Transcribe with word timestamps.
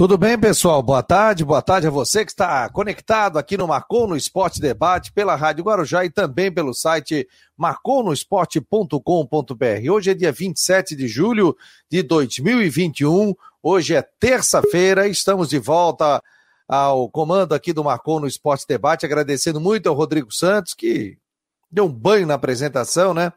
Tudo 0.00 0.16
bem, 0.16 0.38
pessoal? 0.38 0.82
Boa 0.82 1.02
tarde, 1.02 1.44
boa 1.44 1.60
tarde 1.60 1.86
a 1.86 1.90
você 1.90 2.24
que 2.24 2.30
está 2.30 2.66
conectado 2.70 3.38
aqui 3.38 3.58
no 3.58 3.68
Marcou 3.68 4.08
no 4.08 4.16
Esporte 4.16 4.58
Debate, 4.58 5.12
pela 5.12 5.36
Rádio 5.36 5.62
Guarujá 5.62 6.06
e 6.06 6.08
também 6.08 6.50
pelo 6.50 6.72
site 6.72 7.28
marconosport.com.br. 7.54 9.92
Hoje 9.92 10.10
é 10.10 10.14
dia 10.14 10.32
27 10.32 10.96
de 10.96 11.06
julho 11.06 11.54
de 11.90 12.02
2021, 12.02 13.34
hoje 13.62 13.94
é 13.94 14.00
terça-feira, 14.00 15.06
estamos 15.06 15.50
de 15.50 15.58
volta 15.58 16.22
ao 16.66 17.06
comando 17.10 17.54
aqui 17.54 17.74
do 17.74 17.84
Marcou 17.84 18.20
no 18.20 18.26
Esporte 18.26 18.64
Debate, 18.66 19.04
agradecendo 19.04 19.60
muito 19.60 19.86
ao 19.86 19.94
Rodrigo 19.94 20.32
Santos, 20.32 20.72
que 20.72 21.18
deu 21.70 21.84
um 21.84 21.92
banho 21.92 22.26
na 22.26 22.32
apresentação, 22.32 23.12
né? 23.12 23.34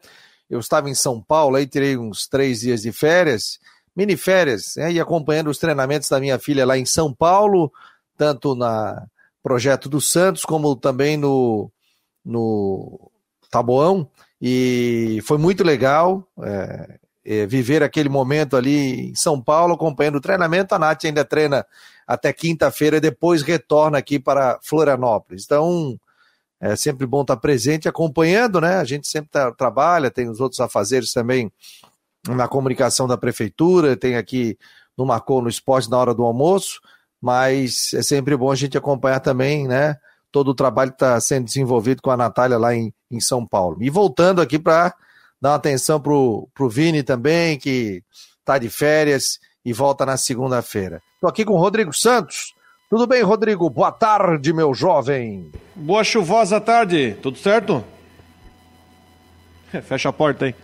Eu 0.48 0.60
estava 0.60 0.88
em 0.88 0.94
São 0.94 1.20
Paulo, 1.20 1.56
aí 1.56 1.66
tirei 1.66 1.98
uns 1.98 2.26
três 2.26 2.60
dias 2.60 2.80
de 2.80 2.90
férias, 2.90 3.58
mini 3.94 4.16
férias, 4.16 4.74
né, 4.76 4.92
e 4.92 5.00
acompanhando 5.00 5.50
os 5.50 5.58
treinamentos 5.58 6.08
da 6.08 6.20
minha 6.20 6.38
filha 6.38 6.66
lá 6.66 6.76
em 6.76 6.84
São 6.84 7.12
Paulo, 7.12 7.72
tanto 8.16 8.54
na 8.54 9.06
projeto 9.42 9.88
do 9.88 10.00
Santos 10.00 10.44
como 10.44 10.74
também 10.74 11.16
no, 11.16 11.70
no 12.24 13.10
Taboão, 13.50 14.08
e 14.40 15.20
foi 15.24 15.38
muito 15.38 15.62
legal 15.62 16.26
é, 16.42 16.98
é, 17.24 17.46
viver 17.46 17.82
aquele 17.82 18.08
momento 18.08 18.56
ali 18.56 19.10
em 19.10 19.14
São 19.14 19.40
Paulo, 19.40 19.74
acompanhando 19.74 20.16
o 20.16 20.20
treinamento. 20.20 20.74
A 20.74 20.78
Nath 20.78 21.04
ainda 21.04 21.24
treina 21.24 21.64
até 22.06 22.32
quinta-feira, 22.32 23.00
depois 23.00 23.42
retorna 23.42 23.96
aqui 23.96 24.18
para 24.18 24.58
Florianópolis. 24.62 25.44
Então, 25.44 25.98
é 26.60 26.76
sempre 26.76 27.06
bom 27.06 27.22
estar 27.22 27.36
presente, 27.36 27.88
acompanhando, 27.88 28.60
né? 28.60 28.76
A 28.76 28.84
gente 28.84 29.08
sempre 29.08 29.30
tá, 29.30 29.50
trabalha, 29.52 30.10
tem 30.10 30.28
os 30.28 30.40
outros 30.40 30.60
afazeres 30.60 31.12
também 31.12 31.50
na 32.28 32.48
comunicação 32.48 33.06
da 33.06 33.16
prefeitura, 33.16 33.96
tem 33.96 34.16
aqui 34.16 34.58
no 34.96 35.04
Marcou 35.04 35.42
no 35.42 35.48
Esporte 35.48 35.90
na 35.90 35.98
hora 35.98 36.14
do 36.14 36.22
almoço, 36.22 36.80
mas 37.20 37.92
é 37.94 38.02
sempre 38.02 38.36
bom 38.36 38.50
a 38.50 38.54
gente 38.54 38.78
acompanhar 38.78 39.20
também, 39.20 39.66
né? 39.66 39.96
Todo 40.30 40.48
o 40.48 40.54
trabalho 40.54 40.90
que 40.90 40.96
está 40.96 41.20
sendo 41.20 41.44
desenvolvido 41.44 42.02
com 42.02 42.10
a 42.10 42.16
Natália 42.16 42.58
lá 42.58 42.74
em, 42.74 42.92
em 43.10 43.20
São 43.20 43.46
Paulo. 43.46 43.78
E 43.80 43.90
voltando 43.90 44.40
aqui 44.40 44.58
para 44.58 44.94
dar 45.40 45.50
uma 45.50 45.56
atenção 45.56 46.00
para 46.00 46.12
o 46.12 46.68
Vini 46.68 47.02
também, 47.02 47.58
que 47.58 48.02
está 48.40 48.58
de 48.58 48.68
férias 48.68 49.38
e 49.64 49.72
volta 49.72 50.04
na 50.04 50.16
segunda-feira. 50.16 51.02
Estou 51.14 51.28
aqui 51.28 51.44
com 51.44 51.54
o 51.54 51.58
Rodrigo 51.58 51.92
Santos. 51.92 52.54
Tudo 52.90 53.06
bem, 53.06 53.22
Rodrigo? 53.22 53.68
Boa 53.70 53.90
tarde, 53.90 54.52
meu 54.52 54.74
jovem. 54.74 55.50
Boa 55.74 56.04
chuvosa 56.04 56.60
tarde, 56.60 57.16
tudo 57.22 57.38
certo? 57.38 57.82
Fecha 59.82 60.10
a 60.10 60.12
porta 60.12 60.44
aí. 60.44 60.54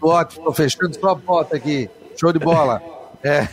Ótimo, 0.00 0.44
tô 0.44 0.52
fechando 0.52 0.94
só 0.98 1.10
a 1.10 1.16
porta 1.16 1.56
aqui. 1.56 1.88
Show 2.18 2.32
de 2.32 2.38
bola. 2.38 2.82
É. 3.22 3.46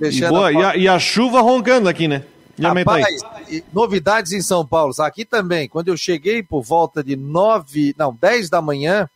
e, 0.00 0.20
boa, 0.28 0.48
a 0.48 0.52
e, 0.52 0.64
a, 0.64 0.76
e, 0.76 0.88
a, 0.88 0.98
chuva 0.98 1.40
roncando 1.40 1.88
aqui, 1.88 2.08
né? 2.08 2.24
Rapaz, 2.60 3.06
novidades 3.72 4.32
em 4.32 4.40
São 4.40 4.66
Paulo. 4.66 4.92
Aqui 5.00 5.24
também, 5.24 5.68
quando 5.68 5.88
eu 5.88 5.96
cheguei 5.96 6.42
por 6.42 6.62
volta 6.62 7.04
de 7.04 7.14
9, 7.16 7.94
não, 7.98 8.14
10 8.14 8.48
da 8.48 8.62
manhã, 8.62 9.08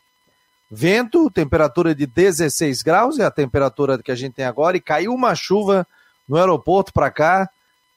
vento, 0.70 1.31
temperatura 1.31 1.95
de 1.95 2.06
16 2.06 2.83
graus, 2.83 3.19
é 3.19 3.25
a 3.25 3.31
temperatura 3.31 3.98
que 4.03 4.12
a 4.12 4.14
gente 4.14 4.34
tem 4.34 4.45
agora, 4.45 4.77
e 4.77 4.81
caiu 4.81 5.12
uma 5.14 5.34
chuva 5.34 5.86
no 6.28 6.36
aeroporto 6.36 6.92
para 6.92 7.11
cá. 7.11 7.48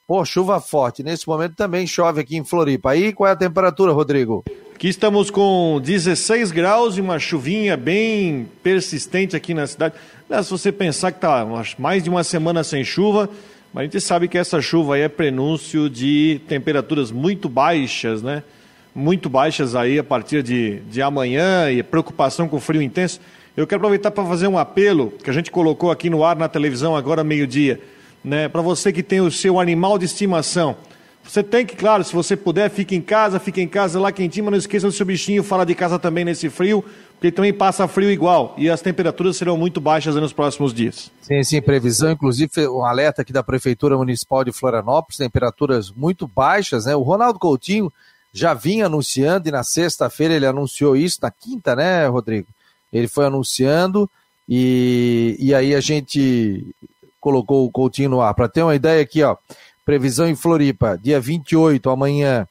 Pô, 0.06 0.24
chuva 0.24 0.60
forte. 0.60 1.02
Nesse 1.02 1.26
momento 1.26 1.54
também 1.56 1.86
chove 1.86 2.20
aqui 2.20 2.36
em 2.36 2.44
Floripa. 2.44 2.90
Aí 2.90 3.12
qual 3.12 3.28
é 3.28 3.32
a 3.32 3.36
temperatura, 3.36 3.92
Rodrigo? 3.92 4.44
Aqui 4.74 4.88
estamos 4.88 5.30
com 5.30 5.80
16 5.84 6.50
graus 6.50 6.98
e 6.98 7.00
uma 7.00 7.16
chuvinha 7.20 7.76
bem 7.76 8.50
persistente 8.60 9.36
aqui 9.36 9.54
na 9.54 9.68
cidade. 9.68 9.94
Se 10.42 10.50
você 10.50 10.72
pensar 10.72 11.12
que 11.12 11.18
está 11.18 11.46
mais 11.78 12.02
de 12.02 12.10
uma 12.10 12.24
semana 12.24 12.64
sem 12.64 12.82
chuva, 12.82 13.30
mas 13.72 13.82
a 13.82 13.84
gente 13.84 14.00
sabe 14.00 14.26
que 14.26 14.36
essa 14.36 14.60
chuva 14.60 14.96
aí 14.96 15.02
é 15.02 15.08
prenúncio 15.08 15.88
de 15.88 16.40
temperaturas 16.48 17.12
muito 17.12 17.48
baixas, 17.48 18.20
né? 18.20 18.42
Muito 18.92 19.30
baixas 19.30 19.76
aí 19.76 19.96
a 19.96 20.04
partir 20.04 20.42
de, 20.42 20.80
de 20.90 21.00
amanhã 21.00 21.70
e 21.70 21.80
preocupação 21.80 22.48
com 22.48 22.58
frio 22.58 22.82
intenso. 22.82 23.20
Eu 23.56 23.68
quero 23.68 23.78
aproveitar 23.78 24.10
para 24.10 24.24
fazer 24.24 24.48
um 24.48 24.58
apelo 24.58 25.12
que 25.22 25.30
a 25.30 25.32
gente 25.32 25.52
colocou 25.52 25.92
aqui 25.92 26.10
no 26.10 26.24
ar 26.24 26.34
na 26.34 26.48
televisão 26.48 26.96
agora 26.96 27.22
meio-dia, 27.22 27.80
né? 28.24 28.48
Para 28.48 28.60
você 28.60 28.92
que 28.92 29.04
tem 29.04 29.20
o 29.20 29.30
seu 29.30 29.60
animal 29.60 30.00
de 30.00 30.04
estimação 30.04 30.76
você 31.26 31.42
tem 31.42 31.64
que, 31.64 31.74
claro, 31.74 32.04
se 32.04 32.12
você 32.12 32.36
puder, 32.36 32.70
fique 32.70 32.94
em 32.94 33.00
casa, 33.00 33.40
fique 33.40 33.60
em 33.60 33.66
casa 33.66 33.98
lá 33.98 34.12
quentinho, 34.12 34.44
mas 34.44 34.52
não 34.52 34.58
esqueça 34.58 34.86
do 34.86 34.92
seu 34.92 35.06
bichinho, 35.06 35.42
fala 35.42 35.64
de 35.64 35.74
casa 35.74 35.98
também 35.98 36.24
nesse 36.24 36.50
frio, 36.50 36.84
porque 37.14 37.32
também 37.32 37.52
passa 37.52 37.88
frio 37.88 38.10
igual 38.10 38.54
e 38.58 38.68
as 38.68 38.82
temperaturas 38.82 39.36
serão 39.36 39.56
muito 39.56 39.80
baixas 39.80 40.14
nos 40.16 40.32
próximos 40.32 40.74
dias. 40.74 41.10
Sim, 41.22 41.42
sim, 41.42 41.62
previsão, 41.62 42.12
inclusive 42.12 42.68
um 42.68 42.84
alerta 42.84 43.22
aqui 43.22 43.32
da 43.32 43.42
Prefeitura 43.42 43.96
Municipal 43.96 44.44
de 44.44 44.52
Florianópolis, 44.52 45.16
temperaturas 45.16 45.90
muito 45.90 46.28
baixas, 46.28 46.84
né? 46.84 46.94
O 46.94 47.02
Ronaldo 47.02 47.38
Coutinho 47.38 47.90
já 48.32 48.52
vinha 48.52 48.86
anunciando 48.86 49.48
e 49.48 49.52
na 49.52 49.62
sexta-feira 49.62 50.34
ele 50.34 50.46
anunciou 50.46 50.94
isso, 50.94 51.18
na 51.22 51.30
quinta, 51.30 51.74
né, 51.74 52.06
Rodrigo? 52.06 52.48
Ele 52.92 53.08
foi 53.08 53.24
anunciando 53.24 54.10
e, 54.48 55.36
e 55.38 55.54
aí 55.54 55.74
a 55.74 55.80
gente 55.80 56.66
colocou 57.18 57.64
o 57.64 57.70
Coutinho 57.70 58.10
no 58.10 58.20
ar. 58.20 58.34
Para 58.34 58.48
ter 58.48 58.62
uma 58.62 58.74
ideia 58.74 59.00
aqui, 59.02 59.22
ó, 59.22 59.36
Previsão 59.84 60.26
em 60.26 60.34
Floripa, 60.34 60.98
dia 61.00 61.20
28, 61.20 61.90
amanhã, 61.90 62.46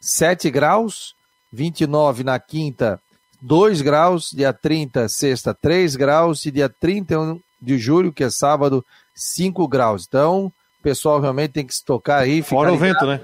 7 0.00 0.50
graus. 0.50 1.14
29 1.52 2.24
na 2.24 2.38
quinta, 2.38 2.98
2 3.40 3.82
graus. 3.82 4.30
Dia 4.32 4.52
30, 4.52 5.08
sexta, 5.08 5.54
3 5.54 5.96
graus. 5.96 6.44
E 6.46 6.50
dia 6.50 6.68
31 6.68 7.38
de 7.60 7.78
julho, 7.78 8.12
que 8.12 8.24
é 8.24 8.30
sábado, 8.30 8.84
5 9.14 9.68
graus. 9.68 10.06
Então, 10.08 10.46
o 10.46 10.82
pessoal 10.82 11.20
realmente 11.20 11.52
tem 11.52 11.66
que 11.66 11.74
se 11.74 11.84
tocar 11.84 12.18
aí. 12.18 12.42
Fora 12.42 12.72
o 12.72 12.78
vento, 12.78 13.06
né? 13.06 13.20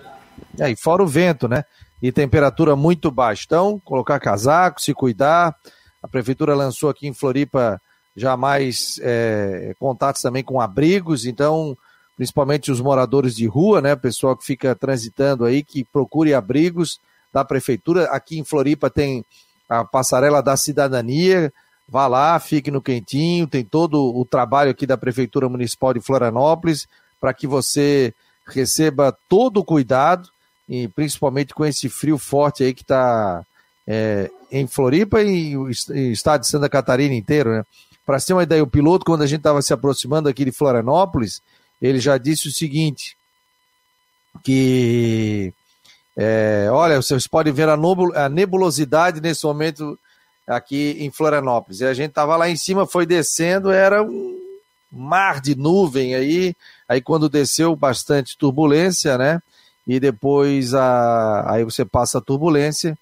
É, 0.61 0.71
e 0.71 0.77
fora 0.77 1.03
o 1.03 1.07
vento, 1.07 1.49
né? 1.49 1.65
E 2.01 2.13
temperatura 2.13 2.77
muito 2.77 3.11
baixa. 3.11 3.43
Então, 3.45 3.81
colocar 3.85 4.21
casaco, 4.21 4.81
se 4.81 4.95
cuidar. 4.95 5.57
A 6.01 6.07
prefeitura 6.07 6.55
lançou 6.55 6.89
aqui 6.89 7.09
em 7.09 7.15
Floripa 7.15 7.81
já 8.15 8.37
mais 8.37 9.01
é, 9.03 9.75
contatos 9.79 10.23
também 10.23 10.43
com 10.43 10.61
abrigos, 10.61 11.25
então 11.25 11.77
principalmente 12.19 12.73
os 12.73 12.81
moradores 12.81 13.37
de 13.37 13.47
rua, 13.47 13.81
né? 13.81 13.95
Pessoal 13.95 14.37
que 14.37 14.45
fica 14.45 14.75
transitando 14.75 15.45
aí, 15.45 15.63
que 15.63 15.85
procure 15.85 16.35
abrigos 16.35 16.99
da 17.33 17.45
prefeitura. 17.45 18.07
Aqui 18.07 18.41
em 18.41 18.45
Floripa 18.45 18.91
tem 18.91 19.25
a 19.69 19.85
passarela 19.85 20.43
da 20.43 20.57
cidadania. 20.57 21.53
Vá 21.89 22.09
lá, 22.09 22.37
fique 22.41 22.73
no 22.73 22.83
quentinho. 22.83 23.47
Tem 23.47 23.65
todo 23.65 24.03
o 24.03 24.25
trabalho 24.25 24.73
aqui 24.73 24.85
da 24.85 24.99
Prefeitura 24.99 25.49
Municipal 25.49 25.95
de 25.95 26.01
Florianópolis 26.01 26.89
para 27.21 27.33
que 27.33 27.47
você 27.47 28.13
receba 28.49 29.17
todo 29.29 29.59
o 29.59 29.65
cuidado, 29.65 30.29
e 30.69 30.89
principalmente 30.89 31.55
com 31.55 31.65
esse 31.65 31.89
frio 31.89 32.19
forte 32.19 32.65
aí 32.65 32.75
que 32.75 32.83
está 32.83 33.45
é, 33.87 34.29
em 34.51 34.67
Floripa 34.67 35.23
e 35.23 35.57
o 35.57 35.71
estado 35.71 36.41
de 36.41 36.49
Santa 36.49 36.69
Catarina 36.69 37.15
inteiro, 37.15 37.51
né? 37.51 37.63
Para 38.05 38.19
ter 38.19 38.33
uma 38.33 38.43
ideia, 38.43 38.63
o 38.63 38.67
piloto, 38.67 39.05
quando 39.05 39.23
a 39.23 39.27
gente 39.27 39.41
estava 39.41 39.63
se 39.63 39.73
aproximando 39.73 40.29
aqui 40.29 40.45
de 40.45 40.51
Florianópolis, 40.51 41.43
ele 41.81 42.01
já 42.01 42.19
disse 42.19 42.49
o 42.49 42.53
seguinte, 42.53 43.17
que 44.43 45.53
é, 46.17 46.69
olha, 46.73 47.01
vocês 47.01 47.29
podem 47.29 47.53
ver 47.53 47.69
a, 47.69 48.29
nebulosidade 48.29 49.21
nesse 49.21 49.47
momento 49.47 49.97
aqui 50.47 50.97
em 50.99 51.11
Florianópolis. 51.13 51.81
E 51.81 51.87
a 51.87 51.95
gente 51.95 52.11
estava 52.11 52.37
lá 52.37 52.49
em 52.49 52.57
cima, 52.57 52.87
foi 52.87 53.07
descendo, 53.07 53.71
era 53.71 54.03
um 54.03 54.37
mar 54.91 55.41
de 55.41 55.55
nuvem 55.55 56.17
aí. 56.17 56.57
Aí 56.89 57.01
quando 57.01 57.29
desceu, 57.29 57.77
bastante 57.77 58.37
turbulência, 58.37 59.17
né? 59.17 59.41
E 59.87 60.01
depois 60.01 60.75
a, 60.75 61.53
aí 61.53 61.63
você 61.63 61.85
passa 61.85 62.19
a 62.19 62.21
turbulência 62.21 62.99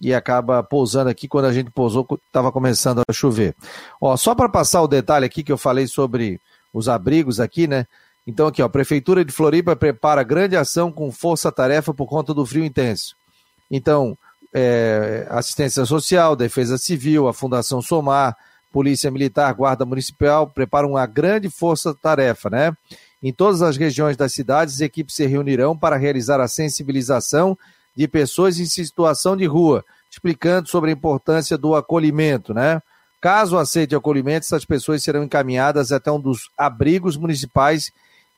e 0.00 0.14
acaba 0.14 0.62
pousando 0.62 1.10
aqui. 1.10 1.28
Quando 1.28 1.44
a 1.44 1.52
gente 1.52 1.70
pousou, 1.70 2.06
estava 2.26 2.50
começando 2.50 3.02
a 3.06 3.12
chover. 3.12 3.54
Ó, 4.00 4.16
só 4.16 4.34
para 4.34 4.48
passar 4.48 4.80
o 4.80 4.88
detalhe 4.88 5.26
aqui 5.26 5.42
que 5.42 5.52
eu 5.52 5.58
falei 5.58 5.86
sobre 5.86 6.40
os 6.72 6.88
abrigos 6.88 7.40
aqui, 7.40 7.66
né? 7.66 7.86
Então, 8.26 8.46
aqui, 8.46 8.62
ó, 8.62 8.68
Prefeitura 8.68 9.24
de 9.24 9.32
Floripa 9.32 9.76
prepara 9.76 10.22
grande 10.22 10.56
ação 10.56 10.90
com 10.90 11.12
força-tarefa 11.12 11.92
por 11.92 12.06
conta 12.06 12.32
do 12.32 12.46
frio 12.46 12.64
intenso. 12.64 13.14
Então, 13.70 14.16
é, 14.52 15.26
assistência 15.30 15.84
social, 15.84 16.36
defesa 16.36 16.78
civil, 16.78 17.28
a 17.28 17.34
Fundação 17.34 17.82
Somar, 17.82 18.36
Polícia 18.72 19.10
Militar, 19.10 19.52
Guarda 19.54 19.84
Municipal 19.84 20.46
preparam 20.46 20.90
uma 20.90 21.06
grande 21.06 21.50
força-tarefa, 21.50 22.48
né? 22.48 22.72
Em 23.22 23.32
todas 23.32 23.62
as 23.62 23.76
regiões 23.76 24.16
das 24.16 24.32
cidades, 24.32 24.80
equipes 24.80 25.16
se 25.16 25.26
reunirão 25.26 25.76
para 25.76 25.96
realizar 25.96 26.40
a 26.40 26.48
sensibilização 26.48 27.56
de 27.96 28.08
pessoas 28.08 28.58
em 28.58 28.66
situação 28.66 29.36
de 29.36 29.46
rua, 29.46 29.84
explicando 30.10 30.68
sobre 30.68 30.90
a 30.90 30.92
importância 30.92 31.56
do 31.56 31.74
acolhimento, 31.74 32.52
né? 32.52 32.82
Caso 33.20 33.56
aceite 33.56 33.94
acolhimento, 33.94 34.44
essas 34.44 34.64
pessoas 34.64 35.02
serão 35.02 35.24
encaminhadas 35.24 35.90
até 35.92 36.12
um 36.12 36.20
dos 36.20 36.50
abrigos 36.58 37.16
municipais 37.16 37.90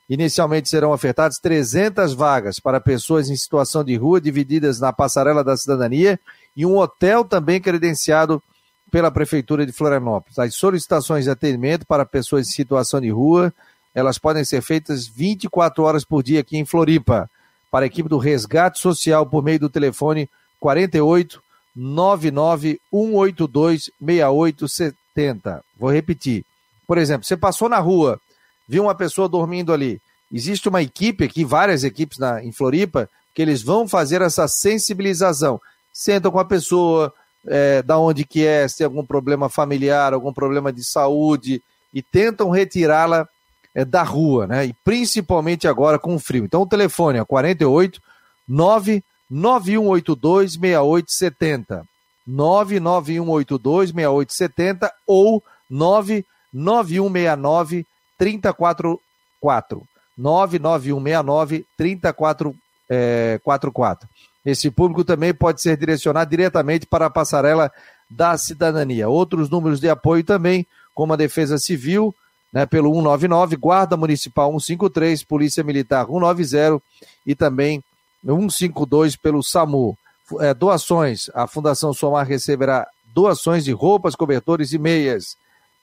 Inicialmente 0.09 0.69
serão 0.69 0.91
ofertadas 0.91 1.37
300 1.37 2.13
vagas 2.13 2.59
para 2.59 2.79
pessoas 2.79 3.29
em 3.29 3.35
situação 3.35 3.83
de 3.83 3.95
rua, 3.95 4.21
divididas 4.21 4.79
na 4.79 4.93
Passarela 4.93 5.43
da 5.43 5.57
Cidadania 5.57 6.19
e 6.55 6.65
um 6.65 6.77
hotel 6.77 7.25
também 7.25 7.59
credenciado 7.59 8.41
pela 8.89 9.11
Prefeitura 9.11 9.65
de 9.65 9.73
Florianópolis. 9.73 10.39
As 10.39 10.55
solicitações 10.55 11.25
de 11.25 11.29
atendimento 11.29 11.85
para 11.85 12.05
pessoas 12.05 12.47
em 12.47 12.51
situação 12.51 13.01
de 13.01 13.09
rua 13.09 13.53
elas 13.97 14.19
podem 14.19 14.45
ser 14.45 14.61
feitas 14.61 15.07
24 15.07 15.83
horas 15.83 16.05
por 16.05 16.21
dia 16.21 16.41
aqui 16.41 16.55
em 16.55 16.65
Floripa. 16.65 17.27
Para 17.71 17.83
a 17.83 17.87
equipe 17.87 18.07
do 18.07 18.19
Resgate 18.19 18.79
Social 18.79 19.25
por 19.25 19.43
meio 19.43 19.59
do 19.59 19.71
telefone 19.71 20.29
48 20.59 21.41
99 21.75 22.79
182 22.91 23.89
6870. 23.99 25.63
Vou 25.75 25.91
repetir. 25.91 26.45
Por 26.85 26.99
exemplo, 26.99 27.25
você 27.25 27.35
passou 27.35 27.67
na 27.67 27.79
rua, 27.79 28.21
viu 28.67 28.83
uma 28.83 28.95
pessoa 28.95 29.29
dormindo 29.29 29.73
ali. 29.73 30.01
Existe 30.31 30.67
uma 30.67 30.81
equipe 30.81 31.23
aqui, 31.23 31.45
várias 31.45 31.83
equipes 31.83 32.17
na, 32.17 32.43
em 32.43 32.51
Floripa, 32.51 33.07
que 33.33 33.41
eles 33.41 33.61
vão 33.61 33.87
fazer 33.87 34.21
essa 34.21 34.47
sensibilização. 34.47 35.61
Sentam 35.93 36.31
com 36.31 36.39
a 36.39 36.45
pessoa, 36.45 37.13
é, 37.45 37.81
da 37.81 37.97
onde 37.97 38.25
que 38.25 38.45
é, 38.45 38.67
se 38.67 38.79
tem 38.79 38.85
algum 38.85 39.05
problema 39.05 39.47
familiar, 39.47 40.13
algum 40.13 40.33
problema 40.33 40.73
de 40.73 40.83
saúde, 40.83 41.61
e 41.93 42.01
tentam 42.01 42.49
retirá-la 42.49 43.27
é, 43.73 43.85
da 43.85 44.03
rua, 44.03 44.47
né? 44.47 44.65
E 44.65 44.73
principalmente 44.83 45.67
agora 45.67 45.99
com 45.99 46.15
o 46.15 46.19
frio. 46.19 46.43
Então 46.43 46.63
o 46.63 46.67
telefone 46.67 47.19
é 47.19 47.23
48 47.23 48.01
99182 48.47 50.53
6870. 50.53 51.85
99182 52.25 53.91
6870 53.91 54.91
ou 55.05 55.43
99169 55.69 57.85
344. 58.17 59.87
99169 60.17 61.65
3444. 61.77 64.09
Esse 64.45 64.71
público 64.71 65.03
também 65.03 65.33
pode 65.33 65.61
ser 65.61 65.75
direcionado 65.77 66.29
diretamente 66.29 66.85
para 66.85 67.07
a 67.07 67.09
passarela 67.09 67.69
da 68.09 68.37
cidadania. 68.37 69.09
Outros 69.09 69.49
números 69.49 69.81
de 69.81 69.89
apoio 69.89 70.23
também, 70.23 70.65
como 70.95 71.11
a 71.13 71.17
Defesa 71.17 71.57
Civil, 71.57 72.15
né, 72.51 72.65
pelo 72.65 72.93
199, 72.93 73.55
Guarda 73.57 73.97
Municipal 73.97 74.49
153, 74.51 75.23
Polícia 75.23 75.63
Militar 75.63 76.05
190 76.05 76.81
e 77.25 77.35
também 77.35 77.83
152 78.23 79.17
pelo 79.17 79.43
SAMU. 79.43 79.97
É, 80.39 80.53
doações, 80.53 81.29
a 81.33 81.45
Fundação 81.45 81.93
Somar 81.93 82.25
receberá 82.25 82.87
doações 83.13 83.65
de 83.65 83.71
roupas, 83.71 84.15
cobertores 84.15 84.71
e 84.73 84.77
meias. 84.77 85.37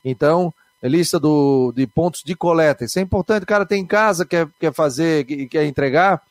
Então, 0.04 0.52
lista 0.88 1.18
do, 1.18 1.72
de 1.74 1.86
pontos 1.86 2.22
de 2.22 2.34
coleta. 2.34 2.84
Isso 2.84 2.98
é 2.98 3.02
importante, 3.02 3.44
o 3.44 3.46
cara 3.46 3.64
tem 3.64 3.82
em 3.82 3.86
casa, 3.86 4.26
quer, 4.26 4.48
quer 4.60 4.72
fazer, 4.72 5.24
quer 5.48 5.64
entregar, 5.64 6.22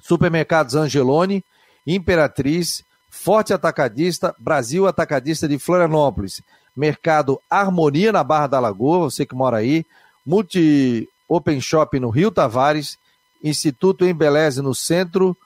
Supermercados 0.00 0.74
Angelone, 0.74 1.44
Imperatriz, 1.86 2.82
Forte 3.10 3.52
Atacadista, 3.52 4.34
Brasil 4.38 4.86
Atacadista 4.86 5.48
de 5.48 5.58
Florianópolis, 5.58 6.40
Mercado 6.74 7.40
Harmonia 7.50 8.12
na 8.12 8.22
Barra 8.22 8.46
da 8.46 8.60
Lagoa, 8.60 9.10
você 9.10 9.26
que 9.26 9.34
mora 9.34 9.58
aí, 9.58 9.84
Multi 10.24 11.08
Open 11.28 11.60
Shop 11.60 11.98
no 11.98 12.10
Rio 12.10 12.30
Tavares, 12.30 12.96
Instituto 13.42 14.04
Embeleze 14.04 14.62
no 14.62 14.74
centro, 14.74 15.36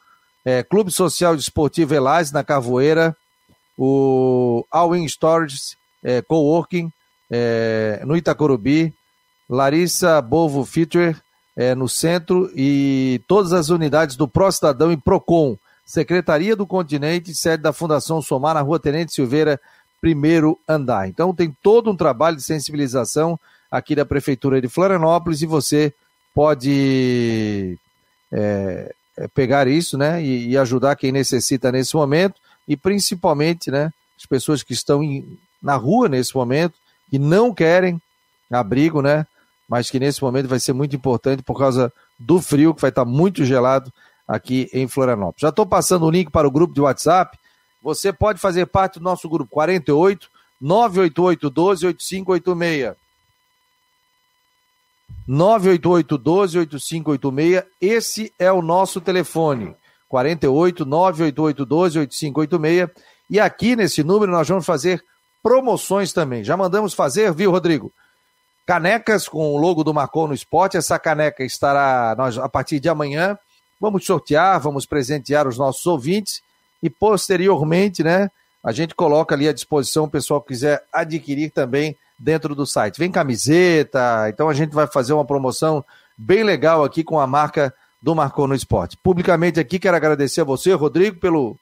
é, 0.44 0.62
Clube 0.62 0.90
Social 0.90 1.36
Desportivo 1.36 1.94
Elás 1.94 2.30
na 2.30 2.44
Cavoeira, 2.44 3.16
o 3.76 4.64
All 4.70 4.94
In 4.94 5.04
Storage 5.06 5.76
é, 6.02 6.20
Coworking 6.22 6.92
é, 7.32 8.02
no 8.04 8.14
Itacorubi, 8.14 8.92
Larissa 9.48 10.20
Bovo 10.20 10.66
Feature 10.66 11.16
é, 11.56 11.74
no 11.74 11.88
centro 11.88 12.50
e 12.54 13.22
todas 13.26 13.54
as 13.54 13.70
unidades 13.70 14.16
do 14.16 14.30
Cidadão 14.50 14.92
e 14.92 14.96
Procon, 14.96 15.56
Secretaria 15.84 16.54
do 16.54 16.66
Continente, 16.66 17.34
sede 17.34 17.62
da 17.62 17.72
Fundação 17.72 18.20
Somar, 18.20 18.54
na 18.54 18.60
rua 18.60 18.78
Tenente 18.78 19.14
Silveira, 19.14 19.58
primeiro 20.00 20.58
andar. 20.68 21.08
Então 21.08 21.34
tem 21.34 21.56
todo 21.62 21.90
um 21.90 21.96
trabalho 21.96 22.36
de 22.36 22.42
sensibilização 22.42 23.38
aqui 23.70 23.94
da 23.94 24.04
Prefeitura 24.04 24.60
de 24.60 24.68
Florianópolis 24.68 25.40
e 25.40 25.46
você 25.46 25.94
pode 26.34 27.78
é, 28.30 28.94
é, 29.16 29.28
pegar 29.28 29.66
isso 29.66 29.96
né, 29.96 30.22
e, 30.22 30.50
e, 30.50 30.58
ajudar 30.58 30.96
quem 30.96 31.12
necessita 31.12 31.70
nesse 31.72 31.94
momento 31.94 32.34
e 32.66 32.76
principalmente 32.76 33.70
né, 33.70 33.92
as 34.18 34.26
pessoas 34.26 34.62
que 34.62 34.72
estão 34.72 35.02
em, 35.02 35.38
na 35.62 35.76
rua 35.76 36.08
nesse 36.08 36.34
momento, 36.34 36.74
que 37.12 37.18
não 37.18 37.52
querem 37.52 38.00
abrigo, 38.50 39.02
né? 39.02 39.26
mas 39.68 39.90
que 39.90 40.00
nesse 40.00 40.22
momento 40.22 40.48
vai 40.48 40.58
ser 40.58 40.72
muito 40.72 40.96
importante 40.96 41.42
por 41.42 41.58
causa 41.58 41.92
do 42.18 42.40
frio, 42.40 42.74
que 42.74 42.80
vai 42.80 42.88
estar 42.88 43.04
muito 43.04 43.44
gelado 43.44 43.92
aqui 44.26 44.66
em 44.72 44.88
Florianópolis. 44.88 45.42
Já 45.42 45.50
estou 45.50 45.66
passando 45.66 46.06
o 46.06 46.10
link 46.10 46.30
para 46.30 46.48
o 46.48 46.50
grupo 46.50 46.72
de 46.72 46.80
WhatsApp. 46.80 47.38
Você 47.82 48.14
pode 48.14 48.40
fazer 48.40 48.64
parte 48.64 48.98
do 48.98 49.04
nosso 49.04 49.28
grupo 49.28 49.50
48 49.50 50.26
988 50.58 51.50
12 51.50 51.86
8586. 51.86 52.96
988 55.28 56.16
12 56.16 56.58
8586. 56.60 57.64
Esse 57.78 58.32
é 58.38 58.50
o 58.50 58.62
nosso 58.62 59.02
telefone. 59.02 59.76
48 60.08 60.86
988 60.86 61.66
12 61.66 61.98
8586. 61.98 62.90
E 63.28 63.38
aqui 63.38 63.76
nesse 63.76 64.02
número 64.02 64.32
nós 64.32 64.48
vamos 64.48 64.64
fazer 64.64 65.04
promoções 65.42 66.12
também. 66.12 66.44
Já 66.44 66.56
mandamos 66.56 66.94
fazer, 66.94 67.32
viu, 67.32 67.50
Rodrigo? 67.50 67.92
canecas 68.66 69.28
com 69.28 69.52
o 69.52 69.56
logo 69.56 69.84
do 69.84 69.94
Marcon 69.94 70.28
no 70.28 70.34
Esporte. 70.34 70.76
Essa 70.76 70.98
caneca 70.98 71.44
estará 71.44 72.14
nós, 72.16 72.38
a 72.38 72.48
partir 72.48 72.80
de 72.80 72.88
amanhã. 72.88 73.36
Vamos 73.80 74.04
sortear, 74.06 74.60
vamos 74.60 74.86
presentear 74.86 75.48
os 75.48 75.58
nossos 75.58 75.84
ouvintes 75.86 76.40
e 76.82 76.88
posteriormente, 76.88 78.02
né, 78.02 78.30
a 78.62 78.72
gente 78.72 78.94
coloca 78.94 79.34
ali 79.34 79.48
à 79.48 79.52
disposição 79.52 80.04
o 80.04 80.10
pessoal 80.10 80.40
que 80.40 80.48
quiser 80.48 80.84
adquirir 80.92 81.50
também 81.50 81.96
dentro 82.18 82.54
do 82.54 82.64
site. 82.64 82.98
Vem 82.98 83.10
camiseta, 83.10 84.28
então 84.28 84.48
a 84.48 84.54
gente 84.54 84.72
vai 84.72 84.86
fazer 84.86 85.12
uma 85.12 85.24
promoção 85.24 85.84
bem 86.16 86.44
legal 86.44 86.84
aqui 86.84 87.02
com 87.02 87.18
a 87.18 87.26
marca 87.26 87.74
do 88.00 88.14
Marcon 88.14 88.46
no 88.46 88.54
Esporte. 88.54 88.96
Publicamente 88.96 89.58
aqui 89.58 89.80
quero 89.80 89.96
agradecer 89.96 90.42
a 90.42 90.44
você, 90.44 90.72
Rodrigo, 90.72 91.18
pelo 91.18 91.56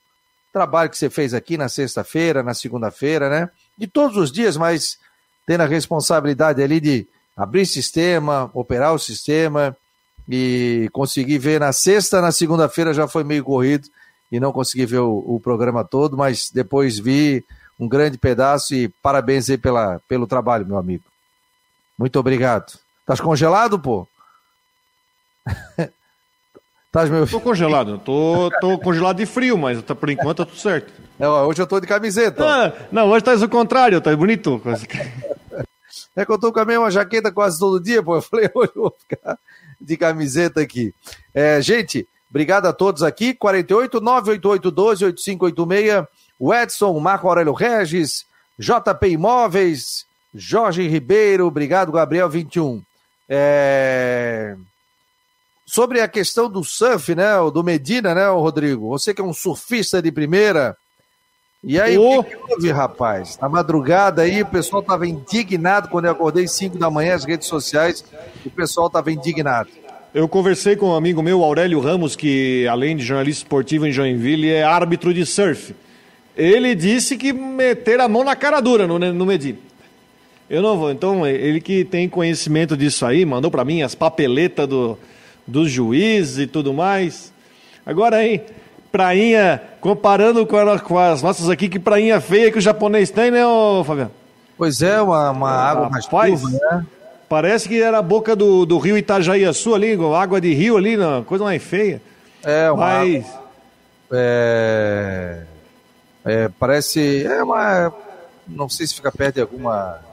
trabalho 0.52 0.90
que 0.90 0.98
você 0.98 1.08
fez 1.08 1.32
aqui 1.32 1.56
na 1.56 1.70
sexta-feira, 1.70 2.42
na 2.42 2.52
segunda-feira, 2.52 3.30
né? 3.30 3.48
De 3.80 3.86
todos 3.86 4.18
os 4.18 4.30
dias, 4.30 4.58
mas 4.58 4.98
tendo 5.46 5.62
a 5.62 5.66
responsabilidade 5.66 6.62
ali 6.62 6.78
de 6.80 7.08
abrir 7.34 7.64
sistema, 7.64 8.50
operar 8.52 8.92
o 8.92 8.98
sistema 8.98 9.74
e 10.28 10.90
conseguir 10.92 11.38
ver 11.38 11.58
na 11.60 11.72
sexta, 11.72 12.20
na 12.20 12.30
segunda-feira 12.30 12.92
já 12.92 13.08
foi 13.08 13.24
meio 13.24 13.42
corrido 13.42 13.88
e 14.30 14.38
não 14.38 14.52
consegui 14.52 14.84
ver 14.84 14.98
o, 14.98 15.24
o, 15.26 15.40
programa 15.40 15.82
todo, 15.82 16.14
mas 16.14 16.50
depois 16.50 16.98
vi 16.98 17.42
um 17.78 17.88
grande 17.88 18.18
pedaço 18.18 18.74
e 18.74 18.90
parabéns 19.02 19.48
aí 19.48 19.56
pela, 19.56 19.98
pelo 20.06 20.26
trabalho, 20.26 20.66
meu 20.66 20.76
amigo. 20.76 21.04
Muito 21.98 22.18
obrigado. 22.18 22.78
Estás 23.00 23.18
congelado, 23.18 23.78
pô? 23.80 24.06
Tás 26.92 27.08
meu... 27.08 27.26
Tô 27.26 27.40
congelado, 27.40 27.98
tô, 27.98 28.50
tô 28.60 28.78
congelado 28.78 29.18
de 29.18 29.26
frio, 29.26 29.56
mas 29.56 29.80
tá, 29.82 29.94
por 29.94 30.10
enquanto 30.10 30.38
tá 30.38 30.46
tudo 30.46 30.58
certo. 30.58 30.92
É, 31.18 31.28
hoje 31.28 31.62
eu 31.62 31.66
tô 31.66 31.78
de 31.78 31.86
camiseta. 31.86 32.44
Ah, 32.44 32.72
não, 32.90 33.08
hoje 33.08 33.24
tá 33.24 33.34
o 33.34 33.48
contrário, 33.48 34.00
tá 34.00 34.14
bonito. 34.16 34.60
É 36.16 36.24
que 36.24 36.32
eu 36.32 36.38
tô 36.38 36.52
com 36.52 36.60
a 36.60 36.64
mesma 36.64 36.90
jaqueta 36.90 37.30
quase 37.30 37.58
todo 37.58 37.80
dia, 37.82 38.02
pô. 38.02 38.16
Eu 38.16 38.22
falei, 38.22 38.50
hoje 38.54 38.72
eu 38.74 38.82
vou 38.82 38.96
ficar 38.98 39.38
de 39.80 39.96
camiseta 39.96 40.60
aqui. 40.60 40.92
É, 41.32 41.60
gente, 41.62 42.06
obrigado 42.28 42.66
a 42.66 42.72
todos 42.72 43.02
aqui. 43.02 43.34
48 43.34 44.00
988 44.00 44.70
12 44.70 45.04
8586. 45.04 46.06
O 46.38 46.54
Edson, 46.54 46.98
Marco 46.98 47.28
Aurélio 47.28 47.52
Regis, 47.52 48.24
JP 48.58 49.08
Imóveis, 49.08 50.06
Jorge 50.34 50.88
Ribeiro, 50.88 51.46
obrigado, 51.46 51.92
Gabriel 51.92 52.28
21. 52.28 52.82
É... 53.28 54.56
Sobre 55.70 56.00
a 56.00 56.08
questão 56.08 56.50
do 56.50 56.64
surf, 56.64 57.14
né, 57.14 57.30
do 57.54 57.62
Medina, 57.62 58.12
né, 58.12 58.26
Rodrigo? 58.26 58.88
Você 58.88 59.14
que 59.14 59.20
é 59.20 59.24
um 59.24 59.32
surfista 59.32 60.02
de 60.02 60.10
primeira, 60.10 60.76
e 61.62 61.80
aí, 61.80 61.96
o 61.96 62.24
que, 62.24 62.36
houve, 62.48 62.72
rapaz? 62.72 63.38
Na 63.40 63.48
madrugada 63.48 64.22
aí, 64.22 64.42
o 64.42 64.46
pessoal 64.46 64.82
estava 64.82 65.06
indignado 65.06 65.88
quando 65.88 66.06
eu 66.06 66.10
acordei 66.10 66.48
5 66.48 66.76
da 66.76 66.90
manhã, 66.90 67.14
as 67.14 67.24
redes 67.24 67.46
sociais, 67.46 68.04
o 68.44 68.50
pessoal 68.50 68.88
estava 68.88 69.12
indignado. 69.12 69.70
Eu 70.12 70.28
conversei 70.28 70.74
com 70.74 70.86
um 70.86 70.94
amigo 70.96 71.22
meu, 71.22 71.44
Aurélio 71.44 71.78
Ramos, 71.78 72.16
que 72.16 72.66
além 72.66 72.96
de 72.96 73.04
jornalista 73.04 73.44
esportivo 73.44 73.86
em 73.86 73.92
Joinville, 73.92 74.50
é 74.50 74.64
árbitro 74.64 75.14
de 75.14 75.24
surf. 75.24 75.72
Ele 76.36 76.74
disse 76.74 77.16
que 77.16 77.32
meter 77.32 78.00
a 78.00 78.08
mão 78.08 78.24
na 78.24 78.34
cara 78.34 78.60
dura 78.60 78.88
no, 78.88 78.98
no 78.98 79.24
Medina. 79.24 79.58
Eu 80.48 80.62
não 80.62 80.76
vou. 80.76 80.90
Então, 80.90 81.24
ele 81.24 81.60
que 81.60 81.84
tem 81.84 82.08
conhecimento 82.08 82.76
disso 82.76 83.06
aí, 83.06 83.24
mandou 83.24 83.52
para 83.52 83.64
mim 83.64 83.82
as 83.82 83.94
papeletas 83.94 84.66
do, 84.66 84.98
dos 85.50 85.70
juízes 85.70 86.38
e 86.38 86.46
tudo 86.46 86.72
mais. 86.72 87.32
Agora, 87.84 88.24
hein, 88.24 88.42
prainha, 88.90 89.60
comparando 89.80 90.46
com, 90.46 90.56
a, 90.56 90.78
com, 90.78 90.98
as 90.98 91.22
nossas 91.22 91.48
aqui, 91.48 91.68
que 91.68 91.78
prainha 91.78 92.20
feia 92.20 92.50
que 92.50 92.58
o 92.58 92.60
japonês 92.60 93.10
tem, 93.10 93.30
né, 93.30 93.44
ô, 93.46 93.82
Fabiano? 93.84 94.12
Pois 94.56 94.82
é, 94.82 95.00
uma, 95.00 95.30
uma 95.30 95.50
água 95.50 95.88
mais 95.88 96.06
turva, 96.06 96.50
né? 96.50 96.86
Parece 97.28 97.68
que 97.68 97.80
era 97.80 97.98
a 97.98 98.02
boca 98.02 98.34
do, 98.34 98.66
do 98.66 98.78
rio 98.78 98.98
Itajaí-Açu 98.98 99.74
ali, 99.74 99.96
água 100.16 100.40
de 100.40 100.52
rio 100.52 100.76
ali, 100.76 100.96
não, 100.96 101.22
coisa 101.24 101.44
mais 101.44 101.62
feia. 101.62 102.02
É, 102.42 102.70
uma 102.70 102.84
Mas... 102.84 103.24
água, 103.24 103.40
é, 104.12 105.42
é, 106.24 106.50
parece, 106.58 107.24
é 107.24 107.42
uma, 107.42 107.92
não 108.46 108.68
sei 108.68 108.86
se 108.86 108.94
fica 108.94 109.10
perto 109.10 109.36
de 109.36 109.40
alguma... 109.40 110.09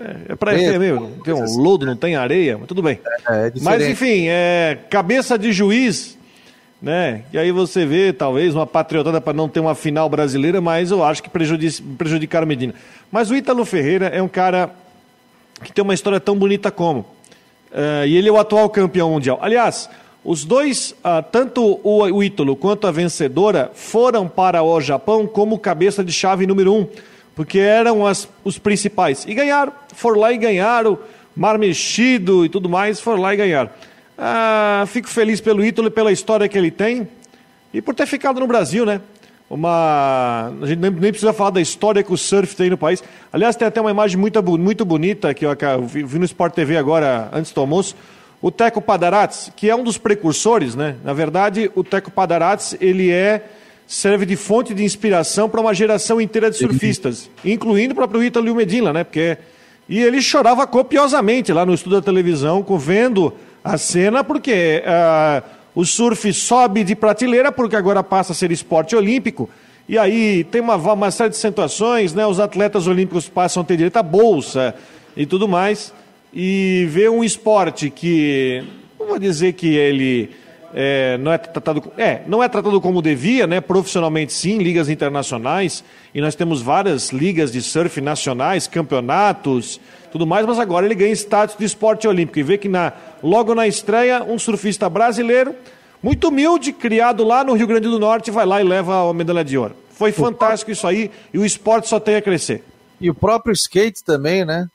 É, 0.00 0.16
É, 0.28 0.32
é 0.32 0.36
para 0.36 0.54
é, 0.58 0.78
tem 1.24 1.34
um 1.34 1.56
lodo, 1.58 1.86
não 1.86 1.96
tem 1.96 2.16
areia, 2.16 2.56
mas 2.58 2.66
tudo 2.66 2.82
bem. 2.82 2.98
É, 3.28 3.48
é 3.48 3.52
mas 3.60 3.86
enfim, 3.86 4.26
é 4.28 4.78
cabeça 4.88 5.38
de 5.38 5.52
juiz, 5.52 6.18
né? 6.80 7.22
E 7.32 7.38
aí 7.38 7.52
você 7.52 7.84
vê, 7.84 8.12
talvez, 8.12 8.54
uma 8.54 8.66
patriotada 8.66 9.20
para 9.20 9.32
não 9.32 9.48
ter 9.48 9.60
uma 9.60 9.74
final 9.74 10.08
brasileira, 10.08 10.60
mas 10.60 10.90
eu 10.90 11.04
acho 11.04 11.22
que 11.22 11.28
prejudic, 11.28 11.82
prejudicaram 11.98 12.46
Medina. 12.46 12.74
Mas 13.12 13.30
o 13.30 13.36
Ítalo 13.36 13.64
Ferreira 13.64 14.06
é 14.06 14.22
um 14.22 14.28
cara 14.28 14.70
que 15.62 15.72
tem 15.72 15.82
uma 15.82 15.94
história 15.94 16.18
tão 16.18 16.36
bonita 16.36 16.70
como. 16.70 17.00
Uh, 17.70 18.06
e 18.06 18.16
ele 18.16 18.28
é 18.28 18.32
o 18.32 18.38
atual 18.38 18.68
campeão 18.68 19.10
mundial. 19.10 19.38
Aliás, 19.42 19.88
os 20.24 20.44
dois, 20.44 20.94
uh, 21.04 21.22
tanto 21.30 21.80
o, 21.82 22.02
o 22.02 22.22
Ítalo 22.22 22.56
quanto 22.56 22.86
a 22.86 22.90
vencedora, 22.90 23.70
foram 23.74 24.28
para 24.28 24.62
o 24.62 24.80
Japão 24.80 25.26
como 25.26 25.58
cabeça 25.58 26.02
de 26.02 26.12
chave 26.12 26.46
número 26.46 26.74
um, 26.74 26.86
porque 27.34 27.58
eram 27.58 28.06
as, 28.06 28.28
os 28.44 28.58
principais. 28.58 29.24
E 29.26 29.34
ganharam, 29.34 29.72
foram 29.94 30.20
lá 30.20 30.32
e 30.32 30.38
ganharam, 30.38 30.98
mar 31.34 31.58
mexido 31.58 32.44
e 32.44 32.48
tudo 32.48 32.68
mais, 32.68 33.00
foram 33.00 33.20
lá 33.20 33.34
e 33.34 33.36
ganharam. 33.36 33.70
Uh, 34.18 34.86
fico 34.86 35.08
feliz 35.08 35.40
pelo 35.40 35.64
Ítalo 35.64 35.88
e 35.88 35.90
pela 35.90 36.12
história 36.12 36.48
que 36.48 36.58
ele 36.58 36.70
tem 36.70 37.08
e 37.72 37.80
por 37.80 37.94
ter 37.94 38.06
ficado 38.06 38.38
no 38.40 38.46
Brasil, 38.46 38.84
né? 38.84 39.00
Uma. 39.48 40.52
A 40.62 40.66
gente 40.66 40.78
nem, 40.78 40.90
nem, 40.90 41.10
precisa 41.10 41.32
falar 41.32 41.50
da 41.50 41.60
história 41.60 42.02
que 42.02 42.12
o 42.12 42.16
surf 42.16 42.54
tem 42.54 42.70
no 42.70 42.78
país. 42.78 43.02
Aliás, 43.32 43.56
tem 43.56 43.66
até 43.66 43.80
uma 43.80 43.90
imagem 43.90 44.16
muito, 44.16 44.40
muito 44.58 44.84
bonita 44.84 45.34
que 45.34 45.44
eu, 45.44 45.56
vi, 45.86 46.18
no 46.18 46.24
Sport 46.24 46.54
TV 46.54 46.76
agora, 46.76 47.28
antes 47.32 47.52
do 47.52 47.60
almoço 47.60 47.96
o 48.42 48.50
Teco 48.50 48.80
Padarates, 48.80 49.52
que 49.54 49.68
é 49.68 49.76
um 49.76 49.84
dos 49.84 49.98
precursores, 49.98 50.74
né? 50.74 50.96
Na 51.04 51.12
verdade, 51.12 51.70
o 51.74 51.84
Teco 51.84 52.10
Padarates, 52.10 52.74
ele 52.80 53.10
é 53.10 53.44
serve 53.90 54.24
de 54.24 54.36
fonte 54.36 54.72
de 54.72 54.84
inspiração 54.84 55.48
para 55.48 55.60
uma 55.60 55.74
geração 55.74 56.20
inteira 56.20 56.48
de 56.48 56.56
surfistas, 56.56 57.28
incluindo 57.44 57.92
o 57.92 57.96
próprio 57.96 58.22
Ítalo 58.22 58.54
Medina, 58.54 58.92
né? 58.92 59.02
Porque 59.02 59.36
e 59.88 59.98
ele 59.98 60.22
chorava 60.22 60.64
copiosamente 60.64 61.52
lá 61.52 61.66
no 61.66 61.74
estudo 61.74 61.96
da 61.96 62.02
televisão, 62.02 62.64
vendo 62.78 63.32
a 63.64 63.76
cena, 63.76 64.22
porque 64.22 64.80
uh, 64.86 65.42
o 65.74 65.84
surf 65.84 66.32
sobe 66.32 66.84
de 66.84 66.94
prateleira, 66.94 67.50
porque 67.50 67.74
agora 67.74 68.00
passa 68.00 68.30
a 68.30 68.34
ser 68.34 68.52
esporte 68.52 68.94
olímpico, 68.94 69.50
e 69.88 69.98
aí 69.98 70.44
tem 70.44 70.60
uma, 70.60 70.76
uma 70.76 71.10
série 71.10 71.30
de 71.30 71.36
situações, 71.36 72.14
né? 72.14 72.24
Os 72.24 72.38
atletas 72.38 72.86
olímpicos 72.86 73.28
passam 73.28 73.64
a 73.64 73.66
ter 73.66 73.76
direito 73.76 73.96
à 73.96 74.04
bolsa 74.04 74.72
e 75.16 75.26
tudo 75.26 75.48
mais 75.48 75.92
e 76.32 76.86
ver 76.88 77.10
um 77.10 77.24
esporte 77.24 77.90
que, 77.90 78.62
não 79.00 79.08
vou 79.08 79.18
dizer 79.18 79.54
que 79.54 79.74
ele 79.74 80.30
é, 80.74 81.18
não 81.18 81.32
é 81.32 81.38
tratado, 81.38 81.92
é, 81.96 82.22
não 82.26 82.42
é 82.42 82.48
tratado 82.48 82.80
como 82.80 83.02
devia, 83.02 83.46
né? 83.46 83.60
Profissionalmente 83.60 84.32
sim, 84.32 84.58
ligas 84.58 84.88
internacionais 84.88 85.84
e 86.14 86.20
nós 86.20 86.34
temos 86.34 86.62
várias 86.62 87.10
ligas 87.10 87.52
de 87.52 87.60
surf 87.62 88.00
nacionais, 88.00 88.66
campeonatos, 88.66 89.80
tudo 90.12 90.26
mais, 90.26 90.46
mas 90.46 90.58
agora 90.58 90.86
ele 90.86 90.94
ganha 90.94 91.12
status 91.12 91.56
de 91.56 91.64
esporte 91.64 92.06
olímpico 92.06 92.38
e 92.38 92.42
vê 92.42 92.58
que 92.58 92.68
na, 92.68 92.92
logo 93.22 93.54
na 93.54 93.66
estreia 93.66 94.22
um 94.22 94.38
surfista 94.38 94.88
brasileiro 94.88 95.54
muito 96.02 96.28
humilde, 96.28 96.72
criado 96.72 97.24
lá 97.24 97.44
no 97.44 97.54
Rio 97.54 97.66
Grande 97.66 97.88
do 97.88 97.98
Norte, 97.98 98.30
vai 98.30 98.46
lá 98.46 98.60
e 98.60 98.64
leva 98.64 99.08
a 99.08 99.14
medalha 99.14 99.44
de 99.44 99.58
ouro. 99.58 99.76
Foi 99.92 100.12
fantástico 100.12 100.70
isso 100.70 100.86
aí 100.86 101.10
e 101.32 101.38
o 101.38 101.44
esporte 101.44 101.88
só 101.88 102.00
tem 102.00 102.16
a 102.16 102.22
crescer. 102.22 102.64
E 103.00 103.10
o 103.10 103.14
próprio 103.14 103.52
skate 103.52 104.02
também, 104.02 104.44
né? 104.44 104.66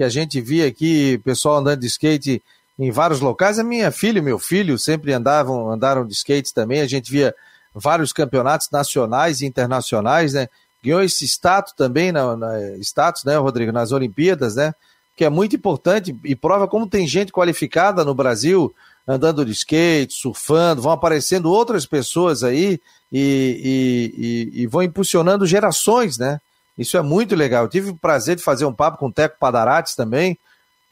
que 0.00 0.04
a 0.04 0.08
gente 0.08 0.40
via 0.40 0.66
aqui, 0.66 1.18
pessoal 1.18 1.58
andando 1.58 1.80
de 1.80 1.86
skate 1.86 2.42
em 2.80 2.90
vários 2.90 3.20
locais. 3.20 3.58
A 3.58 3.64
minha 3.64 3.92
filha 3.92 4.18
e 4.18 4.22
meu 4.22 4.38
filho 4.38 4.78
sempre 4.78 5.12
andavam, 5.12 5.70
andaram 5.70 6.06
de 6.06 6.14
skate 6.14 6.54
também. 6.54 6.80
A 6.80 6.86
gente 6.86 7.10
via 7.10 7.34
vários 7.74 8.10
campeonatos 8.10 8.70
nacionais 8.72 9.42
e 9.42 9.46
internacionais, 9.46 10.32
né? 10.32 10.48
Ganhou 10.82 11.02
esse 11.02 11.26
status 11.28 11.74
também, 11.74 12.10
na, 12.10 12.34
na, 12.34 12.58
status, 12.78 13.22
né, 13.22 13.36
Rodrigo, 13.36 13.70
nas 13.70 13.92
Olimpíadas, 13.92 14.56
né? 14.56 14.74
Que 15.14 15.26
é 15.26 15.28
muito 15.28 15.54
importante 15.54 16.16
e 16.24 16.34
prova 16.34 16.66
como 16.66 16.86
tem 16.86 17.06
gente 17.06 17.30
qualificada 17.30 18.02
no 18.02 18.14
Brasil 18.14 18.74
andando 19.06 19.44
de 19.44 19.52
skate, 19.52 20.14
surfando, 20.14 20.80
vão 20.80 20.92
aparecendo 20.92 21.50
outras 21.50 21.84
pessoas 21.84 22.42
aí 22.42 22.80
e, 23.12 24.50
e, 24.54 24.56
e, 24.56 24.62
e 24.62 24.66
vão 24.66 24.82
impulsionando 24.82 25.46
gerações, 25.46 26.16
né? 26.16 26.40
Isso 26.78 26.96
é 26.96 27.02
muito 27.02 27.34
legal. 27.34 27.64
Eu 27.64 27.68
tive 27.68 27.90
o 27.90 27.96
prazer 27.96 28.36
de 28.36 28.42
fazer 28.42 28.64
um 28.64 28.72
papo 28.72 28.96
com 28.96 29.08
o 29.08 29.12
Teco 29.12 29.36
Padarates 29.38 29.94
também, 29.94 30.38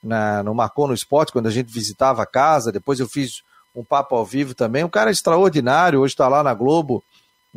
na, 0.02 0.42
no 0.42 0.54
Marcou 0.54 0.88
no 0.88 0.94
Esporte, 0.94 1.32
quando 1.32 1.46
a 1.46 1.50
gente 1.50 1.72
visitava 1.72 2.22
a 2.22 2.26
casa. 2.26 2.72
Depois 2.72 3.00
eu 3.00 3.08
fiz 3.08 3.42
um 3.74 3.84
papo 3.84 4.16
ao 4.16 4.24
vivo 4.24 4.54
também. 4.54 4.84
Um 4.84 4.88
cara 4.88 5.10
extraordinário, 5.10 6.00
hoje 6.00 6.14
está 6.14 6.28
lá 6.28 6.42
na 6.42 6.54
Globo, 6.54 7.02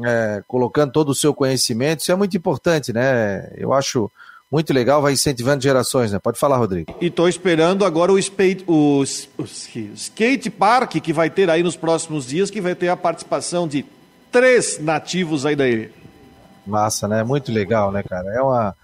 é, 0.04 0.44
colocando 0.48 0.92
todo 0.92 1.10
o 1.10 1.16
seu 1.16 1.34
conhecimento. 1.34 2.02
Isso 2.02 2.12
é 2.12 2.16
muito 2.16 2.36
importante, 2.36 2.94
né? 2.94 3.52
Eu 3.56 3.74
acho 3.74 4.12
muito 4.52 4.74
legal, 4.74 5.02
vai 5.02 5.14
incentivando 5.14 5.64
gerações, 5.64 6.12
né? 6.12 6.20
Pode 6.20 6.38
falar, 6.38 6.58
Rodrigo. 6.58 6.94
E 7.00 7.08
estou 7.08 7.30
esperando 7.30 7.86
agora 7.86 8.12
o, 8.12 8.20
skate, 8.20 8.66
o, 8.68 9.02
o 9.38 9.44
skate 9.44 10.50
park 10.50 10.98
que 10.98 11.14
vai 11.14 11.30
ter 11.30 11.50
aí 11.50 11.64
nos 11.64 11.78
próximos 11.78 12.28
dias, 12.28 12.50
que 12.50 12.60
vai 12.60 12.76
ter 12.76 12.90
a 12.90 12.98
participação 12.98 13.66
de 13.66 13.86
três 14.30 14.78
nativos 14.78 15.46
aí 15.46 15.56
da 15.56 15.68
ilha. 15.68 15.92
Massa, 16.68 17.08
né? 17.08 17.24
Muito 17.24 17.52
legal, 17.52 17.92
né, 17.92 18.04
cara? 18.04 18.30
É 18.34 18.42
uma. 18.42 18.76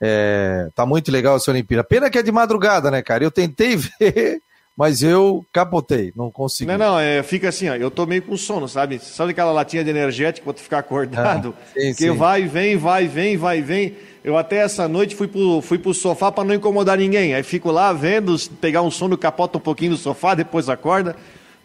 É, 0.00 0.68
tá 0.74 0.84
muito 0.84 1.10
legal 1.10 1.36
essa 1.36 1.50
Olimpíada. 1.50 1.84
Pena 1.84 2.10
que 2.10 2.18
é 2.18 2.22
de 2.22 2.32
madrugada, 2.32 2.90
né, 2.90 3.02
cara? 3.02 3.24
Eu 3.24 3.30
tentei 3.30 3.76
ver, 4.00 4.42
mas 4.76 5.02
eu 5.02 5.44
capotei, 5.52 6.12
não 6.14 6.30
consegui. 6.30 6.70
Não, 6.70 6.78
não, 6.78 7.00
é, 7.00 7.22
fica 7.22 7.48
assim, 7.48 7.68
ó, 7.68 7.74
eu 7.74 7.90
tô 7.90 8.04
meio 8.06 8.22
com 8.22 8.36
sono, 8.36 8.68
sabe? 8.68 8.98
Sabe 8.98 9.30
aquela 9.32 9.52
latinha 9.52 9.82
de 9.82 9.90
energético 9.90 10.44
pra 10.44 10.54
tu 10.54 10.60
ficar 10.60 10.78
acordado? 10.78 11.54
Ah, 11.76 11.80
sim, 11.80 11.94
que 11.94 11.94
sim. 11.94 12.10
vai, 12.10 12.46
vem, 12.46 12.76
vai, 12.76 13.06
vem, 13.06 13.36
vai, 13.36 13.62
vem. 13.62 13.96
Eu 14.24 14.36
até 14.36 14.56
essa 14.56 14.88
noite 14.88 15.14
fui 15.14 15.28
pro, 15.28 15.60
fui 15.62 15.78
pro 15.78 15.94
sofá 15.94 16.32
para 16.32 16.44
não 16.44 16.54
incomodar 16.54 16.98
ninguém. 16.98 17.34
Aí 17.34 17.42
fico 17.42 17.70
lá 17.70 17.92
vendo, 17.92 18.36
pegar 18.60 18.82
um 18.82 18.90
sono, 18.90 19.16
capota 19.16 19.58
um 19.58 19.60
pouquinho 19.60 19.92
no 19.92 19.96
sofá, 19.96 20.34
depois 20.34 20.68
acorda 20.68 21.16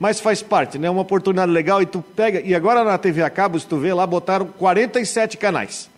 mas 0.01 0.19
faz 0.19 0.41
parte, 0.41 0.79
né? 0.79 0.89
Uma 0.89 1.03
oportunidade 1.03 1.51
legal 1.51 1.79
e 1.79 1.85
tu 1.85 2.01
pega. 2.01 2.41
E 2.41 2.55
agora 2.55 2.83
na 2.83 2.97
TV 2.97 3.21
a 3.21 3.29
cabo, 3.29 3.59
se 3.59 3.67
tu 3.67 3.77
vê 3.77 3.93
lá, 3.93 4.07
botaram 4.07 4.47
47 4.47 5.37
canais. 5.37 5.91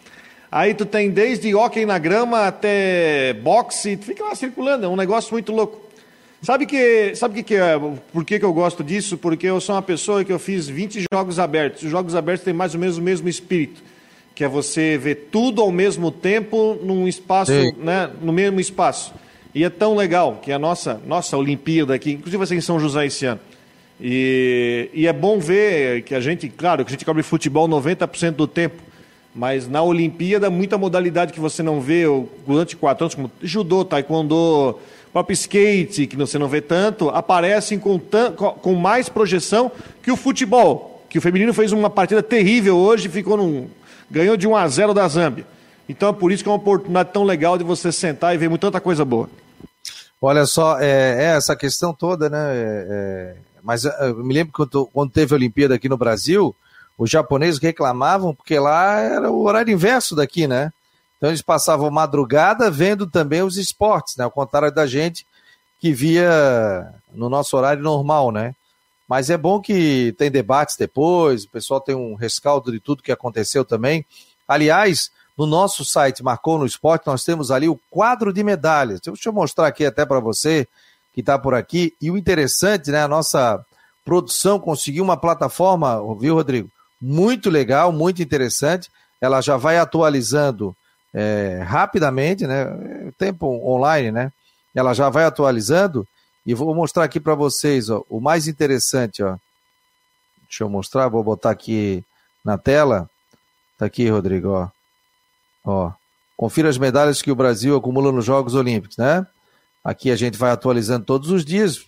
Aí 0.56 0.76
tu 0.76 0.86
tem 0.86 1.10
desde 1.10 1.56
hockey 1.56 1.84
na 1.84 1.98
grama 1.98 2.46
até 2.46 3.34
boxe, 3.42 3.98
tu 3.98 4.06
fica 4.06 4.24
lá 4.24 4.36
circulando, 4.36 4.86
é 4.86 4.88
um 4.88 4.96
negócio 4.96 5.34
muito 5.34 5.52
louco. 5.52 5.82
Sabe 6.44 6.68
que, 6.68 7.16
sabe 7.16 7.34
que, 7.34 7.42
que 7.42 7.56
é, 7.56 7.74
por 8.12 8.24
que, 8.24 8.38
que 8.38 8.46
eu 8.46 8.54
gosto 8.54 8.84
disso? 8.84 9.18
Porque 9.18 9.48
eu 9.48 9.60
sou 9.60 9.74
uma 9.74 9.82
pessoa 9.82 10.24
que 10.24 10.32
eu 10.32 10.38
fiz 10.38 10.68
20 10.68 11.06
jogos 11.12 11.40
abertos. 11.40 11.82
Os 11.82 11.90
jogos 11.90 12.14
abertos 12.14 12.46
têm 12.46 12.54
mais 12.54 12.76
ou 12.76 12.80
menos 12.80 13.00
o 13.00 13.02
mesmo 13.02 13.28
espírito, 13.28 13.82
que 14.36 14.44
é 14.44 14.48
você 14.48 14.96
ver 14.96 15.30
tudo 15.32 15.60
ao 15.60 15.72
mesmo 15.72 16.12
tempo 16.12 16.78
num 16.84 17.08
espaço, 17.08 17.52
Sim. 17.52 17.74
né, 17.80 18.12
no 18.22 18.32
mesmo 18.32 18.60
espaço. 18.60 19.12
E 19.56 19.64
é 19.64 19.72
tão 19.72 19.96
legal 19.96 20.40
que 20.40 20.52
a 20.52 20.60
nossa, 20.60 21.02
nossa 21.08 21.36
Olimpíada 21.36 21.96
aqui, 21.96 22.12
inclusive 22.12 22.38
vai 22.38 22.46
ser 22.46 22.56
em 22.56 22.62
São 22.62 22.80
José 22.80 23.08
esse 23.08 23.26
ano, 23.26 23.40
e, 24.00 24.88
e, 24.94 25.08
é 25.08 25.14
bom 25.14 25.40
ver 25.40 26.04
que 26.04 26.14
a 26.14 26.20
gente, 26.20 26.48
claro, 26.48 26.86
que 26.86 26.92
a 26.92 26.94
gente 26.94 27.06
cobre 27.06 27.24
futebol 27.24 27.68
90% 27.68 28.32
do 28.32 28.46
tempo, 28.46 28.93
mas 29.36 29.68
na 29.68 29.82
Olimpíada, 29.82 30.50
muita 30.50 30.78
modalidade 30.78 31.34
que 31.34 31.40
você 31.40 31.64
não 31.64 31.82
vê 31.82 32.04
durante 32.46 32.76
quatro 32.76 33.06
anos, 33.06 33.16
como 33.16 33.32
judô, 33.42 33.84
taekwondo, 33.84 34.78
próprio 35.12 35.34
skate, 35.34 36.08
que 36.08 36.16
você 36.16 36.38
não 36.38 36.48
vê 36.48 36.62
tanto, 36.62 37.10
aparecem 37.10 37.80
com, 37.80 38.00
com 38.00 38.76
mais 38.76 39.10
projeção 39.10 39.72
que 40.02 40.12
o 40.12 40.16
futebol. 40.16 41.04
Que 41.10 41.18
o 41.18 41.22
feminino 41.22 41.54
fez 41.54 41.72
uma 41.72 41.90
partida 41.90 42.22
terrível 42.24 42.76
hoje, 42.76 43.10
ficou 43.10 43.38
num, 43.38 43.68
ganhou 44.10 44.38
de 44.38 44.48
1 44.48 44.56
a 44.56 44.68
0 44.68 44.94
da 44.94 45.08
Zâmbia. 45.08 45.46
Então 45.88 46.10
é 46.10 46.14
por 46.14 46.32
isso 46.32 46.44
que 46.44 46.50
é 46.50 46.52
uma 46.52 46.58
oportunidade 46.58 47.10
tão 47.12 47.24
legal 47.24 47.58
de 47.58 47.64
você 47.64 47.92
sentar 47.92 48.34
e 48.34 48.38
ver 48.38 48.56
tanta 48.58 48.80
coisa 48.80 49.04
boa. 49.04 49.30
Olha 50.22 50.46
só, 50.46 50.80
é, 50.80 51.18
é 51.20 51.36
essa 51.36 51.56
questão 51.56 51.94
toda, 51.94 52.30
né? 52.30 52.38
É, 52.40 52.88
é 52.90 53.36
mas 53.64 53.86
eh, 53.86 53.96
eu 54.02 54.24
me 54.24 54.34
lembro 54.34 54.52
quando, 54.54 54.86
quando 54.88 55.12
teve 55.12 55.34
a 55.34 55.38
Olimpíada 55.38 55.76
aqui 55.76 55.88
no 55.88 55.98
Brasil, 55.98 56.54
os 56.98 57.10
japoneses 57.10 57.60
reclamavam 57.60 58.34
porque 58.34 58.58
lá 58.60 59.00
era 59.00 59.32
o 59.32 59.44
horário 59.44 59.74
inverso 59.74 60.16
daqui, 60.16 60.48
né? 60.48 60.72
Então 61.18 61.30
eles 61.30 61.42
passavam 61.42 61.90
madrugada 61.90 62.70
vendo 62.70 63.08
também 63.08 63.42
os 63.42 63.58
esportes, 63.58 64.16
né? 64.18 64.24
Ao 64.24 64.32
contrário 64.32 64.72
da 64.72 64.86
gente 64.86 65.26
que 65.80 65.92
via 65.92 66.94
no 67.14 67.30
nosso 67.30 67.58
horário 67.58 67.84
normal, 67.84 68.32
né? 68.32 68.56
Mas 69.08 69.30
é 69.30 69.38
bom 69.38 69.60
que 69.60 70.14
tem 70.18 70.32
debates 70.32 70.76
depois, 70.78 71.44
o 71.44 71.50
pessoal 71.50 71.82
tem 71.82 71.96
um 71.96 72.16
rescaldo 72.16 72.72
de 72.72 72.80
tudo 72.80 73.04
que 73.04 73.12
aconteceu 73.12 73.66
também. 73.66 74.06
Aliás, 74.48 75.12
no 75.38 75.46
nosso 75.46 75.84
site 75.84 76.24
Marcou 76.24 76.58
no 76.58 76.66
Esporte, 76.66 77.08
nós 77.08 77.24
temos 77.24 77.52
ali 77.52 77.68
o 77.68 77.80
quadro 77.90 78.32
de 78.32 78.44
medalhas. 78.44 79.02
Deixa 79.02 79.30
eu 79.30 79.34
mostrar 79.34 79.68
aqui 79.68 79.86
até 79.86 80.06
para 80.06 80.20
você 80.20 80.68
que 81.14 81.20
está 81.20 81.38
por 81.38 81.54
aqui. 81.54 81.94
E 82.02 82.10
o 82.10 82.18
interessante, 82.18 82.92
né? 82.92 83.04
A 83.04 83.08
nossa 83.08 83.64
produção 84.06 84.60
conseguiu 84.60 85.04
uma 85.04 85.18
plataforma, 85.18 86.00
viu, 86.18 86.36
Rodrigo? 86.36 86.70
Muito 87.06 87.50
legal, 87.50 87.92
muito 87.92 88.22
interessante. 88.22 88.90
Ela 89.20 89.42
já 89.42 89.58
vai 89.58 89.78
atualizando 89.78 90.74
é, 91.14 91.62
rapidamente, 91.62 92.48
né? 92.48 92.66
Tempo 93.18 93.46
online, 93.46 94.10
né? 94.10 94.32
Ela 94.74 94.94
já 94.94 95.10
vai 95.10 95.26
atualizando. 95.26 96.08
E 96.46 96.54
vou 96.54 96.74
mostrar 96.74 97.04
aqui 97.04 97.20
para 97.20 97.36
vocês, 97.36 97.90
ó, 97.90 98.06
o 98.10 98.22
mais 98.22 98.48
interessante, 98.48 99.22
ó. 99.22 99.36
Deixa 100.48 100.64
eu 100.64 100.70
mostrar, 100.70 101.10
vou 101.10 101.22
botar 101.22 101.50
aqui 101.50 102.06
na 102.44 102.58
tela. 102.58 103.10
Tá 103.78 103.86
aqui, 103.86 104.08
Rodrigo, 104.08 104.52
ó. 104.52 104.70
Ó. 105.66 105.92
Confira 106.38 106.70
as 106.70 106.78
medalhas 106.78 107.22
que 107.22 107.32
o 107.32 107.36
Brasil 107.36 107.76
acumula 107.76 108.14
nos 108.14 108.24
Jogos 108.24 108.56
Olímpicos, 108.56 108.96
né? 108.96 109.28
Aqui 109.84 110.10
a 110.10 110.16
gente 110.16 110.38
vai 110.38 110.52
atualizando 110.52 111.06
todos 111.06 111.30
os 111.32 111.44
dias 111.44 111.86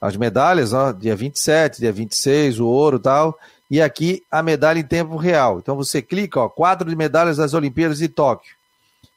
as 0.00 0.16
medalhas, 0.16 0.72
ó, 0.72 0.92
dia 0.92 1.14
27, 1.16 1.80
dia 1.80 1.92
26, 1.92 2.60
o 2.60 2.66
ouro 2.66 2.96
e 2.96 3.00
tal. 3.00 3.38
E 3.74 3.82
aqui 3.82 4.22
a 4.30 4.40
medalha 4.40 4.78
em 4.78 4.84
tempo 4.84 5.16
real. 5.16 5.58
Então 5.58 5.74
você 5.74 6.00
clica, 6.00 6.38
ó, 6.38 6.48
quadro 6.48 6.88
de 6.88 6.94
medalhas 6.94 7.38
das 7.38 7.54
Olimpíadas 7.54 7.98
de 7.98 8.06
Tóquio. 8.06 8.54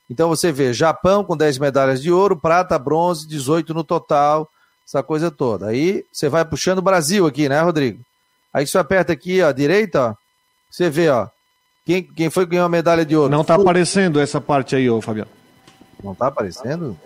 Então 0.10 0.28
você 0.30 0.52
vê 0.52 0.74
Japão 0.74 1.24
com 1.24 1.38
10 1.38 1.60
medalhas 1.60 2.02
de 2.02 2.12
ouro, 2.12 2.36
prata, 2.36 2.80
bronze, 2.80 3.28
18 3.28 3.72
no 3.72 3.84
total, 3.84 4.50
essa 4.84 5.04
coisa 5.04 5.30
toda. 5.30 5.68
Aí 5.68 6.04
você 6.12 6.28
vai 6.28 6.44
puxando 6.44 6.80
o 6.80 6.82
Brasil 6.82 7.28
aqui, 7.28 7.48
né, 7.48 7.62
Rodrigo? 7.62 8.04
Aí 8.52 8.66
você 8.66 8.80
aperta 8.80 9.14
aqui, 9.14 9.44
ó, 9.44 9.50
à 9.50 9.52
direita, 9.52 10.10
ó, 10.10 10.16
você 10.72 10.90
vê, 10.90 11.08
ó, 11.10 11.28
quem, 11.86 12.02
quem 12.02 12.32
foi 12.32 12.46
que 12.46 12.54
ganhou 12.54 12.66
a 12.66 12.70
medalha 12.70 13.06
de 13.06 13.16
ouro? 13.16 13.30
Não 13.30 13.44
tá 13.44 13.54
aparecendo 13.54 14.20
essa 14.20 14.42
parte 14.42 14.76
aí, 14.76 14.90
ô 14.90 15.00
Fabiano. 15.00 15.30
Não 16.04 16.16
tá 16.16 16.30
aparecendo? 16.30 16.98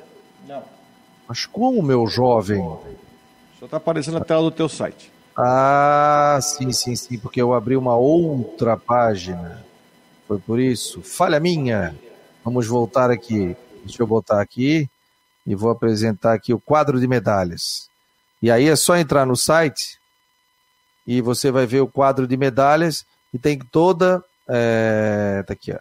Não. 0.47 0.63
Mas 1.27 1.45
como, 1.45 1.83
meu 1.83 2.07
jovem? 2.07 2.65
Só 3.59 3.67
tá 3.67 3.75
aparecendo 3.75 4.19
na 4.19 4.23
tela 4.23 4.41
do 4.41 4.51
teu 4.51 4.69
site. 4.69 5.11
Ah, 5.37 6.39
sim, 6.41 6.71
sim, 6.71 6.95
sim, 6.95 7.17
porque 7.17 7.41
eu 7.41 7.53
abri 7.53 7.75
uma 7.75 7.95
outra 7.95 8.75
página. 8.77 9.63
Foi 10.27 10.39
por 10.39 10.59
isso. 10.59 11.01
Falha 11.01 11.39
minha. 11.39 11.95
Vamos 12.43 12.67
voltar 12.67 13.09
aqui. 13.09 13.55
Deixa 13.83 14.01
eu 14.01 14.07
botar 14.07 14.41
aqui 14.41 14.89
e 15.45 15.55
vou 15.55 15.71
apresentar 15.71 16.33
aqui 16.33 16.53
o 16.53 16.59
quadro 16.59 16.99
de 16.99 17.07
medalhas. 17.07 17.89
E 18.41 18.51
aí 18.51 18.67
é 18.67 18.75
só 18.75 18.95
entrar 18.95 19.25
no 19.25 19.35
site 19.35 19.99
e 21.05 21.21
você 21.21 21.51
vai 21.51 21.65
ver 21.65 21.81
o 21.81 21.87
quadro 21.87 22.27
de 22.27 22.37
medalhas 22.37 23.05
e 23.33 23.39
tem 23.39 23.57
toda 23.57 24.23
é, 24.47 25.43
tá 25.47 25.53
aqui, 25.53 25.71
ó. 25.71 25.79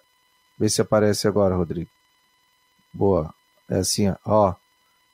Vê 0.59 0.69
se 0.69 0.81
aparece 0.81 1.27
agora, 1.27 1.57
Rodrigo. 1.57 1.91
Boa. 2.93 3.35
É 3.69 3.79
assim, 3.79 4.13
ó. 4.25 4.55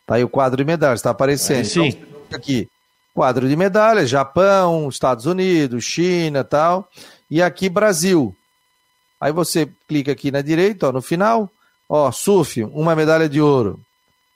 Tá 0.05 0.17
aí 0.17 0.25
o 0.25 0.29
quadro 0.29 0.57
de 0.57 0.65
medalhas, 0.65 1.03
tá 1.03 1.11
aparecendo. 1.11 1.65
sim. 1.65 1.89
Então, 1.89 2.39
aqui. 2.39 2.69
Quadro 3.17 3.49
de 3.49 3.57
medalhas, 3.57 4.11
Japão, 4.11 4.91
Estados 4.91 5.25
Unidos, 5.25 5.83
China 5.85 6.45
tal. 6.45 6.87
E 7.31 7.41
aqui 7.41 7.67
Brasil. 7.67 8.37
Aí 9.19 9.33
você 9.33 9.67
clica 9.89 10.13
aqui 10.13 10.31
na 10.31 10.43
direita, 10.43 10.89
ó, 10.89 10.93
no 10.93 11.01
final, 11.01 11.51
ó, 11.89 12.13
surf, 12.13 12.63
uma 12.65 12.95
medalha 12.95 13.27
de 13.27 13.41
ouro. 13.41 13.81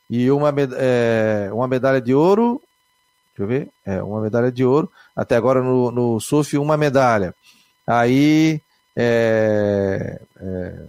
E 0.08 0.30
uma, 0.30 0.50
é, 0.78 1.50
uma 1.52 1.68
medalha 1.68 2.00
de 2.00 2.14
ouro. 2.14 2.58
Deixa 3.36 3.42
eu 3.42 3.46
ver. 3.46 3.68
É, 3.84 4.02
uma 4.02 4.22
medalha 4.22 4.50
de 4.50 4.64
ouro. 4.64 4.90
Até 5.14 5.36
agora 5.36 5.62
no, 5.62 5.90
no 5.90 6.18
surf, 6.18 6.56
uma 6.56 6.78
medalha. 6.78 7.34
Aí 7.86 8.62
é, 8.96 10.22
é, 10.40 10.86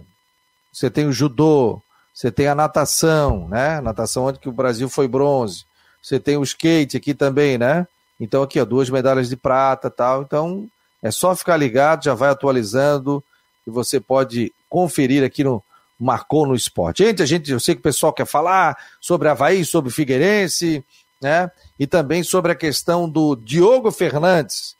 você 0.72 0.88
tem 0.88 1.06
o 1.06 1.12
judô, 1.12 1.78
você 2.14 2.32
tem 2.32 2.46
a 2.46 2.54
natação, 2.54 3.46
né? 3.48 3.82
Natação 3.82 4.24
onde 4.24 4.38
que 4.38 4.48
o 4.48 4.52
Brasil 4.52 4.88
foi 4.88 5.06
bronze. 5.06 5.66
Você 6.02 6.18
tem 6.18 6.36
o 6.36 6.42
skate 6.42 6.96
aqui 6.96 7.14
também, 7.14 7.56
né? 7.56 7.86
Então 8.18 8.42
aqui, 8.42 8.60
ó, 8.60 8.64
duas 8.64 8.90
medalhas 8.90 9.28
de 9.28 9.36
prata, 9.36 9.88
tal. 9.88 10.22
Então 10.22 10.68
é 11.02 11.10
só 11.10 11.34
ficar 11.34 11.56
ligado, 11.56 12.04
já 12.04 12.14
vai 12.14 12.30
atualizando 12.30 13.22
e 13.66 13.70
você 13.70 14.00
pode 14.00 14.52
conferir 14.68 15.24
aqui 15.24 15.44
no 15.44 15.62
Marcou 15.98 16.46
no 16.46 16.54
Esporte. 16.54 17.04
Gente, 17.04 17.22
a 17.22 17.26
gente, 17.26 17.50
eu 17.50 17.60
sei 17.60 17.74
que 17.74 17.80
o 17.80 17.84
pessoal 17.84 18.12
quer 18.12 18.26
falar 18.26 18.76
sobre 19.00 19.28
Havaí, 19.28 19.64
sobre 19.64 19.92
Figueirense, 19.92 20.84
né? 21.20 21.50
E 21.78 21.86
também 21.86 22.22
sobre 22.22 22.52
a 22.52 22.56
questão 22.56 23.08
do 23.08 23.36
Diogo 23.36 23.90
Fernandes, 23.90 24.76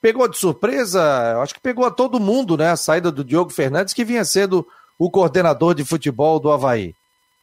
Pegou 0.00 0.28
de 0.28 0.36
surpresa, 0.36 1.40
acho 1.42 1.54
que 1.54 1.60
pegou 1.60 1.84
a 1.84 1.90
todo 1.90 2.20
mundo, 2.20 2.56
né? 2.56 2.70
A 2.70 2.76
saída 2.76 3.10
do 3.10 3.24
Diogo 3.24 3.50
Fernandes, 3.50 3.94
que 3.94 4.04
vinha 4.04 4.24
sendo 4.24 4.66
o 4.96 5.10
coordenador 5.10 5.74
de 5.74 5.84
futebol 5.84 6.38
do 6.38 6.50
Havaí. 6.50 6.94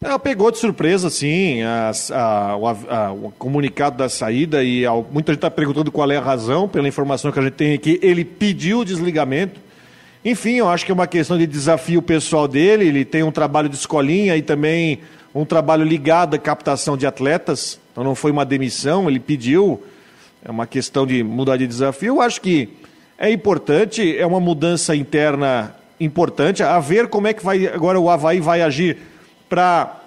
É, 0.06 0.18
pegou 0.18 0.52
de 0.52 0.58
surpresa, 0.58 1.10
sim, 1.10 1.62
a, 1.62 1.92
a, 2.12 2.52
a, 2.52 3.12
o 3.14 3.32
comunicado 3.40 3.98
da 3.98 4.10
saída 4.10 4.62
e 4.62 4.84
muita 5.10 5.32
gente 5.32 5.38
está 5.38 5.50
perguntando 5.50 5.92
qual 5.94 6.12
é 6.12 6.18
a 6.18 6.22
razão, 6.22 6.68
pela 6.68 6.90
informação 6.90 7.32
que 7.32 7.40
a 7.40 7.42
gente 7.42 7.54
tem 7.54 7.74
aqui, 7.74 8.00
ele 8.02 8.26
pediu 8.26 8.80
o 8.80 8.86
desligamento. 8.86 9.62
Enfim, 10.26 10.56
eu 10.56 10.68
acho 10.68 10.86
que 10.86 10.92
é 10.92 10.94
uma 10.94 11.08
questão 11.08 11.38
de 11.38 11.48
desafio 11.48 12.02
pessoal 12.02 12.50
dele, 12.50 12.86
ele 12.86 13.06
tem 13.06 13.24
um 13.24 13.32
trabalho 13.32 13.70
de 13.70 13.76
escolinha 13.76 14.36
e 14.36 14.42
também 14.42 15.00
um 15.34 15.46
trabalho 15.46 15.86
ligado 15.86 16.36
à 16.36 16.38
captação 16.38 16.98
de 16.98 17.08
atletas, 17.08 17.80
então 17.92 18.04
não 18.04 18.14
foi 18.14 18.32
uma 18.32 18.46
demissão, 18.46 19.10
ele 19.10 19.22
pediu, 19.22 19.82
é 20.44 20.52
uma 20.52 20.68
questão 20.68 21.08
de 21.08 21.24
mudar 21.24 21.56
de 21.56 21.66
desafio. 21.66 22.16
Eu 22.16 22.22
acho 22.22 22.42
que 22.42 22.68
é 23.18 23.32
importante, 23.32 24.18
é 24.18 24.26
uma 24.26 24.42
mudança 24.42 24.94
interna 24.94 25.74
importante, 25.98 26.62
a 26.62 26.78
ver 26.80 27.08
como 27.08 27.28
é 27.28 27.34
que 27.34 27.44
vai 27.44 27.68
agora 27.68 27.98
o 27.98 28.10
Havaí 28.10 28.42
vai 28.42 28.62
agir 28.62 28.98
para 29.54 30.00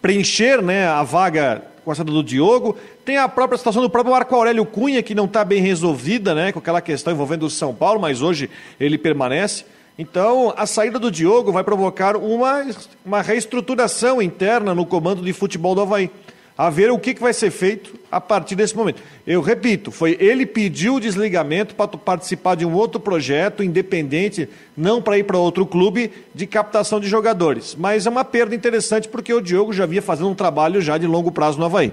preencher 0.00 0.62
né, 0.62 0.88
a 0.88 1.02
vaga 1.02 1.62
com 1.84 1.90
a 1.90 1.94
saída 1.94 2.10
do 2.10 2.24
Diogo. 2.24 2.74
Tem 3.04 3.18
a 3.18 3.28
própria 3.28 3.58
situação 3.58 3.82
do 3.82 3.90
próprio 3.90 4.14
Marco 4.14 4.34
Aurélio 4.34 4.64
Cunha, 4.64 5.02
que 5.02 5.14
não 5.14 5.26
está 5.26 5.44
bem 5.44 5.60
resolvida, 5.60 6.34
né, 6.34 6.52
com 6.52 6.58
aquela 6.58 6.80
questão 6.80 7.12
envolvendo 7.12 7.44
o 7.44 7.50
São 7.50 7.74
Paulo, 7.74 8.00
mas 8.00 8.22
hoje 8.22 8.48
ele 8.80 8.96
permanece. 8.96 9.66
Então, 9.98 10.54
a 10.56 10.64
saída 10.64 10.98
do 10.98 11.10
Diogo 11.10 11.52
vai 11.52 11.62
provocar 11.62 12.16
uma, 12.16 12.66
uma 13.04 13.20
reestruturação 13.20 14.22
interna 14.22 14.74
no 14.74 14.86
comando 14.86 15.20
de 15.20 15.34
futebol 15.34 15.74
do 15.74 15.82
Havaí 15.82 16.10
a 16.56 16.70
ver 16.70 16.90
o 16.90 16.98
que, 16.98 17.12
que 17.12 17.20
vai 17.20 17.34
ser 17.34 17.50
feito 17.50 17.94
a 18.10 18.20
partir 18.20 18.54
desse 18.54 18.74
momento. 18.74 19.02
Eu 19.26 19.42
repito, 19.42 19.90
foi 19.90 20.16
ele 20.18 20.46
pediu 20.46 20.94
o 20.94 21.00
desligamento 21.00 21.74
para 21.74 21.88
participar 21.88 22.54
de 22.54 22.64
um 22.64 22.72
outro 22.72 22.98
projeto 22.98 23.62
independente, 23.62 24.48
não 24.76 25.02
para 25.02 25.18
ir 25.18 25.24
para 25.24 25.36
outro 25.36 25.66
clube 25.66 26.10
de 26.34 26.46
captação 26.46 26.98
de 26.98 27.08
jogadores. 27.08 27.74
Mas 27.78 28.06
é 28.06 28.10
uma 28.10 28.24
perda 28.24 28.54
interessante 28.54 29.08
porque 29.08 29.34
o 29.34 29.40
Diogo 29.40 29.72
já 29.72 29.84
vinha 29.84 30.00
fazendo 30.00 30.30
um 30.30 30.34
trabalho 30.34 30.80
já 30.80 30.96
de 30.96 31.06
longo 31.06 31.30
prazo 31.30 31.58
no 31.58 31.66
Havaí. 31.66 31.92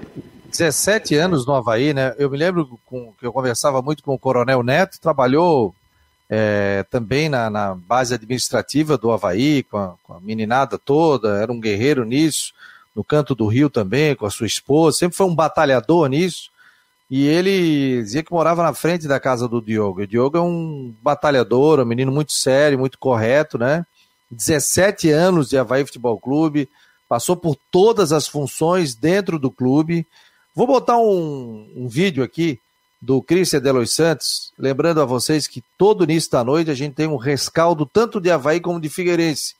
17 0.50 1.14
anos 1.16 1.46
no 1.46 1.54
Havaí, 1.54 1.92
né? 1.92 2.14
Eu 2.16 2.30
me 2.30 2.38
lembro 2.38 2.78
com, 2.86 3.12
que 3.18 3.26
eu 3.26 3.32
conversava 3.32 3.82
muito 3.82 4.02
com 4.02 4.14
o 4.14 4.18
Coronel 4.18 4.62
Neto, 4.62 5.00
trabalhou 5.00 5.74
é, 6.30 6.86
também 6.90 7.28
na, 7.28 7.50
na, 7.50 7.74
base 7.74 8.14
administrativa 8.14 8.96
do 8.96 9.10
Havaí, 9.10 9.64
com 9.64 9.76
a, 9.76 9.94
com 10.02 10.14
a 10.14 10.20
meninada 10.20 10.78
toda, 10.78 11.36
era 11.36 11.52
um 11.52 11.60
guerreiro 11.60 12.04
nisso 12.04 12.54
no 12.94 13.02
canto 13.02 13.34
do 13.34 13.46
Rio 13.46 13.68
também, 13.68 14.14
com 14.14 14.24
a 14.24 14.30
sua 14.30 14.46
esposa, 14.46 14.98
sempre 14.98 15.16
foi 15.16 15.26
um 15.26 15.34
batalhador 15.34 16.08
nisso. 16.08 16.50
E 17.10 17.26
ele 17.26 18.02
dizia 18.02 18.22
que 18.22 18.32
morava 18.32 18.62
na 18.62 18.72
frente 18.72 19.06
da 19.06 19.20
casa 19.20 19.46
do 19.46 19.60
Diogo. 19.60 20.02
O 20.02 20.06
Diogo 20.06 20.38
é 20.38 20.40
um 20.40 20.94
batalhador, 21.02 21.80
um 21.80 21.84
menino 21.84 22.10
muito 22.10 22.32
sério, 22.32 22.78
muito 22.78 22.98
correto, 22.98 23.58
né? 23.58 23.84
17 24.30 25.10
anos 25.10 25.48
de 25.48 25.58
Havaí 25.58 25.84
Futebol 25.84 26.18
Clube, 26.18 26.68
passou 27.08 27.36
por 27.36 27.56
todas 27.70 28.12
as 28.12 28.26
funções 28.26 28.94
dentro 28.94 29.38
do 29.38 29.50
clube. 29.50 30.06
Vou 30.54 30.66
botar 30.66 30.96
um, 30.96 31.68
um 31.76 31.88
vídeo 31.88 32.24
aqui 32.24 32.58
do 33.00 33.20
Cristian 33.20 33.60
Delois 33.60 33.92
Santos, 33.92 34.52
lembrando 34.58 35.00
a 35.00 35.04
vocês 35.04 35.46
que 35.46 35.62
todo 35.76 36.04
início 36.04 36.30
da 36.30 36.42
noite 36.42 36.70
a 36.70 36.74
gente 36.74 36.94
tem 36.94 37.06
um 37.06 37.16
rescaldo 37.16 37.84
tanto 37.84 38.20
de 38.20 38.30
Havaí 38.30 38.60
como 38.60 38.80
de 38.80 38.88
Figueirense 38.88 39.54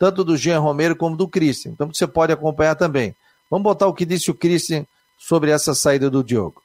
tanto 0.00 0.24
do 0.24 0.34
Jean 0.34 0.60
Romero 0.60 0.96
como 0.96 1.14
do 1.14 1.28
Christian. 1.28 1.72
Então 1.72 1.92
você 1.92 2.06
pode 2.06 2.32
acompanhar 2.32 2.74
também. 2.74 3.14
Vamos 3.50 3.64
botar 3.64 3.86
o 3.86 3.92
que 3.92 4.06
disse 4.06 4.30
o 4.30 4.34
Christian 4.34 4.86
sobre 5.18 5.50
essa 5.50 5.74
saída 5.74 6.08
do 6.08 6.24
Diogo. 6.24 6.62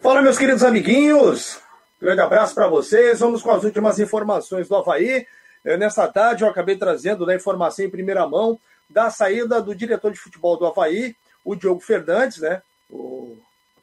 Fala, 0.00 0.22
meus 0.22 0.38
queridos 0.38 0.64
amiguinhos. 0.64 1.58
Grande 2.00 2.22
abraço 2.22 2.54
para 2.54 2.66
vocês. 2.66 3.20
Vamos 3.20 3.42
com 3.42 3.50
as 3.50 3.64
últimas 3.64 3.98
informações 3.98 4.66
do 4.66 4.76
Havaí. 4.76 5.26
Eh, 5.62 5.76
nessa 5.76 6.08
tarde, 6.08 6.42
eu 6.42 6.48
acabei 6.48 6.74
trazendo 6.74 7.28
a 7.28 7.34
informação 7.34 7.84
em 7.84 7.90
primeira 7.90 8.26
mão 8.26 8.58
da 8.88 9.10
saída 9.10 9.60
do 9.60 9.74
diretor 9.74 10.10
de 10.10 10.18
futebol 10.18 10.56
do 10.56 10.64
Havaí, 10.64 11.14
o 11.44 11.54
Diogo 11.54 11.82
Fernandes, 11.82 12.38
né? 12.38 12.62
O 12.88 13.36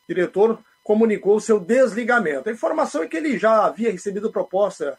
diretor 0.10 0.58
comunicou 0.84 1.36
o 1.36 1.41
seu 1.41 1.60
desligamento. 1.60 2.50
A 2.50 2.52
informação 2.52 3.04
é 3.04 3.08
que 3.08 3.15
ele 3.15 3.38
já 3.38 3.65
havia 3.65 3.91
recebido 3.91 4.32
proposta 4.32 4.98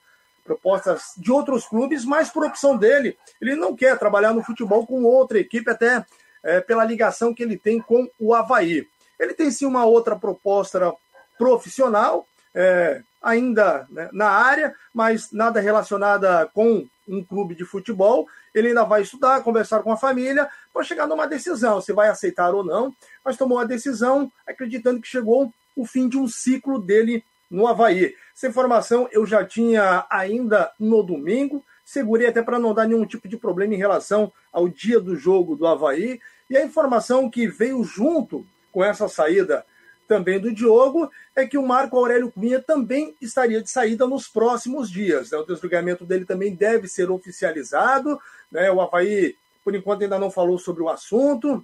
propostas 0.48 1.12
de 1.18 1.30
outros 1.30 1.66
clubes, 1.66 2.04
mas 2.04 2.30
por 2.30 2.44
opção 2.44 2.76
dele, 2.76 3.18
ele 3.40 3.54
não 3.54 3.76
quer 3.76 3.98
trabalhar 3.98 4.32
no 4.32 4.42
futebol 4.42 4.86
com 4.86 5.04
outra 5.04 5.38
equipe, 5.38 5.70
até 5.70 6.04
é, 6.42 6.60
pela 6.60 6.84
ligação 6.84 7.34
que 7.34 7.42
ele 7.42 7.58
tem 7.58 7.78
com 7.78 8.08
o 8.18 8.34
Havaí. 8.34 8.88
Ele 9.20 9.34
tem 9.34 9.50
sim 9.50 9.66
uma 9.66 9.84
outra 9.84 10.16
proposta 10.16 10.94
profissional, 11.36 12.26
é, 12.54 13.02
ainda 13.20 13.86
né, 13.90 14.08
na 14.12 14.30
área, 14.30 14.74
mas 14.94 15.30
nada 15.30 15.60
relacionada 15.60 16.48
com 16.54 16.86
um 17.06 17.22
clube 17.22 17.54
de 17.54 17.64
futebol. 17.64 18.26
Ele 18.54 18.68
ainda 18.68 18.84
vai 18.84 19.02
estudar, 19.02 19.42
conversar 19.42 19.82
com 19.82 19.92
a 19.92 19.96
família, 19.96 20.48
para 20.72 20.82
chegar 20.82 21.06
numa 21.06 21.26
decisão, 21.26 21.80
se 21.80 21.92
vai 21.92 22.08
aceitar 22.08 22.54
ou 22.54 22.64
não, 22.64 22.94
mas 23.24 23.36
tomou 23.36 23.58
a 23.58 23.64
decisão 23.64 24.32
acreditando 24.46 25.00
que 25.00 25.08
chegou 25.08 25.52
o 25.76 25.84
fim 25.84 26.08
de 26.08 26.16
um 26.16 26.26
ciclo 26.26 26.80
dele 26.80 27.22
no 27.50 27.66
Havaí. 27.66 28.14
Essa 28.34 28.48
informação 28.48 29.08
eu 29.10 29.26
já 29.26 29.44
tinha 29.44 30.06
ainda 30.10 30.72
no 30.78 31.02
domingo, 31.02 31.64
segurei 31.84 32.26
até 32.26 32.42
para 32.42 32.58
não 32.58 32.74
dar 32.74 32.86
nenhum 32.86 33.06
tipo 33.06 33.28
de 33.28 33.36
problema 33.36 33.74
em 33.74 33.78
relação 33.78 34.32
ao 34.52 34.68
dia 34.68 35.00
do 35.00 35.16
jogo 35.16 35.56
do 35.56 35.66
Havaí. 35.66 36.20
E 36.50 36.56
a 36.56 36.64
informação 36.64 37.30
que 37.30 37.46
veio 37.46 37.82
junto 37.84 38.46
com 38.72 38.84
essa 38.84 39.08
saída 39.08 39.64
também 40.06 40.40
do 40.40 40.52
Diogo 40.52 41.10
é 41.36 41.46
que 41.46 41.58
o 41.58 41.66
Marco 41.66 41.96
Aurélio 41.96 42.32
Cunha 42.32 42.60
também 42.60 43.14
estaria 43.20 43.62
de 43.62 43.70
saída 43.70 44.06
nos 44.06 44.26
próximos 44.26 44.90
dias. 44.90 45.30
Né? 45.30 45.38
O 45.38 45.44
desligamento 45.44 46.04
dele 46.04 46.24
também 46.24 46.54
deve 46.54 46.88
ser 46.88 47.10
oficializado. 47.10 48.18
Né? 48.50 48.70
O 48.72 48.80
Havaí, 48.80 49.36
por 49.62 49.74
enquanto, 49.74 50.02
ainda 50.02 50.18
não 50.18 50.30
falou 50.30 50.58
sobre 50.58 50.82
o 50.82 50.88
assunto. 50.88 51.62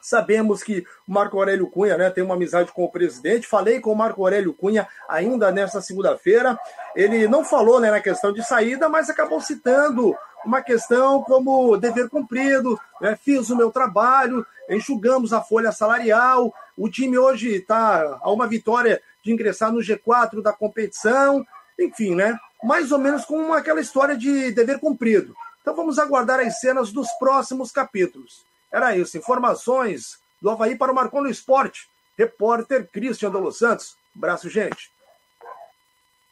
Sabemos 0.00 0.62
que 0.62 0.84
o 1.06 1.12
Marco 1.12 1.38
Aurélio 1.38 1.68
Cunha 1.68 1.96
né, 1.98 2.08
tem 2.10 2.24
uma 2.24 2.34
amizade 2.34 2.72
com 2.72 2.84
o 2.84 2.90
presidente. 2.90 3.46
Falei 3.46 3.80
com 3.80 3.92
o 3.92 3.96
Marco 3.96 4.22
Aurélio 4.22 4.54
Cunha 4.54 4.88
ainda 5.08 5.52
nesta 5.52 5.80
segunda-feira. 5.80 6.58
Ele 6.96 7.28
não 7.28 7.44
falou 7.44 7.78
né, 7.78 7.90
na 7.90 8.00
questão 8.00 8.32
de 8.32 8.42
saída, 8.42 8.88
mas 8.88 9.10
acabou 9.10 9.40
citando 9.40 10.16
uma 10.44 10.62
questão 10.62 11.22
como 11.22 11.76
dever 11.76 12.08
cumprido. 12.08 12.80
Né, 13.00 13.18
fiz 13.22 13.50
o 13.50 13.56
meu 13.56 13.70
trabalho, 13.70 14.46
enxugamos 14.68 15.32
a 15.32 15.42
folha 15.42 15.70
salarial. 15.70 16.52
O 16.76 16.88
time 16.88 17.18
hoje 17.18 17.56
está 17.56 18.18
a 18.22 18.30
uma 18.30 18.46
vitória 18.46 19.02
de 19.22 19.32
ingressar 19.32 19.70
no 19.70 19.80
G4 19.80 20.40
da 20.40 20.52
competição. 20.52 21.44
Enfim, 21.78 22.14
né? 22.14 22.38
Mais 22.64 22.90
ou 22.90 22.98
menos 22.98 23.24
com 23.24 23.52
aquela 23.52 23.80
história 23.80 24.16
de 24.16 24.50
dever 24.52 24.78
cumprido. 24.78 25.34
Então 25.60 25.74
vamos 25.74 25.98
aguardar 25.98 26.40
as 26.40 26.58
cenas 26.58 26.90
dos 26.90 27.08
próximos 27.18 27.70
capítulos. 27.70 28.49
Era 28.72 28.96
isso. 28.96 29.18
Informações 29.18 30.18
do 30.40 30.48
Havaí 30.50 30.76
para 30.76 30.92
o 30.92 30.94
Marcon 30.94 31.22
no 31.22 31.30
Esporte. 31.30 31.88
Repórter 32.16 32.88
Cristian 32.90 33.30
de 33.30 33.38
Los 33.38 33.58
Santos. 33.58 33.96
Abraço, 34.16 34.48
gente. 34.48 34.90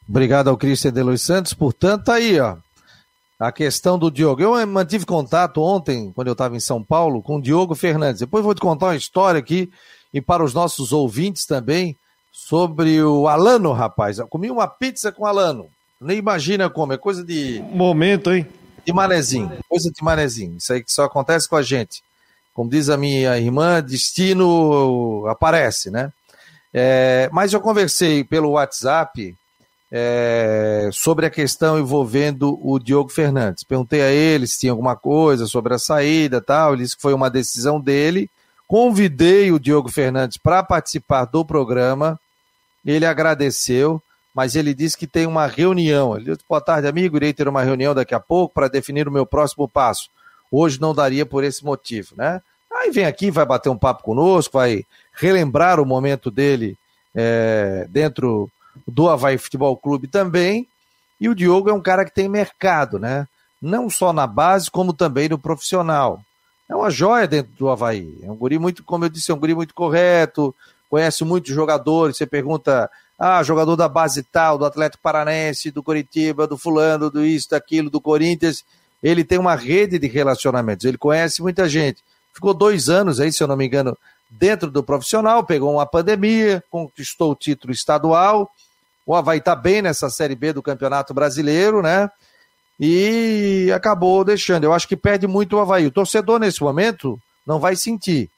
Obrigado 0.08 0.48
ao 0.48 0.56
Cristian 0.56 0.92
de 0.92 1.02
Los 1.02 1.22
Santos. 1.22 1.52
Portanto, 1.52 2.10
aí, 2.10 2.38
ó. 2.40 2.56
A 3.38 3.52
questão 3.52 3.98
do 3.98 4.10
Diogo. 4.10 4.42
Eu 4.42 4.66
mantive 4.66 5.06
contato 5.06 5.62
ontem, 5.62 6.12
quando 6.12 6.28
eu 6.28 6.32
estava 6.32 6.56
em 6.56 6.60
São 6.60 6.82
Paulo, 6.82 7.22
com 7.22 7.36
o 7.36 7.42
Diogo 7.42 7.74
Fernandes. 7.74 8.20
Depois 8.20 8.44
vou 8.44 8.54
te 8.54 8.60
contar 8.60 8.86
uma 8.86 8.96
história 8.96 9.38
aqui, 9.38 9.70
e 10.12 10.20
para 10.20 10.42
os 10.42 10.52
nossos 10.52 10.92
ouvintes 10.92 11.46
também, 11.46 11.96
sobre 12.32 13.00
o 13.00 13.28
Alano, 13.28 13.72
rapaz. 13.72 14.18
Eu 14.18 14.26
comi 14.26 14.50
uma 14.50 14.66
pizza 14.66 15.12
com 15.12 15.24
Alano. 15.24 15.68
Nem 16.00 16.18
imagina 16.18 16.68
como, 16.68 16.92
é 16.92 16.98
coisa 16.98 17.24
de. 17.24 17.62
Momento, 17.70 18.32
hein? 18.32 18.46
De 18.84 18.92
manezinho. 18.92 19.52
Coisa 19.68 19.90
de 19.90 20.02
manezinho. 20.02 20.56
Isso 20.56 20.72
aí 20.72 20.82
que 20.82 20.92
só 20.92 21.04
acontece 21.04 21.48
com 21.48 21.56
a 21.56 21.62
gente 21.62 22.02
como 22.58 22.68
diz 22.68 22.88
a 22.88 22.96
minha 22.96 23.38
irmã, 23.38 23.80
destino 23.80 25.24
aparece, 25.28 25.92
né? 25.92 26.12
É, 26.74 27.30
mas 27.32 27.52
eu 27.52 27.60
conversei 27.60 28.24
pelo 28.24 28.50
WhatsApp 28.50 29.32
é, 29.92 30.90
sobre 30.92 31.24
a 31.24 31.30
questão 31.30 31.78
envolvendo 31.78 32.58
o 32.60 32.80
Diogo 32.80 33.10
Fernandes. 33.10 33.62
Perguntei 33.62 34.02
a 34.02 34.10
ele 34.10 34.48
se 34.48 34.58
tinha 34.58 34.72
alguma 34.72 34.96
coisa 34.96 35.46
sobre 35.46 35.72
a 35.72 35.78
saída 35.78 36.40
tal. 36.40 36.72
Ele 36.72 36.82
disse 36.82 36.96
que 36.96 37.02
foi 37.02 37.14
uma 37.14 37.30
decisão 37.30 37.78
dele. 37.80 38.28
Convidei 38.66 39.52
o 39.52 39.60
Diogo 39.60 39.88
Fernandes 39.88 40.36
para 40.36 40.60
participar 40.60 41.26
do 41.26 41.44
programa. 41.44 42.18
Ele 42.84 43.06
agradeceu, 43.06 44.02
mas 44.34 44.56
ele 44.56 44.74
disse 44.74 44.98
que 44.98 45.06
tem 45.06 45.26
uma 45.26 45.46
reunião. 45.46 46.16
Ele 46.16 46.24
disse: 46.24 46.40
Boa 46.48 46.60
tarde, 46.60 46.88
amigo. 46.88 47.18
Irei 47.18 47.32
ter 47.32 47.46
uma 47.46 47.62
reunião 47.62 47.94
daqui 47.94 48.16
a 48.16 48.20
pouco 48.20 48.52
para 48.52 48.66
definir 48.66 49.06
o 49.06 49.12
meu 49.12 49.24
próximo 49.24 49.68
passo. 49.68 50.10
Hoje 50.50 50.80
não 50.80 50.94
daria 50.94 51.26
por 51.26 51.44
esse 51.44 51.64
motivo, 51.64 52.14
né? 52.16 52.40
Aí 52.72 52.90
vem 52.90 53.04
aqui, 53.04 53.30
vai 53.30 53.44
bater 53.44 53.68
um 53.68 53.78
papo 53.78 54.02
conosco, 54.02 54.58
vai 54.58 54.84
relembrar 55.12 55.80
o 55.80 55.86
momento 55.86 56.30
dele 56.30 56.76
é, 57.14 57.86
dentro 57.90 58.50
do 58.86 59.08
Havaí 59.08 59.36
Futebol 59.36 59.76
Clube 59.76 60.06
também. 60.06 60.66
E 61.20 61.28
o 61.28 61.34
Diogo 61.34 61.68
é 61.68 61.72
um 61.72 61.80
cara 61.80 62.04
que 62.04 62.14
tem 62.14 62.28
mercado, 62.28 62.98
né? 62.98 63.26
Não 63.60 63.90
só 63.90 64.12
na 64.12 64.26
base, 64.26 64.70
como 64.70 64.92
também 64.92 65.28
no 65.28 65.38
profissional. 65.38 66.20
É 66.68 66.76
uma 66.76 66.90
joia 66.90 67.26
dentro 67.26 67.52
do 67.58 67.68
Havaí. 67.68 68.18
É 68.22 68.30
um 68.30 68.36
guri 68.36 68.58
muito, 68.58 68.84
como 68.84 69.04
eu 69.04 69.08
disse, 69.08 69.30
é 69.30 69.34
um 69.34 69.38
guri 69.38 69.54
muito 69.54 69.74
correto, 69.74 70.54
conhece 70.88 71.24
muitos 71.24 71.52
jogadores. 71.52 72.16
Você 72.16 72.26
pergunta, 72.26 72.88
ah, 73.18 73.42
jogador 73.42 73.74
da 73.74 73.88
base 73.88 74.22
tal, 74.22 74.56
do 74.56 74.64
Atlético 74.64 75.02
Paranense, 75.02 75.72
do 75.72 75.82
Coritiba, 75.82 76.46
do 76.46 76.56
Fulano, 76.56 77.10
do 77.10 77.24
isso, 77.24 77.50
daquilo, 77.50 77.90
do 77.90 78.00
Corinthians 78.00 78.64
ele 79.02 79.24
tem 79.24 79.38
uma 79.38 79.54
rede 79.54 79.98
de 79.98 80.06
relacionamentos, 80.06 80.84
ele 80.84 80.98
conhece 80.98 81.40
muita 81.42 81.68
gente. 81.68 82.02
Ficou 82.34 82.54
dois 82.54 82.88
anos 82.88 83.20
aí, 83.20 83.32
se 83.32 83.42
eu 83.42 83.48
não 83.48 83.56
me 83.56 83.66
engano, 83.66 83.96
dentro 84.30 84.70
do 84.70 84.82
profissional, 84.82 85.44
pegou 85.44 85.72
uma 85.72 85.86
pandemia, 85.86 86.62
conquistou 86.70 87.32
o 87.32 87.36
título 87.36 87.72
estadual. 87.72 88.50
O 89.06 89.14
Havaí 89.14 89.38
está 89.38 89.56
bem 89.56 89.82
nessa 89.82 90.10
Série 90.10 90.34
B 90.34 90.52
do 90.52 90.62
Campeonato 90.62 91.14
Brasileiro, 91.14 91.80
né? 91.80 92.10
E 92.78 93.72
acabou 93.74 94.24
deixando. 94.24 94.64
Eu 94.64 94.72
acho 94.72 94.86
que 94.86 94.96
perde 94.96 95.26
muito 95.26 95.56
o 95.56 95.60
Havaí. 95.60 95.86
O 95.86 95.90
torcedor, 95.90 96.38
nesse 96.38 96.62
momento, 96.62 97.18
não 97.46 97.58
vai 97.58 97.74
sentir. 97.74 98.30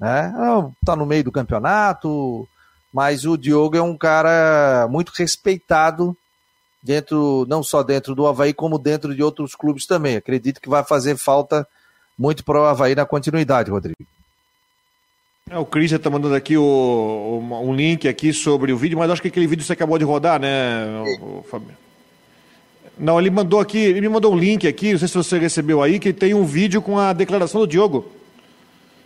Né? 0.00 0.32
Está 0.80 0.96
no 0.96 1.06
meio 1.06 1.24
do 1.24 1.30
campeonato, 1.30 2.48
mas 2.92 3.24
o 3.24 3.36
Diogo 3.36 3.76
é 3.76 3.82
um 3.82 3.96
cara 3.96 4.88
muito 4.90 5.12
respeitado 5.16 6.16
dentro, 6.84 7.46
não 7.48 7.62
só 7.62 7.82
dentro 7.82 8.14
do 8.14 8.26
Havaí, 8.26 8.52
como 8.52 8.78
dentro 8.78 9.14
de 9.14 9.22
outros 9.22 9.54
clubes 9.54 9.86
também. 9.86 10.16
Acredito 10.16 10.60
que 10.60 10.68
vai 10.68 10.84
fazer 10.84 11.16
falta 11.16 11.66
muito 12.16 12.44
para 12.44 12.60
o 12.60 12.64
Havaí 12.64 12.94
na 12.94 13.06
continuidade, 13.06 13.70
Rodrigo. 13.70 13.96
É, 15.50 15.58
o 15.58 15.64
Christian 15.64 15.96
está 15.96 16.10
mandando 16.10 16.34
aqui 16.34 16.56
o, 16.56 16.62
o, 16.62 17.38
um 17.62 17.74
link 17.74 18.06
aqui 18.06 18.32
sobre 18.32 18.72
o 18.72 18.76
vídeo, 18.76 18.98
mas 18.98 19.10
acho 19.10 19.22
que 19.22 19.28
aquele 19.28 19.46
vídeo 19.46 19.64
você 19.64 19.72
acabou 19.72 19.98
de 19.98 20.04
rodar, 20.04 20.38
né, 20.38 20.86
o, 21.20 21.38
o 21.38 21.42
Fabio? 21.42 21.76
Não, 22.98 23.18
ele 23.18 23.30
mandou 23.30 23.60
aqui, 23.60 23.78
ele 23.78 24.02
me 24.02 24.08
mandou 24.08 24.32
um 24.32 24.38
link 24.38 24.68
aqui, 24.68 24.92
não 24.92 24.98
sei 24.98 25.08
se 25.08 25.14
você 25.14 25.38
recebeu 25.38 25.82
aí, 25.82 25.98
que 25.98 26.12
tem 26.12 26.32
um 26.32 26.44
vídeo 26.44 26.80
com 26.80 26.98
a 26.98 27.12
declaração 27.12 27.60
do 27.60 27.66
Diogo. 27.66 28.06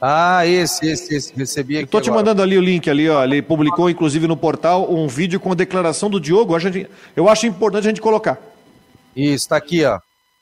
Ah, 0.00 0.46
esse, 0.46 0.86
esse, 0.86 1.14
esse, 1.14 1.34
recebi 1.34 1.76
aqui. 1.76 1.84
Estou 1.86 2.00
te 2.00 2.10
mandando 2.10 2.40
ali 2.40 2.56
o 2.56 2.60
link 2.60 2.88
ali, 2.88 3.08
ó. 3.08 3.24
Ele 3.24 3.42
publicou, 3.42 3.90
inclusive, 3.90 4.28
no 4.28 4.36
portal, 4.36 4.92
um 4.92 5.08
vídeo 5.08 5.40
com 5.40 5.50
a 5.50 5.56
declaração 5.56 6.08
do 6.08 6.20
Diogo. 6.20 6.52
Eu 6.52 6.56
acho, 6.56 6.68
eu 7.16 7.28
acho 7.28 7.46
importante 7.46 7.86
a 7.86 7.90
gente 7.90 8.00
colocar. 8.00 8.38
Isso, 9.16 9.44
está 9.44 9.56
aqui, 9.56 9.84
ó. 9.84 9.98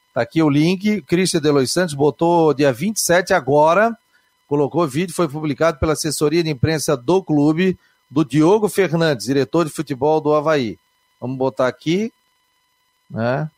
Está 0.09 0.21
aqui 0.21 0.43
o 0.43 0.51
link. 0.51 1.01
Cristian 1.03 1.41
Delois 1.41 1.73
Santos 1.73 1.95
botou 1.95 2.53
dia 2.53 2.71
27 2.71 3.33
agora. 3.33 3.97
Colocou 4.47 4.83
o 4.83 4.87
vídeo, 4.87 5.15
foi 5.15 5.27
publicado 5.27 5.79
pela 5.79 5.95
assessoria 5.95 6.43
de 6.43 6.51
imprensa 6.51 6.97
do 6.97 7.23
clube, 7.23 7.79
do 8.09 8.25
Diogo 8.25 8.69
Fernandes, 8.69 9.27
diretor 9.27 9.65
de 9.65 9.73
futebol 9.73 10.21
do 10.21 10.35
Havaí. 10.35 10.79
Vamos 11.21 11.37
botar 11.37 11.67
aqui, 11.67 12.13
né? 13.11 13.51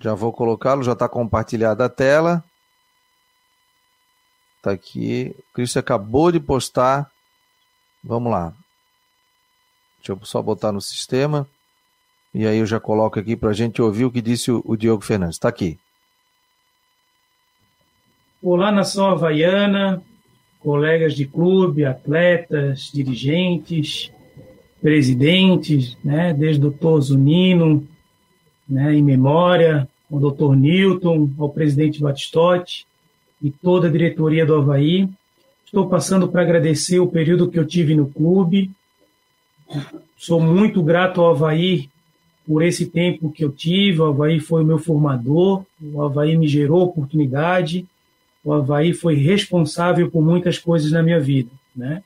Já 0.00 0.14
vou 0.14 0.32
colocá-lo, 0.32 0.82
já 0.82 0.92
está 0.92 1.08
compartilhada 1.08 1.84
a 1.84 1.88
tela. 1.88 2.42
Tá 4.62 4.72
aqui. 4.72 5.34
O 5.38 5.54
Cristian 5.54 5.80
acabou 5.80 6.30
de 6.30 6.38
postar. 6.38 7.10
Vamos 8.02 8.30
lá. 8.30 8.52
Deixa 9.98 10.12
eu 10.12 10.18
só 10.24 10.42
botar 10.42 10.72
no 10.72 10.80
sistema. 10.80 11.46
E 12.32 12.46
aí 12.46 12.58
eu 12.58 12.66
já 12.66 12.78
coloco 12.78 13.18
aqui 13.18 13.36
para 13.36 13.50
a 13.50 13.54
gente 13.54 13.82
ouvir 13.82 14.04
o 14.04 14.10
que 14.10 14.22
disse 14.22 14.50
o, 14.50 14.62
o 14.64 14.76
Diogo 14.76 15.04
Fernandes. 15.04 15.36
Está 15.36 15.48
aqui. 15.48 15.78
Olá, 18.42 18.72
nação 18.72 19.10
havaiana, 19.10 20.02
colegas 20.60 21.14
de 21.14 21.26
clube, 21.26 21.84
atletas, 21.84 22.90
dirigentes, 22.92 24.10
presidentes, 24.80 25.96
né, 26.02 26.32
desde 26.32 26.58
o 26.58 26.70
doutor 26.70 27.00
Zunino, 27.02 27.86
né, 28.66 28.94
em 28.94 29.02
memória, 29.02 29.86
o 30.08 30.18
doutor 30.18 30.56
Newton, 30.56 31.30
ao 31.38 31.50
presidente 31.50 32.00
Batistotti, 32.00 32.86
e 33.42 33.50
toda 33.50 33.88
a 33.88 33.90
diretoria 33.90 34.44
do 34.44 34.54
Havaí. 34.54 35.08
Estou 35.64 35.88
passando 35.88 36.28
para 36.28 36.42
agradecer 36.42 36.98
o 36.98 37.06
período 37.06 37.50
que 37.50 37.58
eu 37.58 37.66
tive 37.66 37.94
no 37.94 38.08
clube. 38.08 38.70
Sou 40.16 40.40
muito 40.40 40.82
grato 40.82 41.20
ao 41.20 41.30
Havaí 41.30 41.88
por 42.46 42.62
esse 42.62 42.86
tempo 42.86 43.30
que 43.30 43.44
eu 43.44 43.52
tive. 43.52 44.00
O 44.00 44.06
Havaí 44.06 44.40
foi 44.40 44.62
o 44.62 44.66
meu 44.66 44.78
formador, 44.78 45.64
o 45.80 46.02
Havaí 46.02 46.36
me 46.36 46.48
gerou 46.48 46.82
oportunidade, 46.82 47.86
o 48.44 48.52
Havaí 48.52 48.92
foi 48.92 49.14
responsável 49.14 50.10
por 50.10 50.22
muitas 50.22 50.58
coisas 50.58 50.90
na 50.90 51.02
minha 51.02 51.20
vida. 51.20 51.50
Né? 51.74 52.02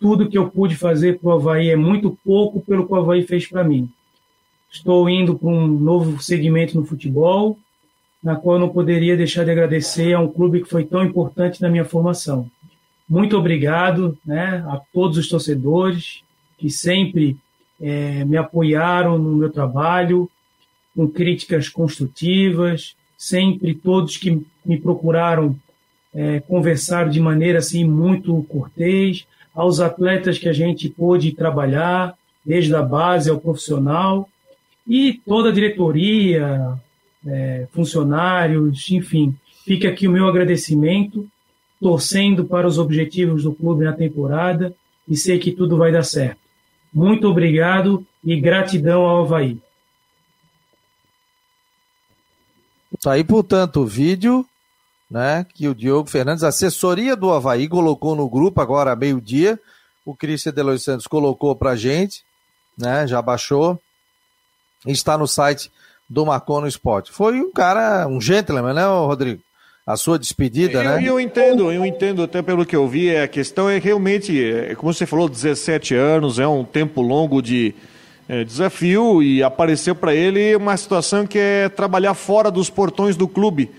Tudo 0.00 0.28
que 0.28 0.38
eu 0.38 0.48
pude 0.48 0.76
fazer 0.76 1.18
para 1.18 1.30
o 1.30 1.32
Havaí 1.32 1.70
é 1.70 1.76
muito 1.76 2.16
pouco 2.24 2.60
pelo 2.60 2.86
que 2.86 2.92
o 2.92 2.96
Havaí 2.96 3.22
fez 3.24 3.46
para 3.46 3.64
mim. 3.64 3.90
Estou 4.70 5.08
indo 5.08 5.36
para 5.36 5.48
um 5.48 5.66
novo 5.66 6.22
segmento 6.22 6.78
no 6.78 6.86
futebol, 6.86 7.58
na 8.22 8.36
qual 8.36 8.56
eu 8.56 8.60
não 8.60 8.68
poderia 8.68 9.16
deixar 9.16 9.44
de 9.44 9.50
agradecer 9.50 10.12
a 10.12 10.20
um 10.20 10.28
clube 10.28 10.62
que 10.62 10.68
foi 10.68 10.84
tão 10.84 11.02
importante 11.02 11.60
na 11.60 11.68
minha 11.68 11.84
formação. 11.84 12.48
Muito 13.08 13.36
obrigado 13.36 14.16
né, 14.24 14.64
a 14.68 14.80
todos 14.92 15.18
os 15.18 15.28
torcedores 15.28 16.22
que 16.56 16.70
sempre 16.70 17.36
é, 17.80 18.24
me 18.24 18.36
apoiaram 18.36 19.18
no 19.18 19.34
meu 19.34 19.50
trabalho, 19.50 20.30
com 20.94 21.08
críticas 21.08 21.68
construtivas, 21.68 22.94
sempre 23.18 23.74
todos 23.74 24.16
que 24.16 24.44
me 24.64 24.78
procuraram 24.78 25.56
é, 26.14 26.40
conversar 26.40 27.08
de 27.08 27.18
maneira 27.20 27.58
assim 27.58 27.84
muito 27.84 28.42
cortês, 28.44 29.26
aos 29.54 29.80
atletas 29.80 30.38
que 30.38 30.48
a 30.48 30.52
gente 30.52 30.88
pôde 30.88 31.32
trabalhar, 31.32 32.14
desde 32.44 32.74
a 32.74 32.82
base 32.82 33.30
ao 33.30 33.40
profissional, 33.40 34.28
e 34.86 35.20
toda 35.26 35.50
a 35.50 35.52
diretoria, 35.52 36.80
é, 37.26 37.66
funcionários, 37.72 38.90
enfim. 38.90 39.34
Fica 39.64 39.88
aqui 39.88 40.08
o 40.08 40.10
meu 40.10 40.26
agradecimento, 40.26 41.28
torcendo 41.80 42.44
para 42.44 42.66
os 42.66 42.78
objetivos 42.78 43.44
do 43.44 43.52
clube 43.52 43.84
na 43.84 43.92
temporada 43.92 44.74
e 45.08 45.16
sei 45.16 45.38
que 45.38 45.52
tudo 45.52 45.76
vai 45.76 45.92
dar 45.92 46.04
certo. 46.04 46.40
Muito 46.92 47.28
obrigado 47.28 48.06
e 48.24 48.40
gratidão 48.40 49.02
ao 49.02 49.24
Havaí. 49.24 49.58
Tá 53.00 53.12
aí, 53.12 53.24
portanto, 53.24 53.80
o 53.80 53.86
vídeo 53.86 54.46
né, 55.12 55.44
que 55.52 55.68
o 55.68 55.74
Diogo 55.74 56.08
Fernandes, 56.08 56.42
assessoria 56.42 57.14
do 57.14 57.30
Havaí, 57.30 57.68
colocou 57.68 58.16
no 58.16 58.30
grupo 58.30 58.62
agora 58.62 58.96
meio-dia. 58.96 59.60
O 60.06 60.16
Cristian 60.16 60.52
Delois 60.52 60.82
Santos 60.82 61.06
colocou 61.06 61.54
pra 61.54 61.76
gente, 61.76 62.24
né? 62.78 63.06
Já 63.06 63.20
baixou. 63.20 63.78
Está 64.86 65.18
no 65.18 65.28
site 65.28 65.70
do 66.12 66.26
Marcon 66.26 66.60
no 66.60 66.68
Esporte. 66.68 67.10
Foi 67.10 67.40
um 67.40 67.50
cara, 67.50 68.06
um 68.06 68.20
gentleman, 68.20 68.74
né, 68.74 68.84
Rodrigo? 68.84 69.40
A 69.86 69.96
sua 69.96 70.18
despedida, 70.18 70.78
eu, 70.78 70.84
né? 70.84 71.02
Eu 71.04 71.18
entendo, 71.18 71.72
eu 71.72 71.84
entendo, 71.84 72.22
até 72.22 72.40
pelo 72.42 72.64
que 72.64 72.76
eu 72.76 72.86
vi, 72.86 73.08
é, 73.08 73.22
a 73.22 73.28
questão 73.28 73.68
é 73.68 73.78
realmente, 73.78 74.44
é, 74.44 74.74
como 74.74 74.92
você 74.92 75.06
falou, 75.06 75.28
17 75.28 75.94
anos, 75.94 76.38
é 76.38 76.46
um 76.46 76.64
tempo 76.64 77.00
longo 77.00 77.42
de 77.42 77.74
é, 78.28 78.44
desafio 78.44 79.22
e 79.22 79.42
apareceu 79.42 79.94
para 79.94 80.14
ele 80.14 80.54
uma 80.54 80.76
situação 80.76 81.26
que 81.26 81.38
é 81.38 81.68
trabalhar 81.68 82.14
fora 82.14 82.50
dos 82.50 82.70
portões 82.70 83.16
do 83.16 83.26
clube 83.26 83.70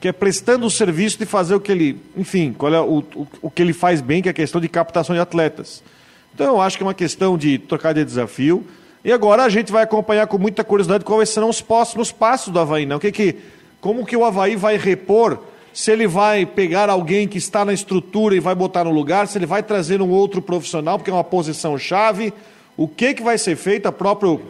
que 0.00 0.08
é 0.08 0.12
prestando 0.12 0.66
o 0.66 0.70
serviço 0.70 1.16
de 1.16 1.24
fazer 1.24 1.54
o 1.54 1.60
que 1.60 1.70
ele, 1.70 1.96
enfim, 2.16 2.52
qual 2.52 2.74
é 2.74 2.80
o, 2.80 3.04
o, 3.14 3.28
o 3.42 3.48
que 3.48 3.62
ele 3.62 3.72
faz 3.72 4.00
bem, 4.00 4.20
que 4.20 4.28
é 4.28 4.32
a 4.32 4.34
questão 4.34 4.60
de 4.60 4.68
captação 4.68 5.14
de 5.14 5.20
atletas. 5.20 5.80
Então 6.34 6.46
eu 6.46 6.60
acho 6.60 6.76
que 6.76 6.82
é 6.82 6.86
uma 6.86 6.92
questão 6.92 7.38
de 7.38 7.56
trocar 7.56 7.92
de 7.92 8.04
desafio. 8.04 8.66
E 9.04 9.12
agora 9.12 9.42
a 9.44 9.48
gente 9.48 9.72
vai 9.72 9.82
acompanhar 9.82 10.26
com 10.26 10.38
muita 10.38 10.62
curiosidade 10.62 11.04
quais 11.04 11.28
serão 11.28 11.48
os 11.48 11.60
próximos 11.60 12.12
passos 12.12 12.52
do 12.52 12.60
Havaí. 12.60 12.86
Né? 12.86 12.94
O 12.94 13.00
que 13.00 13.10
que, 13.10 13.36
como 13.80 14.06
que 14.06 14.16
o 14.16 14.24
Havaí 14.24 14.54
vai 14.54 14.76
repor, 14.76 15.38
se 15.72 15.90
ele 15.90 16.06
vai 16.06 16.46
pegar 16.46 16.88
alguém 16.88 17.26
que 17.26 17.38
está 17.38 17.64
na 17.64 17.72
estrutura 17.72 18.36
e 18.36 18.40
vai 18.40 18.54
botar 18.54 18.84
no 18.84 18.90
lugar, 18.90 19.26
se 19.26 19.38
ele 19.38 19.46
vai 19.46 19.62
trazer 19.62 20.00
um 20.00 20.10
outro 20.10 20.40
profissional, 20.40 20.98
porque 20.98 21.10
é 21.10 21.14
uma 21.14 21.24
posição 21.24 21.76
chave. 21.76 22.32
O 22.76 22.86
que, 22.86 23.14
que 23.14 23.22
vai 23.22 23.38
ser 23.38 23.56
feito? 23.56 23.88
O 23.88 23.92
próprio, 23.92 24.40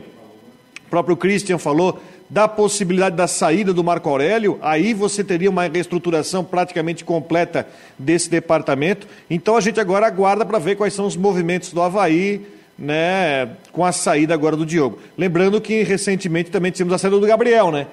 próprio 0.90 1.16
Christian 1.16 1.58
falou 1.58 1.98
da 2.28 2.48
possibilidade 2.48 3.14
da 3.14 3.26
saída 3.26 3.74
do 3.74 3.84
Marco 3.84 4.08
Aurélio, 4.08 4.58
aí 4.62 4.94
você 4.94 5.22
teria 5.22 5.50
uma 5.50 5.68
reestruturação 5.68 6.42
praticamente 6.42 7.04
completa 7.04 7.68
desse 7.98 8.30
departamento. 8.30 9.06
Então 9.28 9.54
a 9.54 9.60
gente 9.60 9.78
agora 9.78 10.06
aguarda 10.06 10.44
para 10.44 10.58
ver 10.58 10.76
quais 10.76 10.94
são 10.94 11.06
os 11.06 11.14
movimentos 11.14 11.74
do 11.74 11.82
Havaí, 11.82 12.40
né, 12.78 13.56
com 13.72 13.84
a 13.84 13.92
saída 13.92 14.34
agora 14.34 14.56
do 14.56 14.66
Diogo. 14.66 14.98
Lembrando 15.16 15.60
que 15.60 15.82
recentemente 15.82 16.50
também 16.50 16.72
tivemos 16.72 16.94
a 16.94 16.98
saída 16.98 17.18
do 17.18 17.26
Gabriel, 17.26 17.70
né? 17.70 17.86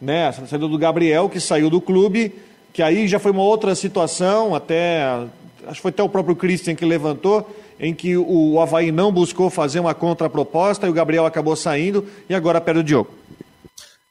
né? 0.00 0.28
A 0.28 0.32
saída 0.32 0.68
do 0.68 0.78
Gabriel, 0.78 1.28
que 1.28 1.40
saiu 1.40 1.70
do 1.70 1.80
clube, 1.80 2.34
que 2.72 2.82
aí 2.82 3.06
já 3.08 3.18
foi 3.18 3.32
uma 3.32 3.42
outra 3.42 3.74
situação, 3.74 4.54
até. 4.54 5.02
Acho 5.66 5.76
que 5.76 5.82
foi 5.82 5.90
até 5.90 6.02
o 6.02 6.08
próprio 6.08 6.36
Christian 6.36 6.74
que 6.74 6.84
levantou, 6.84 7.48
em 7.80 7.94
que 7.94 8.16
o 8.16 8.60
Havaí 8.60 8.92
não 8.92 9.10
buscou 9.10 9.48
fazer 9.48 9.80
uma 9.80 9.94
contraproposta 9.94 10.86
e 10.86 10.90
o 10.90 10.92
Gabriel 10.92 11.24
acabou 11.24 11.56
saindo 11.56 12.06
e 12.28 12.34
agora 12.34 12.60
perde 12.60 12.80
o 12.80 12.84
Diogo. 12.84 13.10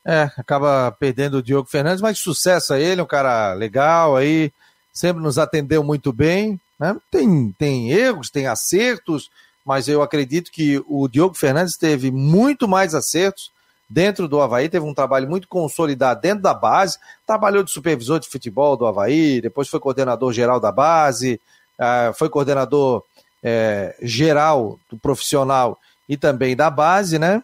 É, 0.06 0.30
acaba 0.38 0.92
perdendo 1.00 1.38
o 1.38 1.44
Diogo 1.44 1.70
Fernandes, 1.70 2.02
mas 2.02 2.20
sucesso 2.20 2.74
a 2.74 2.80
ele, 2.80 3.02
um 3.02 3.06
cara 3.06 3.54
legal 3.54 4.18
aí, 4.18 4.52
sempre 4.92 5.24
nos 5.24 5.38
atendeu 5.38 5.84
muito 5.84 6.12
bem. 6.12 6.60
Né? 6.80 6.96
Tem, 7.10 7.56
tem 7.58 7.92
erros, 7.92 8.30
tem 8.30 8.48
acertos, 8.48 9.30
mas 9.66 9.88
eu 9.88 10.02
acredito 10.02 10.52
que 10.52 10.84
o 10.88 11.08
Diogo 11.08 11.36
Fernandes 11.36 11.78
teve 11.78 12.12
muito 12.12 12.68
mais 12.68 12.94
acertos 12.94 13.52
dentro 13.90 14.28
do 14.28 14.42
Havaí, 14.42 14.70
teve 14.70 14.86
um 14.86 14.94
trabalho 14.94 15.30
muito 15.30 15.48
consolidado 15.48 16.22
dentro 16.22 16.42
da 16.42 16.54
base, 16.54 16.98
trabalhou 17.26 17.64
de 17.64 17.72
supervisor 17.72 18.20
de 18.20 18.28
futebol 18.28 18.76
do 18.76 18.86
Havaí, 18.86 19.40
depois 19.40 19.68
foi 19.68 19.80
coordenador 19.80 20.34
geral 20.34 20.60
da 20.60 20.72
base, 20.72 21.40
ah, 21.80 22.12
foi 22.16 22.30
coordenador 22.30 23.04
é, 23.44 23.96
geral 24.02 24.80
do 24.90 24.98
profissional 24.98 25.80
e 26.08 26.18
também 26.18 26.56
da 26.56 26.70
base, 26.70 27.20
né? 27.20 27.44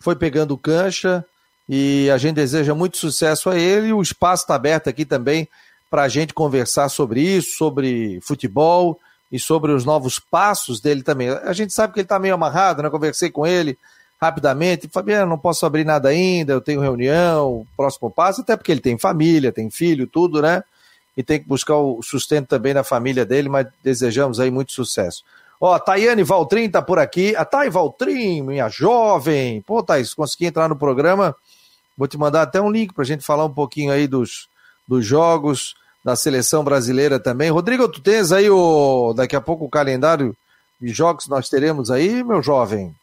Foi 0.00 0.14
pegando 0.14 0.58
cancha, 0.58 1.24
e 1.68 2.08
a 2.10 2.18
gente 2.18 2.36
deseja 2.36 2.74
muito 2.74 2.96
sucesso 2.96 3.50
a 3.50 3.58
ele. 3.58 3.92
O 3.92 4.02
espaço 4.02 4.44
está 4.44 4.54
aberto 4.54 4.88
aqui 4.88 5.04
também 5.04 5.48
para 5.90 6.02
a 6.02 6.08
gente 6.08 6.32
conversar 6.32 6.88
sobre 6.88 7.20
isso, 7.20 7.56
sobre 7.56 8.20
futebol 8.22 8.98
e 9.30 9.38
sobre 9.38 9.72
os 9.72 9.84
novos 9.84 10.18
passos 10.18 10.80
dele 10.80 11.02
também. 11.02 11.28
A 11.28 11.52
gente 11.52 11.72
sabe 11.72 11.92
que 11.92 12.00
ele 12.00 12.04
está 12.04 12.18
meio 12.18 12.34
amarrado, 12.34 12.82
né? 12.82 12.90
Conversei 12.90 13.30
com 13.30 13.46
ele 13.46 13.78
rapidamente. 14.20 14.88
Fabiano, 14.88 15.28
não 15.28 15.38
posso 15.38 15.66
abrir 15.66 15.84
nada 15.84 16.08
ainda, 16.08 16.52
eu 16.52 16.60
tenho 16.60 16.80
reunião, 16.80 17.66
próximo 17.76 18.10
passo, 18.10 18.40
até 18.40 18.56
porque 18.56 18.72
ele 18.72 18.80
tem 18.80 18.98
família, 18.98 19.52
tem 19.52 19.70
filho, 19.70 20.06
tudo, 20.06 20.40
né? 20.40 20.62
E 21.16 21.22
tem 21.22 21.40
que 21.40 21.48
buscar 21.48 21.76
o 21.76 22.02
sustento 22.02 22.46
também 22.46 22.74
da 22.74 22.84
família 22.84 23.24
dele, 23.24 23.48
mas 23.48 23.66
desejamos 23.82 24.38
aí 24.38 24.50
muito 24.50 24.72
sucesso. 24.72 25.24
Ó, 25.60 25.72
a 25.72 25.80
Tayane 25.80 26.22
Valtrin 26.22 26.68
tá 26.68 26.82
por 26.82 26.98
aqui. 26.98 27.34
A 27.34 27.44
Thay 27.44 27.70
Valtrin, 27.70 28.42
minha 28.42 28.68
jovem. 28.68 29.62
Pô, 29.62 29.82
Thaís, 29.82 30.12
consegui 30.12 30.46
entrar 30.46 30.68
no 30.68 30.76
programa 30.76 31.34
Vou 31.96 32.06
te 32.06 32.18
mandar 32.18 32.42
até 32.42 32.60
um 32.60 32.70
link 32.70 32.92
para 32.92 33.02
a 33.02 33.06
gente 33.06 33.24
falar 33.24 33.46
um 33.46 33.52
pouquinho 33.52 33.90
aí 33.90 34.06
dos, 34.06 34.48
dos 34.86 35.04
jogos 35.04 35.74
da 36.06 36.14
seleção 36.14 36.62
brasileira 36.62 37.18
também. 37.18 37.50
Rodrigo, 37.50 37.88
tu 37.88 38.00
tens 38.00 38.30
aí 38.30 38.48
o, 38.48 39.12
daqui 39.12 39.34
a 39.34 39.40
pouco 39.40 39.64
o 39.64 39.68
calendário 39.68 40.36
de 40.80 40.92
jogos 40.92 41.24
que 41.24 41.30
nós 41.30 41.48
teremos 41.48 41.90
aí, 41.90 42.22
meu 42.22 42.40
jovem? 42.40 42.94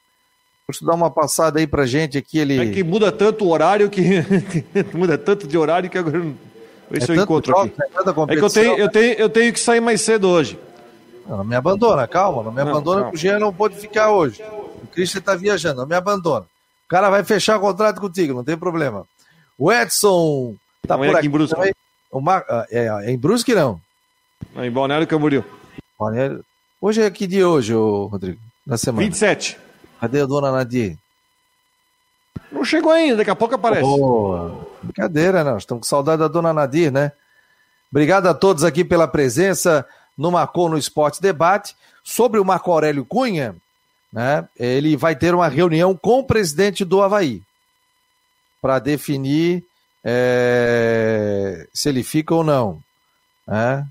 Eu 0.70 0.88
dar 0.88 0.96
uma 0.96 1.12
passada 1.12 1.60
aí 1.60 1.68
pra 1.68 1.86
gente 1.86 2.18
aqui. 2.18 2.40
Ele... 2.40 2.58
É 2.58 2.72
que 2.72 2.82
muda 2.82 3.12
tanto 3.12 3.44
o 3.44 3.50
horário 3.50 3.90
que. 3.90 4.02
muda 4.96 5.18
tanto 5.18 5.46
de 5.46 5.58
horário 5.58 5.90
que 5.90 5.98
agora. 5.98 6.22
Ver 6.90 7.04
é 7.04 7.12
eu 7.12 7.16
encontro 7.22 7.52
jogo, 7.52 7.66
aqui. 7.66 7.76
É, 7.82 8.34
é, 8.34 8.38
que 8.38 8.42
eu 8.42 8.50
tenho, 8.50 8.78
eu, 8.78 8.90
tenho, 8.90 9.14
eu 9.16 9.30
tenho 9.30 9.52
que 9.52 9.60
sair 9.60 9.82
mais 9.82 10.00
cedo 10.00 10.30
hoje. 10.30 10.58
Não, 11.28 11.38
não 11.38 11.44
me 11.44 11.56
abandona, 11.56 12.08
calma, 12.08 12.42
não 12.42 12.52
me 12.54 12.64
não, 12.64 12.72
abandona, 12.72 13.02
não. 13.02 13.12
o 13.12 13.18
Jean 13.18 13.38
não 13.38 13.54
pode 13.54 13.76
ficar 13.76 14.12
hoje. 14.12 14.42
O 14.82 14.88
Christian 14.88 15.20
está 15.20 15.36
viajando, 15.36 15.82
não 15.82 15.88
me 15.88 15.96
abandona 15.96 16.46
cara 16.94 17.10
vai 17.10 17.24
fechar 17.24 17.58
o 17.58 17.60
contrato 17.60 18.00
contigo, 18.00 18.36
não 18.36 18.44
tem 18.44 18.56
problema. 18.56 19.04
O 19.58 19.72
Edson 19.74 20.54
tá 20.88 20.94
Amanhã 20.94 21.14
por 21.14 21.18
aqui. 21.18 21.48
Também. 21.48 21.74
O 22.14 22.22
Mar... 22.22 22.46
Ah, 22.48 22.66
é, 22.70 22.86
é, 22.86 23.12
em 23.12 23.18
Brusque, 23.18 23.56
não? 23.56 23.82
Em 24.56 24.72
Balneário 24.72 25.08
Camboriú. 25.08 25.44
Balneário... 26.00 26.46
Hoje 26.80 27.02
é 27.02 27.10
que 27.10 27.26
dia 27.26 27.50
hoje, 27.50 27.74
Rodrigo? 27.74 28.40
Na 28.66 28.78
semana? 28.78 29.08
27. 29.08 29.58
Cadê 30.00 30.22
a 30.22 30.26
dona 30.26 30.52
Nadir? 30.52 30.98
Não 32.52 32.64
chegou 32.64 32.92
ainda, 32.92 33.18
daqui 33.18 33.32
a 33.32 33.36
pouco 33.36 33.56
aparece. 33.56 33.84
Oh, 33.84 34.64
brincadeira, 34.84 35.44
não. 35.44 35.58
Estamos 35.58 35.82
com 35.82 35.88
saudade 35.88 36.20
da 36.20 36.28
dona 36.28 36.54
Nadir, 36.54 36.92
né? 36.92 37.12
Obrigado 37.92 38.28
a 38.28 38.34
todos 38.34 38.64
aqui 38.64 38.84
pela 38.84 39.08
presença 39.08 39.86
no 40.16 40.32
Marcou 40.32 40.70
no 40.70 40.78
Esporte 40.78 41.22
Debate. 41.22 41.76
Sobre 42.04 42.40
o 42.40 42.46
Marco 42.46 42.72
Aurélio 42.72 43.06
Cunha, 43.06 43.56
né, 44.12 44.48
ele 44.60 44.96
vai 44.98 45.16
ter 45.16 45.34
uma 45.34 45.48
reunião 45.48 45.96
com 45.96 46.20
o 46.20 46.24
presidente 46.24 46.84
do 46.84 47.02
Havaí 47.02 47.42
para 48.62 48.78
definir 48.78 49.66
é, 50.04 51.68
se 51.74 51.90
ele 51.90 52.04
fica 52.04 52.36
ou 52.36 52.44
não. 52.44 52.82
Né? 53.48 53.86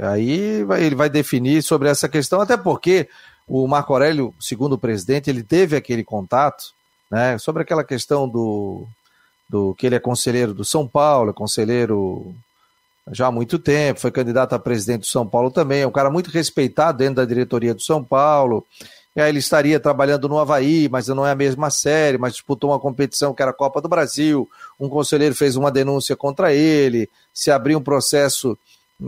Aí 0.00 0.64
vai, 0.64 0.84
ele 0.84 0.94
vai 0.94 1.08
definir 1.08 1.62
sobre 1.62 1.88
essa 1.88 2.08
questão, 2.08 2.40
até 2.40 2.56
porque 2.56 3.08
o 3.46 3.66
Marco 3.66 3.92
Aurélio, 3.92 4.34
segundo 4.38 4.74
o 4.74 4.78
presidente, 4.78 5.30
ele 5.30 5.42
teve 5.42 5.76
aquele 5.76 6.04
contato 6.04 6.72
né, 7.10 7.38
sobre 7.38 7.62
aquela 7.62 7.82
questão 7.82 8.28
do, 8.28 8.86
do 9.48 9.74
que 9.74 9.86
ele 9.86 9.94
é 9.94 10.00
conselheiro 10.00 10.52
do 10.52 10.64
São 10.64 10.86
Paulo, 10.86 11.30
é 11.30 11.32
conselheiro 11.32 12.34
já 13.10 13.28
há 13.28 13.32
muito 13.32 13.58
tempo, 13.58 14.00
foi 14.00 14.10
candidato 14.10 14.52
a 14.54 14.58
presidente 14.58 15.00
do 15.00 15.06
São 15.06 15.26
Paulo 15.26 15.50
também, 15.50 15.80
é 15.80 15.86
um 15.86 15.92
cara 15.92 16.10
muito 16.10 16.30
respeitado 16.30 16.98
dentro 16.98 17.14
da 17.14 17.24
diretoria 17.24 17.74
do 17.74 17.80
São 17.80 18.04
Paulo, 18.04 18.66
e 19.18 19.20
aí 19.20 19.32
ele 19.32 19.40
estaria 19.40 19.80
trabalhando 19.80 20.28
no 20.28 20.38
Havaí, 20.38 20.88
mas 20.88 21.08
não 21.08 21.26
é 21.26 21.32
a 21.32 21.34
mesma 21.34 21.70
série, 21.70 22.16
mas 22.16 22.34
disputou 22.34 22.70
uma 22.70 22.78
competição 22.78 23.34
que 23.34 23.42
era 23.42 23.50
a 23.50 23.54
Copa 23.54 23.80
do 23.80 23.88
Brasil. 23.88 24.48
Um 24.78 24.88
conselheiro 24.88 25.34
fez 25.34 25.56
uma 25.56 25.72
denúncia 25.72 26.14
contra 26.14 26.54
ele, 26.54 27.10
se 27.34 27.50
abriu 27.50 27.80
um 27.80 27.82
processo 27.82 28.56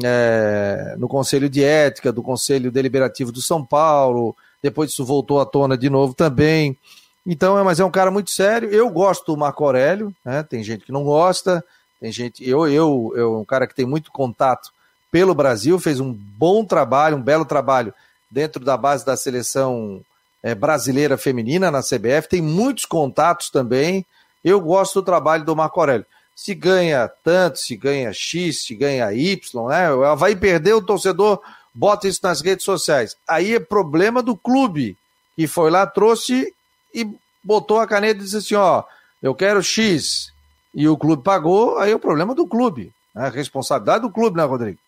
é, 0.02 0.96
no 0.98 1.06
Conselho 1.06 1.48
de 1.48 1.62
Ética 1.62 2.10
do 2.10 2.24
Conselho 2.24 2.72
Deliberativo 2.72 3.30
do 3.30 3.40
São 3.40 3.64
Paulo. 3.64 4.34
Depois 4.60 4.90
isso 4.90 5.04
voltou 5.04 5.38
à 5.38 5.46
tona 5.46 5.78
de 5.78 5.88
novo 5.88 6.12
também. 6.12 6.76
Então, 7.24 7.56
é, 7.56 7.62
mas 7.62 7.78
é 7.78 7.84
um 7.84 7.90
cara 7.90 8.10
muito 8.10 8.32
sério. 8.32 8.68
Eu 8.68 8.90
gosto 8.90 9.26
do 9.26 9.38
Marco 9.38 9.64
Aurélio, 9.64 10.12
né? 10.24 10.42
tem 10.42 10.64
gente 10.64 10.84
que 10.84 10.90
não 10.90 11.04
gosta, 11.04 11.64
tem 12.00 12.10
gente. 12.10 12.42
Eu, 12.44 12.66
eu, 12.66 13.12
eu, 13.14 13.38
um 13.38 13.44
cara 13.44 13.64
que 13.64 13.76
tem 13.76 13.86
muito 13.86 14.10
contato 14.10 14.72
pelo 15.08 15.36
Brasil, 15.36 15.78
fez 15.78 16.00
um 16.00 16.12
bom 16.12 16.64
trabalho, 16.64 17.16
um 17.16 17.22
belo 17.22 17.44
trabalho 17.44 17.94
dentro 18.30 18.64
da 18.64 18.76
base 18.76 19.04
da 19.04 19.16
seleção 19.16 20.00
é, 20.42 20.54
brasileira 20.54 21.18
feminina 21.18 21.70
na 21.70 21.82
CBF, 21.82 22.28
tem 22.28 22.40
muitos 22.40 22.84
contatos 22.84 23.50
também. 23.50 24.04
Eu 24.42 24.60
gosto 24.60 25.00
do 25.00 25.04
trabalho 25.04 25.44
do 25.44 25.56
Marco 25.56 25.80
Aurélio. 25.80 26.06
Se 26.34 26.54
ganha 26.54 27.10
tanto, 27.22 27.58
se 27.58 27.76
ganha 27.76 28.12
X, 28.12 28.64
se 28.64 28.74
ganha 28.74 29.12
Y, 29.12 29.68
né? 29.68 29.90
Vai 30.16 30.34
perder 30.34 30.72
o 30.72 30.80
torcedor, 30.80 31.40
bota 31.74 32.08
isso 32.08 32.20
nas 32.22 32.40
redes 32.40 32.64
sociais. 32.64 33.16
Aí 33.28 33.54
é 33.54 33.60
problema 33.60 34.22
do 34.22 34.34
clube, 34.34 34.96
que 35.36 35.46
foi 35.46 35.70
lá, 35.70 35.86
trouxe 35.86 36.54
e 36.94 37.06
botou 37.44 37.78
a 37.78 37.86
caneta 37.86 38.20
e 38.20 38.24
disse 38.24 38.38
assim: 38.38 38.54
ó, 38.54 38.84
eu 39.22 39.34
quero 39.34 39.62
X. 39.62 40.32
E 40.72 40.88
o 40.88 40.96
clube 40.96 41.22
pagou, 41.22 41.78
aí 41.78 41.90
é 41.90 41.94
o 41.94 41.98
problema 41.98 42.34
do 42.34 42.46
clube. 42.46 42.92
Né? 43.14 43.26
A 43.26 43.28
responsabilidade 43.28 44.02
do 44.02 44.10
clube, 44.10 44.36
né, 44.36 44.44
Rodrigo? 44.44 44.78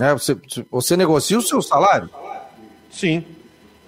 É, 0.00 0.12
você, 0.12 0.36
você 0.70 0.96
negocia 0.96 1.38
o 1.38 1.42
seu 1.42 1.62
salário? 1.62 2.10
Sim. 2.90 3.24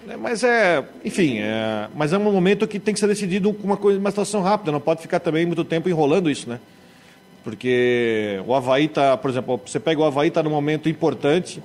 É, 0.07 0.15
mas 0.15 0.41
é, 0.41 0.81
enfim, 1.03 1.39
é, 1.39 1.89
mas 1.93 2.13
é 2.13 2.17
um 2.17 2.31
momento 2.31 2.65
que 2.65 2.79
tem 2.79 2.93
que 2.93 2.99
ser 2.99 3.07
decidido 3.07 3.53
com 3.53 3.67
uma, 3.67 3.75
coisa, 3.75 3.99
uma 3.99 4.09
situação 4.09 4.41
rápida, 4.41 4.71
não 4.71 4.79
pode 4.79 5.01
ficar 5.01 5.19
também 5.19 5.45
muito 5.45 5.65
tempo 5.65 5.89
enrolando 5.89 6.31
isso, 6.31 6.49
né? 6.49 6.59
Porque 7.43 8.41
o 8.45 8.55
Havaí 8.55 8.85
está, 8.85 9.17
por 9.17 9.29
exemplo, 9.29 9.59
você 9.65 9.81
pega 9.81 9.99
o 9.99 10.05
Havaí, 10.05 10.29
está 10.29 10.41
num 10.41 10.49
momento 10.49 10.87
importante, 10.87 11.61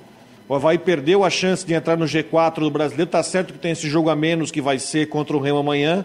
o 0.47 0.53
Havaí 0.53 0.77
perdeu 0.77 1.23
a 1.23 1.29
chance 1.29 1.65
de 1.65 1.73
entrar 1.73 1.97
no 1.97 2.03
G4 2.03 2.59
do 2.59 2.69
brasileiro, 2.69 3.07
está 3.07 3.23
certo 3.23 3.53
que 3.53 3.59
tem 3.59 3.71
esse 3.71 3.87
jogo 3.87 4.09
a 4.09 4.15
menos 4.15 4.51
que 4.51 4.61
vai 4.61 4.77
ser 4.77 5.07
contra 5.07 5.37
o 5.37 5.39
Remo 5.39 5.59
amanhã, 5.59 6.03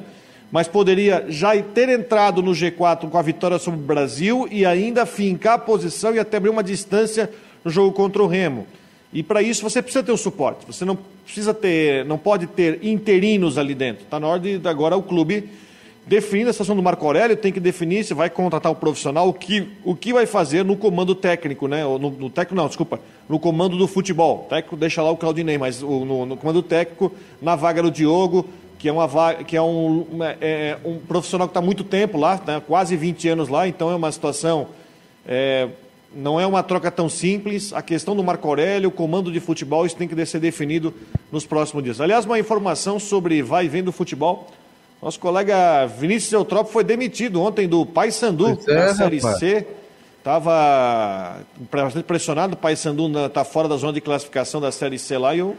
mas 0.51 0.69
poderia 0.69 1.27
já 1.29 1.61
ter 1.61 1.89
entrado 1.89 2.41
no 2.41 2.53
G4 2.53 3.11
com 3.11 3.19
a 3.19 3.23
vitória 3.23 3.59
sobre 3.59 3.81
o 3.81 3.83
Brasil 3.83 4.47
e 4.49 4.65
ainda 4.65 5.05
fincar 5.05 5.55
a 5.55 5.59
posição 5.59 6.15
e 6.15 6.21
até 6.21 6.37
abrir 6.37 6.51
uma 6.51 6.63
distância 6.63 7.29
no 7.65 7.71
jogo 7.71 7.93
contra 7.93 8.23
o 8.23 8.27
Remo. 8.27 8.67
E 9.13 9.23
para 9.23 9.41
isso 9.43 9.63
você 9.63 9.81
precisa 9.81 10.05
ter 10.05 10.13
o 10.13 10.17
suporte. 10.17 10.67
Você 10.67 10.85
não 10.85 10.99
precisa 11.25 11.55
ter, 11.55 12.05
não 12.05 12.19
pode 12.19 12.47
ter 12.47 12.85
interinos 12.85 13.57
ali 13.57 13.75
dentro. 13.75 14.05
Está 14.05 14.21
na 14.21 14.27
hora 14.27 14.41
de 14.41 14.61
agora 14.69 14.97
o 14.97 15.03
clube 15.03 15.49
definir 16.09 16.49
a 16.49 16.53
situação 16.53 16.75
do 16.75 16.83
Marco 16.83 17.05
Aurélio, 17.05 17.37
tem 17.37 17.53
que 17.53 17.61
definir 17.61 18.03
se 18.03 18.15
vai 18.15 18.31
contratar 18.31 18.73
um 18.73 18.75
profissional, 18.75 19.29
o 19.29 19.33
que, 19.35 19.69
o 19.85 19.95
que 19.95 20.11
vai 20.11 20.25
fazer 20.25 20.65
no 20.65 20.75
comando 20.75 21.15
técnico, 21.15 21.69
né? 21.69 21.85
No, 21.85 21.99
no 21.99 22.31
técnico 22.31 22.55
não, 22.55 22.67
desculpa, 22.67 22.99
no 23.29 23.39
comando 23.39 23.77
do 23.77 23.87
futebol. 23.87 24.45
O 24.47 24.49
técnico 24.49 24.75
deixa 24.75 25.03
lá 25.03 25.11
o 25.11 25.19
Claudinei, 25.19 25.59
mas 25.59 25.83
o, 25.83 26.07
no, 26.07 26.25
no, 26.25 26.37
comando 26.37 26.63
técnico, 26.63 27.13
na 27.43 27.55
vaga 27.57 27.83
do 27.83 27.91
Diogo, 27.91 28.49
que 28.79 28.89
é, 28.89 28.93
uma 28.93 29.35
que 29.35 29.55
é 29.55 29.61
um, 29.61 30.07
uma, 30.11 30.31
é, 30.41 30.79
um 30.83 30.97
profissional 30.99 31.47
que 31.47 31.51
está 31.51 31.61
muito 31.61 31.85
tempo 31.85 32.17
lá, 32.17 32.41
né? 32.47 32.63
quase 32.67 32.97
20 32.97 33.29
anos 33.29 33.49
lá, 33.51 33.69
então 33.69 33.91
é 33.91 33.95
uma 33.95 34.11
situação. 34.11 34.69
É, 35.27 35.69
não 36.15 36.41
é 36.41 36.47
uma 36.47 36.63
troca 36.63 36.91
tão 36.91 37.09
simples. 37.09 37.73
A 37.73 37.83
questão 37.83 38.17
do 38.17 38.25
Marco 38.25 38.47
Aurélio, 38.49 38.89
o 38.89 38.93
comando 38.93 39.31
de 39.31 39.41
futebol, 39.41 39.85
isso 39.85 39.97
tem 39.97 40.09
que 40.09 40.27
ser 40.27 40.41
definido 40.41 40.95
nos 41.31 41.47
próximos 41.47 41.85
dias. 41.85 42.01
Aliás, 42.01 42.25
uma 42.25 42.39
informação 42.39 42.99
sobre 42.99 43.43
vai 43.43 43.67
e 43.67 43.69
vem 43.69 43.83
do 43.83 43.93
futebol. 43.93 44.49
Nosso 45.03 45.21
colega 45.21 45.87
Vinícius 45.87 46.33
Eutrópio 46.33 46.73
foi 46.73 46.83
demitido 46.83 47.41
ontem 47.41 47.69
do 47.69 47.87
Paysandu, 47.87 48.59
é, 48.67 48.75
na 48.75 48.95
Série 48.95 49.19
rapaz. 49.19 49.39
C. 49.39 49.67
Estava 50.19 51.41
bastante 51.71 52.05
pressionado, 52.05 52.55
o 52.55 52.57
Paysandu 52.57 53.27
está 53.27 53.45
fora 53.45 53.69
da 53.69 53.77
zona 53.77 53.93
de 53.93 54.01
classificação 54.01 54.61
da 54.61 54.73
Série 54.73 54.99
C 54.99 55.17
lá 55.17 55.35
e 55.35 55.41
o 55.41 55.57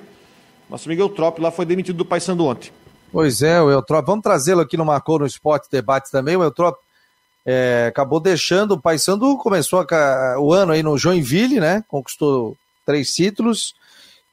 nosso 0.70 0.88
amigo 0.88 1.02
Eutrópio 1.02 1.42
lá 1.42 1.50
foi 1.50 1.66
demitido 1.66 1.96
do 1.96 2.06
Paysandu 2.06 2.46
ontem. 2.46 2.70
Pois 3.12 3.42
é, 3.42 3.60
o 3.62 3.72
Eutrópio. 3.72 4.06
Vamos 4.06 4.22
trazê-lo 4.22 4.62
aqui 4.62 4.78
no 4.78 4.86
Marcou 4.86 5.20
no 5.20 5.26
Esporte 5.26 5.68
Debate 5.72 6.12
também. 6.12 6.36
O 6.36 6.44
Eutrópio 6.44 6.82
é, 7.52 7.88
acabou 7.88 8.20
deixando 8.20 8.74
o 8.74 8.80
Paysandu, 8.80 9.36
começou 9.38 9.80
a, 9.80 10.40
o 10.40 10.54
ano 10.54 10.72
aí 10.72 10.84
no 10.84 10.96
Joinville, 11.00 11.60
né? 11.60 11.84
Conquistou 11.88 12.56
três 12.86 13.12
títulos 13.12 13.74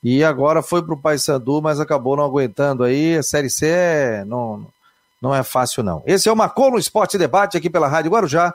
e 0.04 0.22
agora 0.22 0.60
foi 0.62 0.82
para 0.82 0.92
o 0.92 1.00
Paysandu, 1.00 1.62
mas 1.62 1.80
acabou 1.80 2.14
não 2.14 2.24
aguentando 2.24 2.84
aí. 2.84 3.16
A 3.16 3.22
Série 3.22 3.48
C 3.48 3.68
é, 3.68 4.24
não, 4.26 4.66
não 5.22 5.34
é 5.34 5.42
fácil 5.42 5.82
não. 5.82 6.02
Esse 6.04 6.28
é 6.28 6.32
o 6.32 6.36
Marcou 6.36 6.70
no 6.70 6.78
Esporte 6.78 7.16
Debate 7.16 7.56
aqui 7.56 7.70
pela 7.70 7.88
Rádio 7.88 8.10
Guarujá 8.10 8.54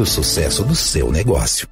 o 0.00 0.06
sucesso 0.06 0.64
do 0.64 0.74
seu 0.74 1.10
negócio. 1.10 1.71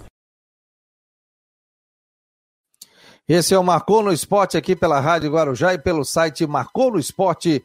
Esse 3.33 3.53
é 3.53 3.57
o 3.57 3.63
Marcou 3.63 4.03
no 4.03 4.11
Esporte 4.11 4.57
aqui 4.57 4.75
pela 4.75 4.99
Rádio 4.99 5.31
Guarujá 5.31 5.73
e 5.73 5.77
pelo 5.77 6.03
site 6.03 6.45
marconosport.com.br. 6.45 7.63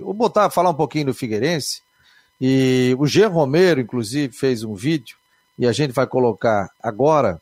Vou 0.00 0.14
botar 0.14 0.48
falar 0.48 0.70
um 0.70 0.74
pouquinho 0.74 1.04
do 1.04 1.14
Figueirense 1.14 1.82
e 2.40 2.96
o 2.98 3.06
G 3.06 3.26
Romero 3.26 3.78
inclusive 3.78 4.32
fez 4.32 4.64
um 4.64 4.74
vídeo 4.74 5.18
e 5.58 5.66
a 5.66 5.72
gente 5.72 5.92
vai 5.92 6.06
colocar 6.06 6.70
agora. 6.82 7.38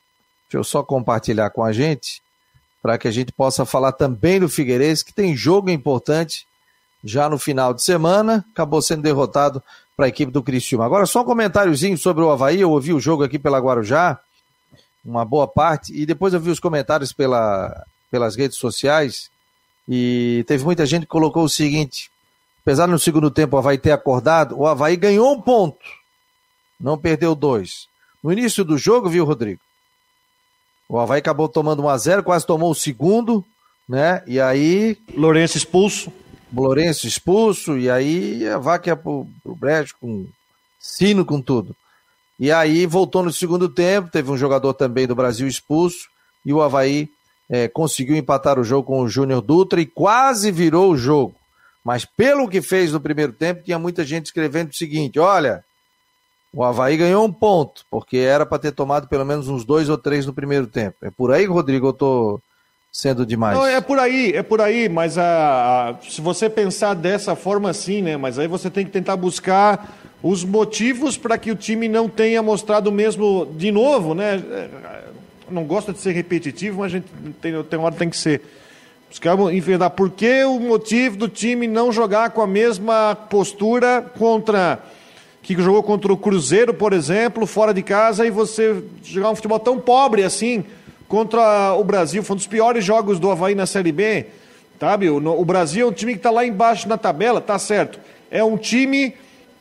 Deixa 0.49 0.57
eu 0.57 0.65
só 0.65 0.83
compartilhar 0.83 1.51
com 1.51 1.63
a 1.63 1.73
gente 1.73 2.21
para 2.83 2.99
que 2.99 3.07
a 3.07 3.13
gente 3.13 3.31
possa 3.31 3.65
falar 3.65 3.93
também 3.93 4.41
do 4.41 4.49
Figueirense 4.49 5.05
que 5.05 5.15
tem 5.15 5.37
jogo 5.37 5.71
importante 5.71 6.49
já 7.05 7.29
no 7.29 7.39
final 7.39 7.73
de 7.73 7.85
semana, 7.85 8.45
acabou 8.53 8.83
sendo 8.83 9.03
derrotado 9.03 9.63
para 9.97 10.07
a 10.07 10.09
equipe 10.09 10.33
do 10.33 10.43
Cristiúma. 10.43 10.85
Agora 10.85 11.07
só 11.07 11.23
um 11.23 11.25
comentáriozinho 11.25 11.97
sobre 11.97 12.25
o 12.25 12.31
Havaí, 12.33 12.61
eu 12.61 12.73
ouvi 12.73 12.93
o 12.93 12.99
jogo 12.99 13.23
aqui 13.23 13.39
pela 13.39 13.61
Guarujá 13.61 14.19
uma 15.05 15.25
boa 15.25 15.47
parte, 15.47 15.93
e 15.95 16.07
depois 16.07 16.33
eu 16.33 16.41
vi 16.41 16.51
os 16.51 16.61
comentários 16.61 17.13
pela, 17.13 17.85
pelas 18.11 18.37
redes 18.37 18.57
sociais, 18.57 19.31
e 19.89 20.45
teve 20.47 20.65
muita 20.65 20.87
gente 20.87 21.03
que 21.03 21.09
colocou 21.09 21.45
o 21.45 21.49
seguinte: 21.49 22.11
apesar 22.63 22.87
no 22.87 22.99
segundo 22.99 23.31
tempo 23.31 23.57
o 23.57 23.59
Havaí 23.59 23.77
ter 23.77 23.93
acordado, 23.93 24.59
o 24.59 24.67
Havaí 24.67 24.97
ganhou 24.97 25.33
um 25.33 25.41
ponto, 25.41 25.85
não 26.81 26.97
perdeu 26.97 27.35
dois. 27.35 27.89
No 28.23 28.33
início 28.33 28.65
do 28.65 28.79
jogo, 28.79 29.11
viu, 29.11 29.25
Rodrigo? 29.25 29.61
O 30.89 30.99
Havaí 30.99 31.19
acabou 31.19 31.49
tomando 31.49 31.83
1 31.83 31.89
a 31.89 31.99
0 31.99 32.23
quase 32.23 32.47
tomou 32.47 32.71
o 32.71 32.75
segundo, 32.75 33.45
né? 33.89 34.23
E 34.27 34.41
aí. 34.41 34.97
Lourenço 35.15 35.57
expulso. 35.57 36.13
Lourenço 36.53 37.07
expulso, 37.07 37.77
e 37.77 37.91
aí 37.91 38.47
a 38.47 38.59
vaca 38.59 38.89
ia 38.89 38.97
pro, 38.97 39.27
pro 39.43 39.57
brejo 39.57 39.95
com 40.01 40.27
sino, 40.79 41.25
com 41.25 41.41
tudo. 41.41 41.75
E 42.39 42.51
aí 42.51 42.87
voltou 42.87 43.23
no 43.23 43.33
segundo 43.33 43.69
tempo, 43.69 44.11
teve 44.11 44.31
um 44.31 44.37
jogador 44.37 44.75
também 44.75 45.07
do 45.07 45.15
Brasil 45.15 45.47
expulso, 45.47 46.09
e 46.45 46.53
o 46.53 46.61
Havaí 46.61 47.09
é, 47.49 47.69
conseguiu 47.69 48.17
empatar 48.17 48.59
o 48.59 48.65
jogo 48.65 48.87
com 48.87 49.01
o 49.01 49.09
Júnior 49.09 49.41
Dutra 49.41 49.81
e 49.81 49.87
quase 49.87 50.51
virou 50.51 50.91
o 50.91 50.97
jogo. 50.97 51.35
Mas 51.85 52.05
pelo 52.05 52.49
que 52.49 52.63
fez 52.63 52.93
no 52.93 53.01
primeiro 53.01 53.33
tempo, 53.33 53.63
tinha 53.63 53.79
muita 53.79 54.05
gente 54.05 54.27
escrevendo 54.27 54.71
o 54.71 54.75
seguinte: 54.75 55.19
olha, 55.19 55.63
o 56.53 56.65
Havaí 56.65 56.97
ganhou 56.97 57.25
um 57.25 57.33
ponto, 57.33 57.85
porque 57.91 58.17
era 58.17 58.47
para 58.47 58.59
ter 58.59 58.73
tomado 58.73 59.07
pelo 59.07 59.25
menos 59.25 59.49
uns 59.49 59.65
dois 59.65 59.89
ou 59.89 59.99
três 59.99 60.25
no 60.25 60.33
primeiro 60.33 60.67
tempo. 60.67 60.97
É 61.03 61.11
por 61.11 61.31
aí, 61.31 61.45
Rodrigo, 61.45 61.89
eu 61.89 61.93
tô 61.93 62.41
sendo 62.91 63.27
demais. 63.27 63.59
Não, 63.59 63.67
é 63.67 63.81
por 63.81 63.99
aí, 63.99 64.33
é 64.33 64.43
por 64.43 64.61
aí, 64.61 64.89
mas 64.89 65.19
a, 65.19 65.91
a, 65.91 66.01
se 66.01 66.21
você 66.21 66.49
pensar 66.49 66.95
dessa 66.95 67.35
forma 67.35 67.69
assim, 67.69 68.01
né? 68.01 68.17
Mas 68.17 68.39
aí 68.39 68.47
você 68.47 68.71
tem 68.71 68.85
que 68.85 68.93
tentar 68.93 69.17
buscar 69.17 69.93
os 70.25 70.43
motivos 70.43 71.19
para 71.19 71.37
que 71.37 71.51
o 71.51 71.55
time 71.55 71.87
não 71.87 72.09
tenha 72.09 72.43
mostrado 72.43 72.91
mesmo 72.91 73.47
de 73.59 73.71
novo, 73.71 74.15
né? 74.15 74.43
Não 75.51 75.65
gosta 75.65 75.93
de 75.93 75.99
ser 75.99 76.13
repetitivo, 76.13 76.79
mas 76.79 76.87
a 76.87 76.97
gente 76.97 77.07
tem, 77.43 77.63
tem 77.63 77.79
hora 77.79 77.95
tem 77.95 78.09
que 78.09 78.17
ser. 78.17 78.41
Buscar 79.11 79.39
enfrentar 79.53 79.91
por 79.91 80.09
que 80.09 80.43
o 80.45 80.59
motivo 80.59 81.19
do 81.19 81.29
time 81.29 81.69
não 81.69 81.93
jogar 81.93 82.31
com 82.31 82.41
a 82.41 82.47
mesma 82.47 83.15
postura 83.15 84.01
contra 84.19 84.83
que 85.43 85.55
jogou 85.61 85.83
contra 85.83 86.11
o 86.11 86.17
Cruzeiro, 86.17 86.73
por 86.73 86.95
exemplo, 86.95 87.47
fora 87.47 87.75
de 87.75 87.83
casa, 87.83 88.27
e 88.27 88.31
você 88.31 88.83
jogar 89.05 89.29
um 89.29 89.37
futebol 89.37 89.61
tão 89.61 89.79
pobre 89.79 90.25
assim 90.25 90.65
contra 91.07 91.75
o 91.75 91.85
Brasil. 91.85 92.23
Foi 92.23 92.33
um 92.33 92.39
dos 92.39 92.47
piores 92.47 92.83
jogos 92.83 93.21
do 93.21 93.31
Havaí 93.31 93.55
na 93.55 93.67
Série 93.67 93.93
B. 93.93 94.25
Sabe? 94.81 95.11
O, 95.11 95.19
o 95.19 95.45
Brasil 95.45 95.87
é 95.87 95.91
um 95.91 95.93
time 95.93 96.13
que 96.13 96.19
está 96.19 96.31
lá 96.31 96.47
embaixo 96.47 96.89
na 96.89 96.97
tabela, 96.97 97.43
tá 97.43 97.59
certo. 97.59 98.01
É 98.31 98.43
um 98.43 98.57
time. 98.57 99.15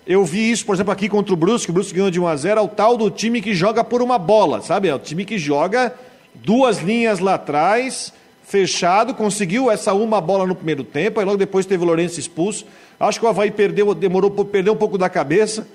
Eu 0.06 0.26
vi 0.26 0.52
isso, 0.52 0.66
por 0.66 0.76
exemplo, 0.76 0.92
aqui 0.92 1.08
contra 1.08 1.34
o 1.34 1.38
Brusque, 1.38 1.72
o 1.72 1.74
Brusque 1.74 1.94
ganhou 1.94 2.12
de 2.12 2.20
1 2.20 2.28
a 2.28 2.36
0 2.36 2.60
é 2.60 2.64
o 2.64 2.68
tal 2.68 2.98
do 2.98 3.10
time 3.10 3.42
que 3.42 3.54
joga 3.54 3.84
por 3.84 4.02
uma 4.02 4.18
bola, 4.18 4.62
sabe? 4.62 4.90
É 4.90 4.96
o 4.96 5.00
time 5.00 5.24
que 5.24 5.38
joga 5.38 5.94
duas 6.34 6.80
linhas 6.80 7.20
lá 7.20 7.36
atrás, 7.36 8.12
fechado, 8.44 9.14
conseguiu 9.14 9.72
essa 9.72 9.94
uma 9.94 10.20
bola 10.20 10.46
no 10.46 10.56
primeiro 10.56 10.84
tempo, 10.84 11.20
aí 11.20 11.26
logo 11.26 11.38
depois 11.38 11.66
teve 11.66 11.84
o 11.84 11.88
Lourenço 11.88 12.20
expulso. 12.20 12.66
Acho 13.00 13.18
que 13.20 13.26
o 13.26 13.30
Havaí 13.30 13.50
perdeu, 13.50 13.94
demorou 13.94 14.30
para 14.30 14.44
perder 14.44 14.72
um 14.72 14.76
pouco 14.76 14.98
da 14.98 15.10
cabeça. 15.10 15.66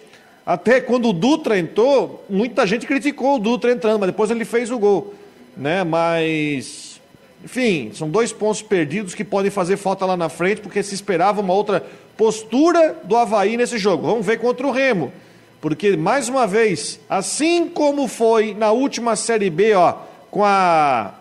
Até 0.45 0.81
quando 0.81 1.09
o 1.09 1.13
Dutra 1.13 1.59
entrou, 1.59 2.25
muita 2.29 2.67
gente 2.67 2.87
criticou 2.87 3.37
o 3.37 3.39
Dutra 3.39 3.73
entrando, 3.73 3.99
mas 3.99 4.09
depois 4.09 4.31
ele 4.31 4.45
fez 4.45 4.71
o 4.71 4.79
gol. 4.79 5.15
Né? 5.57 5.85
Mas, 5.85 7.01
enfim, 7.43 7.91
são 7.95 8.09
dois 8.11 8.33
pontos 8.33 8.61
perdidos 8.61 9.15
que 9.15 9.25
podem 9.25 9.51
fazer 9.51 9.79
falta 9.79 10.05
lá 10.05 10.17
na 10.17 10.29
frente, 10.29 10.61
porque 10.61 10.83
se 10.83 10.95
esperava 10.95 11.41
uma 11.41 11.53
outra 11.55 11.85
postura 12.19 12.97
do 13.05 13.17
Havaí 13.17 13.57
nesse 13.57 13.79
jogo. 13.79 14.09
Vamos 14.09 14.27
ver 14.27 14.39
contra 14.39 14.67
o 14.67 14.73
Remo. 14.73 15.13
Porque, 15.61 15.97
mais 15.97 16.29
uma 16.29 16.47
vez, 16.47 17.01
assim 17.09 17.69
como 17.69 18.07
foi 18.09 18.55
na 18.55 18.73
última 18.73 19.17
Série 19.17 19.49
B, 19.49 19.75
ó, 19.75 19.95
com 20.31 20.45
a. 20.45 21.15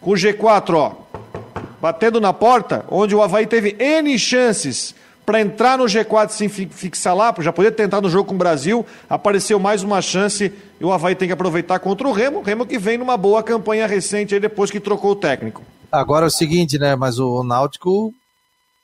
com 0.00 0.10
o 0.10 0.14
G4, 0.14 0.74
ó, 0.74 0.92
batendo 1.80 2.20
na 2.20 2.32
porta, 2.32 2.84
onde 2.90 3.14
o 3.14 3.22
Havaí 3.22 3.46
teve 3.46 3.76
N 3.78 4.18
chances 4.18 4.94
para 5.24 5.40
entrar 5.40 5.78
no 5.78 5.84
G4 5.84 6.30
sem 6.30 6.48
fixar 6.48 7.16
lá, 7.16 7.32
já 7.38 7.52
poder 7.52 7.72
tentar 7.72 8.00
no 8.00 8.10
jogo 8.10 8.28
com 8.28 8.34
o 8.34 8.38
Brasil, 8.38 8.84
apareceu 9.08 9.58
mais 9.58 9.84
uma 9.84 10.02
chance 10.02 10.52
e 10.80 10.84
o 10.84 10.92
Havaí 10.92 11.14
tem 11.14 11.28
que 11.28 11.34
aproveitar 11.34 11.78
contra 11.78 12.08
o 12.08 12.12
Remo, 12.12 12.42
Remo 12.42 12.66
que 12.66 12.78
vem 12.78 12.98
numa 12.98 13.16
boa 13.16 13.40
campanha 13.42 13.86
recente 13.86 14.34
aí 14.34 14.40
depois 14.40 14.70
que 14.70 14.80
trocou 14.80 15.12
o 15.12 15.16
técnico. 15.16 15.62
Agora 15.92 16.26
é 16.26 16.28
o 16.28 16.30
seguinte, 16.30 16.76
né, 16.76 16.96
mas 16.96 17.20
o 17.20 17.44
Náutico 17.44 18.12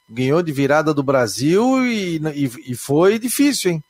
ganhou 0.09 0.43
de 0.43 0.53
virada 0.53 0.95
do 0.95 1.03
Brasil 1.03 1.85
e, 1.87 2.17
e, 2.35 2.73
e 2.73 2.75
foi 2.75 3.19
difícil, 3.19 3.73
hein? 3.73 3.85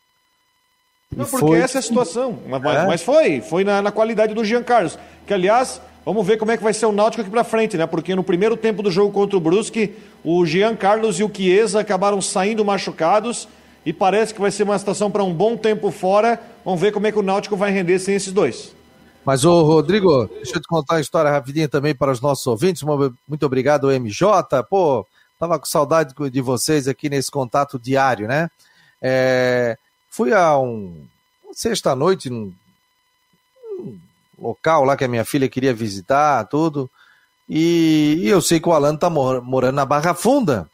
Não, 1.14 1.24
porque 1.24 1.46
foi... 1.46 1.60
essa 1.60 1.78
é 1.78 1.80
a 1.80 1.82
situação, 1.82 2.38
mas, 2.46 2.62
é? 2.64 2.86
mas 2.86 3.02
foi, 3.02 3.40
foi 3.40 3.64
na, 3.64 3.80
na 3.80 3.90
qualidade 3.90 4.34
do 4.34 4.44
Jean 4.44 4.62
Carlos, 4.62 4.98
que 5.26 5.32
aliás 5.32 5.80
Vamos 6.08 6.26
ver 6.26 6.38
como 6.38 6.50
é 6.50 6.56
que 6.56 6.62
vai 6.62 6.72
ser 6.72 6.86
o 6.86 6.92
Náutico 6.92 7.20
aqui 7.20 7.30
para 7.30 7.44
frente, 7.44 7.76
né? 7.76 7.86
Porque 7.86 8.14
no 8.16 8.24
primeiro 8.24 8.56
tempo 8.56 8.82
do 8.82 8.90
jogo 8.90 9.12
contra 9.12 9.36
o 9.36 9.40
Brusque, 9.40 9.94
o 10.24 10.46
Jean 10.46 10.74
Carlos 10.74 11.20
e 11.20 11.22
o 11.22 11.30
Chiesa 11.30 11.80
acabaram 11.80 12.22
saindo 12.22 12.64
machucados 12.64 13.46
e 13.84 13.92
parece 13.92 14.32
que 14.32 14.40
vai 14.40 14.50
ser 14.50 14.62
uma 14.62 14.78
situação 14.78 15.10
para 15.10 15.22
um 15.22 15.34
bom 15.34 15.54
tempo 15.54 15.90
fora. 15.90 16.40
Vamos 16.64 16.80
ver 16.80 16.92
como 16.92 17.06
é 17.06 17.12
que 17.12 17.18
o 17.18 17.22
Náutico 17.22 17.58
vai 17.58 17.70
render 17.70 17.98
sem 17.98 18.14
esses 18.14 18.32
dois. 18.32 18.74
Mas, 19.22 19.44
ô 19.44 19.62
Rodrigo, 19.64 20.26
deixa 20.28 20.56
eu 20.56 20.62
te 20.62 20.66
contar 20.66 20.94
uma 20.94 21.02
história 21.02 21.30
rapidinho 21.30 21.68
também 21.68 21.94
para 21.94 22.10
os 22.10 22.22
nossos 22.22 22.46
ouvintes. 22.46 22.82
Muito 22.82 23.44
obrigado, 23.44 23.88
MJ. 23.88 24.62
Pô, 24.62 25.06
tava 25.38 25.58
com 25.58 25.66
saudade 25.66 26.14
de 26.30 26.40
vocês 26.40 26.88
aqui 26.88 27.08
nesse 27.08 27.30
contato 27.30 27.78
diário, 27.78 28.26
né? 28.26 28.50
É, 29.00 29.78
fui 30.10 30.32
a 30.32 30.58
um 30.58 31.06
sexta-noite 31.52 32.28
num 32.28 32.52
local 34.38 34.84
lá 34.84 34.96
que 34.96 35.04
a 35.04 35.08
minha 35.08 35.24
filha 35.24 35.48
queria 35.48 35.72
visitar, 35.72 36.44
tudo. 36.44 36.90
E, 37.48 38.18
e 38.20 38.28
eu 38.28 38.42
sei 38.42 38.60
que 38.60 38.68
o 38.68 38.72
Alan 38.72 38.96
tá 38.96 39.08
mor 39.08 39.40
morando 39.42 39.76
na 39.76 39.84
Barra 39.84 40.14
Funda. 40.14 40.68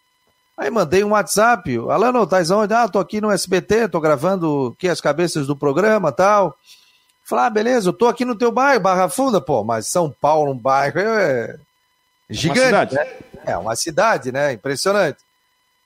Aí 0.56 0.70
mandei 0.70 1.02
um 1.02 1.10
WhatsApp, 1.10 1.76
Alan, 1.90 2.26
tá 2.26 2.38
onde? 2.56 2.72
Ah, 2.72 2.88
tô 2.88 2.98
aqui 2.98 3.20
no 3.20 3.30
SBT, 3.30 3.88
tô 3.88 4.00
gravando 4.00 4.74
aqui 4.76 4.88
as 4.88 5.00
cabeças 5.00 5.46
do 5.46 5.56
programa 5.56 6.12
tal. 6.12 6.56
Falei, 7.24 7.46
ah, 7.46 7.50
beleza, 7.50 7.88
eu 7.88 7.92
tô 7.92 8.06
aqui 8.06 8.24
no 8.24 8.36
teu 8.36 8.52
bairro, 8.52 8.82
Barra 8.82 9.08
Funda, 9.08 9.40
pô, 9.40 9.64
mas 9.64 9.88
São 9.88 10.14
Paulo, 10.20 10.52
um 10.52 10.58
bairro 10.58 11.00
é 11.00 11.58
gigante, 12.28 12.94
né? 12.94 13.06
É 13.44 13.56
uma 13.56 13.76
cidade, 13.76 14.32
né? 14.32 14.52
Impressionante. 14.52 15.18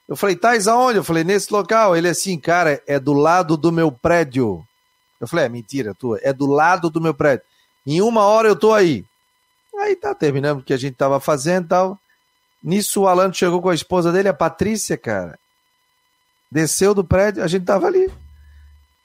Eu 0.09 0.17
falei, 0.17 0.37
Tais 0.37 0.67
aonde? 0.67 0.99
Eu 0.99 1.05
falei, 1.05 1.25
nesse 1.25 1.53
local. 1.53 1.97
Ele 1.97 2.09
assim, 2.09 2.39
cara, 2.39 2.83
é 2.87 2.99
do 2.99 3.13
lado 3.13 3.57
do 3.57 3.71
meu 3.71 3.93
prédio. 3.93 4.65
Eu 5.21 5.27
falei, 5.27 5.47
é 5.47 5.49
mentira 5.49 5.95
tua, 5.95 6.19
é 6.23 6.33
do 6.33 6.47
lado 6.47 6.89
do 6.89 7.01
meu 7.01 7.13
prédio. 7.13 7.45
Em 7.87 8.01
uma 8.01 8.23
hora 8.23 8.49
eu 8.49 8.57
tô 8.57 8.73
aí. 8.73 9.05
Aí 9.81 9.97
tá, 9.97 10.15
terminando 10.15 10.61
o 10.61 10.63
que 10.63 10.73
a 10.73 10.77
gente 10.77 10.95
tava 10.95 11.21
fazendo 11.21 11.67
e 11.67 11.69
tal. 11.69 11.99
Nisso 12.63 13.03
o 13.03 13.09
Alan 13.09 13.33
chegou 13.33 13.61
com 13.61 13.69
a 13.69 13.75
esposa 13.75 14.13
dele, 14.13 14.29
a 14.29 14.35
Patrícia, 14.35 14.97
cara. 14.97 15.39
Desceu 16.51 16.95
do 16.95 17.05
prédio, 17.05 17.43
a 17.43 17.47
gente 17.47 17.65
tava 17.65 17.87
ali. 17.87 18.11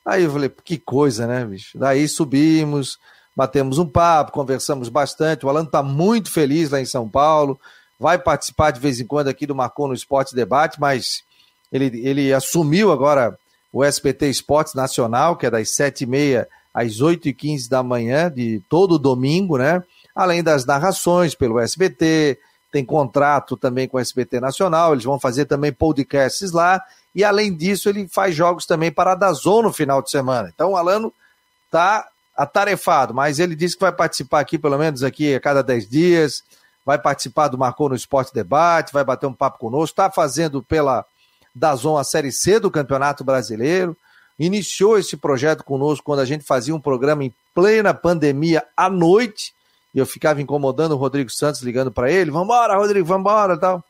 Aí 0.06 0.24
eu 0.24 0.32
falei, 0.32 0.50
que 0.50 0.78
coisa, 0.78 1.28
né, 1.28 1.46
bicho? 1.46 1.78
Daí 1.78 2.08
subimos, 2.08 3.00
batemos 3.36 3.78
um 3.78 3.86
papo, 3.86 4.32
conversamos 4.32 4.90
bastante. 4.90 5.46
O 5.46 5.50
Alan 5.50 5.66
tá 5.66 5.82
muito 5.82 6.32
feliz 6.32 6.70
lá 6.70 6.80
em 6.80 6.86
São 6.86 7.10
Paulo. 7.10 7.60
Vai 8.00 8.18
participar 8.18 8.72
de 8.72 8.80
vez 8.80 9.00
em 9.00 9.06
quando 9.06 9.28
aqui 9.28 9.46
do 9.46 9.56
Marcou 9.56 9.88
no 9.88 9.94
Esporte 9.94 10.36
Debate, 10.36 10.80
mas 10.80 11.24
ele, 11.72 11.86
ele 12.06 12.34
assumiu 12.34 12.92
agora 12.92 13.38
o 13.72 13.84
SPT 13.84 14.28
Esportes 14.30 14.76
Nacional, 14.76 15.36
que 15.36 15.46
é 15.46 15.52
das 15.52 15.72
sete 15.72 16.04
e 16.04 16.08
meia 16.08 16.48
às 16.74 17.00
8h15 17.00 17.70
da 17.70 17.82
manhã 17.82 18.32
de 18.32 18.62
todo 18.70 19.00
domingo, 19.00 19.58
né? 19.58 19.84
Além 20.16 20.44
das 20.44 20.66
narrações 20.66 21.34
pelo 21.34 21.60
SBT, 21.60 22.38
tem 22.72 22.84
contrato 22.84 23.56
também 23.56 23.88
com 23.88 23.98
o 23.98 24.00
SBT 24.00 24.40
Nacional, 24.40 24.94
eles 24.94 25.04
vão 25.04 25.20
fazer 25.20 25.46
também 25.46 25.72
podcasts 25.72 26.52
lá, 26.52 26.82
e 27.14 27.24
além 27.24 27.56
disso 27.56 27.88
ele 27.88 28.08
faz 28.08 28.36
jogos 28.36 28.66
também 28.66 28.92
para 28.92 29.12
a 29.12 29.16
Dazon 29.16 29.62
no 29.62 29.74
final 29.74 30.02
de 30.02 30.10
semana. 30.10 30.52
Então 30.54 30.72
o 30.72 30.78
Alano 30.78 31.14
tá 31.70 32.08
atarefado, 32.36 33.14
mas 33.14 33.40
ele 33.40 33.56
disse 33.56 33.76
que 33.76 33.82
vai 33.82 33.92
participar 33.92 34.40
aqui 34.40 34.58
pelo 34.58 34.78
menos 34.78 35.04
aqui 35.04 35.36
a 35.36 35.40
cada 35.40 35.62
10 35.62 35.88
dias, 35.88 36.44
vai 36.86 36.98
participar 36.98 37.48
do 37.48 37.58
Marcou 37.58 37.90
no 37.90 37.96
Esporte 37.96 38.34
Debate, 38.34 38.92
vai 38.92 39.04
bater 39.04 39.28
um 39.28 39.34
papo 39.34 39.60
conosco, 39.60 39.94
está 39.94 40.10
fazendo 40.12 40.62
pela 40.62 41.06
Dazon 41.54 41.98
a 41.98 42.04
Série 42.04 42.32
C 42.32 42.60
do 42.60 42.72
Campeonato 42.72 43.24
Brasileiro, 43.24 43.96
iniciou 44.38 44.98
esse 44.98 45.16
projeto 45.16 45.64
conosco 45.64 46.04
quando 46.04 46.20
a 46.20 46.26
gente 46.26 46.44
fazia 46.44 46.76
um 46.76 46.82
programa 46.82 47.24
em 47.24 47.34
plena 47.54 47.94
pandemia 47.94 48.64
à 48.76 48.90
noite, 48.90 49.54
e 49.94 50.00
eu 50.00 50.06
ficava 50.06 50.42
incomodando 50.42 50.94
o 50.94 50.98
Rodrigo 50.98 51.30
Santos, 51.30 51.62
ligando 51.62 51.92
para 51.92 52.12
ele, 52.12 52.32
vambora, 52.32 52.76
Rodrigo, 52.76 53.06
vambora, 53.06 53.56
tal. 53.58 53.84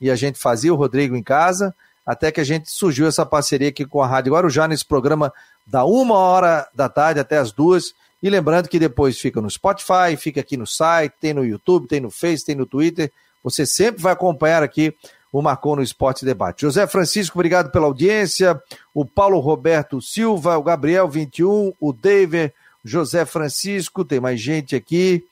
E 0.00 0.08
a 0.08 0.14
gente 0.14 0.38
fazia 0.38 0.72
o 0.72 0.76
Rodrigo 0.76 1.16
em 1.16 1.22
casa, 1.22 1.74
até 2.06 2.30
que 2.30 2.40
a 2.40 2.44
gente 2.44 2.70
surgiu 2.70 3.08
essa 3.08 3.26
parceria 3.26 3.68
aqui 3.68 3.84
com 3.84 4.00
a 4.00 4.06
Rádio 4.06 4.32
Guarujá 4.32 4.68
nesse 4.68 4.84
programa 4.84 5.32
da 5.68 5.84
uma 5.84 6.14
hora 6.14 6.66
da 6.74 6.88
tarde 6.88 7.20
até 7.20 7.36
as 7.38 7.52
duas. 7.52 7.92
E 8.22 8.28
lembrando 8.28 8.68
que 8.68 8.78
depois 8.78 9.20
fica 9.20 9.40
no 9.40 9.50
Spotify, 9.50 10.16
fica 10.16 10.40
aqui 10.40 10.56
no 10.56 10.66
site, 10.66 11.14
tem 11.20 11.34
no 11.34 11.44
YouTube, 11.44 11.86
tem 11.86 12.00
no 12.00 12.10
Face, 12.10 12.44
tem 12.44 12.56
no 12.56 12.66
Twitter. 12.66 13.12
Você 13.44 13.64
sempre 13.64 14.02
vai 14.02 14.12
acompanhar 14.12 14.62
aqui 14.62 14.94
o 15.32 15.42
Marcou 15.42 15.76
no 15.76 15.82
Esporte 15.82 16.24
Debate. 16.24 16.62
José 16.62 16.86
Francisco, 16.86 17.38
obrigado 17.38 17.70
pela 17.70 17.86
audiência. 17.86 18.60
O 18.94 19.04
Paulo 19.04 19.38
Roberto 19.38 20.00
Silva, 20.00 20.56
o 20.56 20.62
Gabriel 20.62 21.08
21, 21.08 21.72
o 21.78 21.92
David, 21.92 22.52
José 22.84 23.24
Francisco, 23.24 24.04
tem 24.04 24.18
mais 24.18 24.40
gente 24.40 24.74
aqui. 24.74 25.24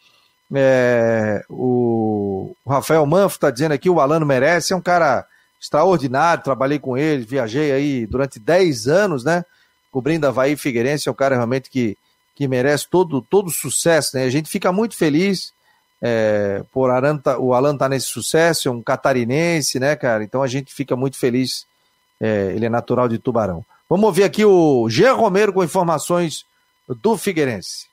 É, 0.55 1.45
o, 1.49 2.55
Rafael 2.66 3.05
Manfo 3.07 3.37
está 3.37 3.51
dizendo 3.51 3.72
aqui, 3.72 3.91
o 3.91 4.01
Alano 4.01 4.26
merece, 4.26 4.72
é 4.72 4.76
um 4.76 4.82
cara 4.82 5.26
extraordinário, 5.61 6.45
trabalhei 6.45 6.78
com 6.78 6.97
ele, 6.97 7.24
viajei 7.24 7.72
aí 7.72 8.07
durante 8.07 8.39
10 8.39 8.87
anos, 8.87 9.24
né? 9.24 9.45
Cobrindo 9.97 10.26
Havaí 10.26 10.59
Figueirense, 10.59 11.09
é 11.09 11.11
um 11.11 11.14
cara 11.14 11.36
realmente 11.36 11.70
que, 11.70 11.97
que 12.34 12.47
merece 12.47 12.86
todo 12.86 13.22
todo 13.22 13.49
sucesso, 13.51 14.14
né? 14.14 14.24
A 14.24 14.28
gente 14.28 14.47
fica 14.47 14.70
muito 14.70 14.94
feliz 14.94 15.55
é, 16.03 16.62
por 16.70 16.90
Aran, 16.90 17.16
tá, 17.16 17.38
o 17.38 17.55
Alan 17.55 17.74
tá 17.74 17.88
nesse 17.88 18.09
sucesso, 18.09 18.68
é 18.68 18.70
um 18.70 18.82
catarinense, 18.82 19.80
né, 19.80 19.97
cara? 19.97 20.22
Então 20.22 20.42
a 20.42 20.47
gente 20.47 20.74
fica 20.74 20.94
muito 20.94 21.16
feliz. 21.16 21.64
É, 22.20 22.53
ele 22.55 22.66
é 22.66 22.68
natural 22.68 23.09
de 23.09 23.16
Tubarão. 23.16 23.64
Vamos 23.88 24.05
ouvir 24.05 24.24
aqui 24.24 24.44
o 24.44 24.86
Jean 24.90 25.14
Romero 25.14 25.51
com 25.51 25.64
informações 25.64 26.44
do 27.03 27.16
Figueirense. 27.16 27.86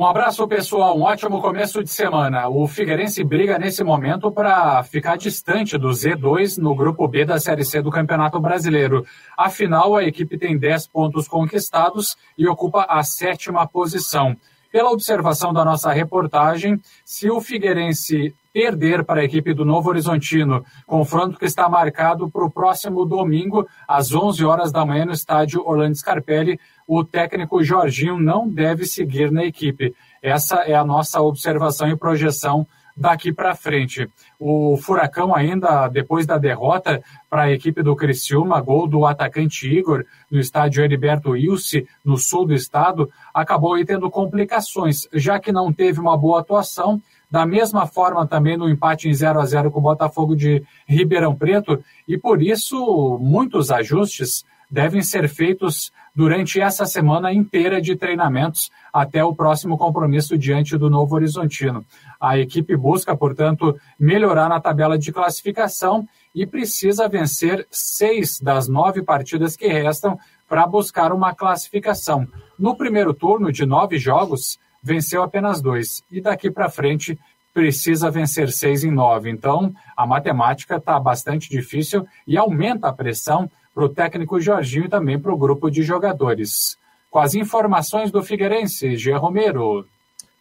Um 0.00 0.06
abraço, 0.06 0.48
pessoal. 0.48 0.96
Um 0.96 1.02
ótimo 1.02 1.42
começo 1.42 1.84
de 1.84 1.90
semana. 1.90 2.48
O 2.48 2.66
Figueirense 2.66 3.22
briga 3.22 3.58
nesse 3.58 3.84
momento 3.84 4.32
para 4.32 4.82
ficar 4.82 5.16
distante 5.16 5.76
do 5.76 5.88
Z2 5.88 6.56
no 6.56 6.74
grupo 6.74 7.06
B 7.06 7.26
da 7.26 7.38
Série 7.38 7.66
C 7.66 7.82
do 7.82 7.90
Campeonato 7.90 8.40
Brasileiro. 8.40 9.04
Afinal, 9.36 9.94
a 9.94 10.02
equipe 10.02 10.38
tem 10.38 10.56
10 10.56 10.86
pontos 10.86 11.28
conquistados 11.28 12.16
e 12.38 12.48
ocupa 12.48 12.86
a 12.88 13.02
sétima 13.02 13.68
posição. 13.68 14.34
Pela 14.70 14.90
observação 14.90 15.52
da 15.52 15.64
nossa 15.64 15.90
reportagem, 15.92 16.80
se 17.04 17.28
o 17.28 17.40
Figueirense 17.40 18.32
perder 18.52 19.04
para 19.04 19.20
a 19.20 19.24
equipe 19.24 19.52
do 19.52 19.64
Novo 19.64 19.88
Horizontino, 19.90 20.64
confronto 20.86 21.38
que 21.38 21.44
está 21.44 21.68
marcado 21.68 22.30
para 22.30 22.44
o 22.44 22.50
próximo 22.50 23.04
domingo, 23.04 23.66
às 23.86 24.12
11 24.14 24.44
horas 24.44 24.70
da 24.70 24.86
manhã, 24.86 25.04
no 25.04 25.12
estádio 25.12 25.66
Orlando 25.66 25.96
Scarpelli, 25.96 26.58
o 26.86 27.04
técnico 27.04 27.62
Jorginho 27.64 28.18
não 28.18 28.48
deve 28.48 28.84
seguir 28.84 29.32
na 29.32 29.44
equipe. 29.44 29.94
Essa 30.22 30.56
é 30.62 30.74
a 30.74 30.84
nossa 30.84 31.20
observação 31.20 31.88
e 31.88 31.96
projeção 31.96 32.66
daqui 33.00 33.32
para 33.32 33.54
frente. 33.54 34.06
O 34.38 34.76
Furacão 34.76 35.34
ainda, 35.34 35.88
depois 35.88 36.26
da 36.26 36.36
derrota 36.36 37.02
para 37.30 37.44
a 37.44 37.50
equipe 37.50 37.82
do 37.82 37.96
Criciúma, 37.96 38.60
gol 38.60 38.86
do 38.86 39.06
atacante 39.06 39.66
Igor 39.66 40.04
no 40.30 40.38
estádio 40.38 40.84
Heriberto 40.84 41.34
Ilse, 41.34 41.88
no 42.04 42.18
sul 42.18 42.44
do 42.44 42.52
estado, 42.52 43.10
acabou 43.32 43.72
aí 43.72 43.86
tendo 43.86 44.10
complicações, 44.10 45.08
já 45.14 45.40
que 45.40 45.50
não 45.50 45.72
teve 45.72 45.98
uma 45.98 46.16
boa 46.16 46.40
atuação, 46.40 47.00
da 47.30 47.46
mesma 47.46 47.86
forma 47.86 48.26
também 48.26 48.58
no 48.58 48.68
empate 48.68 49.08
em 49.08 49.14
0 49.14 49.40
a 49.40 49.46
0 49.46 49.70
com 49.70 49.78
o 49.78 49.82
Botafogo 49.82 50.36
de 50.36 50.62
Ribeirão 50.86 51.34
Preto, 51.34 51.82
e 52.06 52.18
por 52.18 52.42
isso 52.42 53.18
muitos 53.22 53.70
ajustes 53.70 54.44
devem 54.70 55.02
ser 55.02 55.28
feitos 55.28 55.90
durante 56.14 56.60
essa 56.60 56.86
semana 56.86 57.32
inteira 57.32 57.80
de 57.80 57.96
treinamentos 57.96 58.70
até 58.92 59.24
o 59.24 59.34
próximo 59.34 59.76
compromisso 59.76 60.36
diante 60.38 60.76
do 60.76 60.88
Novo 60.90 61.14
Horizontino. 61.14 61.84
A 62.20 62.38
equipe 62.38 62.76
busca, 62.76 63.16
portanto, 63.16 63.78
melhorar 63.98 64.48
na 64.48 64.60
tabela 64.60 64.98
de 64.98 65.12
classificação 65.12 66.06
e 66.34 66.46
precisa 66.46 67.08
vencer 67.08 67.66
seis 67.70 68.40
das 68.40 68.68
nove 68.68 69.02
partidas 69.02 69.56
que 69.56 69.66
restam 69.66 70.18
para 70.48 70.66
buscar 70.66 71.12
uma 71.12 71.34
classificação. 71.34 72.26
No 72.58 72.76
primeiro 72.76 73.14
turno 73.14 73.50
de 73.50 73.64
nove 73.64 73.98
jogos, 73.98 74.58
venceu 74.82 75.22
apenas 75.22 75.60
dois 75.60 76.02
e 76.10 76.20
daqui 76.20 76.50
para 76.50 76.70
frente 76.70 77.18
precisa 77.52 78.10
vencer 78.10 78.50
seis 78.50 78.84
em 78.84 78.90
nove. 78.90 79.30
Então, 79.30 79.72
a 79.96 80.06
matemática 80.06 80.76
está 80.76 80.98
bastante 80.98 81.50
difícil 81.50 82.06
e 82.26 82.36
aumenta 82.36 82.88
a 82.88 82.92
pressão 82.92 83.50
para 83.74 83.84
o 83.84 83.88
técnico 83.88 84.40
Jorginho 84.40 84.86
e 84.86 84.88
também 84.88 85.18
para 85.18 85.32
o 85.32 85.36
grupo 85.36 85.70
de 85.70 85.82
jogadores. 85.82 86.76
Com 87.10 87.18
as 87.18 87.34
informações 87.34 88.10
do 88.10 88.22
Figueirense, 88.22 88.96
Jean 88.96 89.18
Romero. 89.18 89.86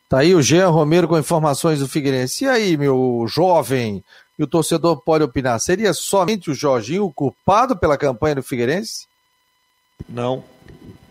Tá 0.07 0.19
aí 0.19 0.33
o 0.33 0.41
Jean 0.41 0.69
Romero 0.69 1.07
com 1.07 1.17
informações 1.17 1.79
do 1.79 1.87
Figueirense. 1.87 2.45
E 2.45 2.47
aí, 2.47 2.77
meu 2.77 3.25
jovem, 3.27 4.03
e 4.37 4.43
o 4.43 4.47
torcedor 4.47 5.01
pode 5.01 5.23
opinar, 5.23 5.59
seria 5.59 5.93
somente 5.93 6.49
o 6.49 6.53
Jorginho 6.53 7.05
o 7.05 7.13
culpado 7.13 7.77
pela 7.77 7.97
campanha 7.97 8.35
do 8.35 8.43
Figueirense? 8.43 9.05
Não. 10.07 10.43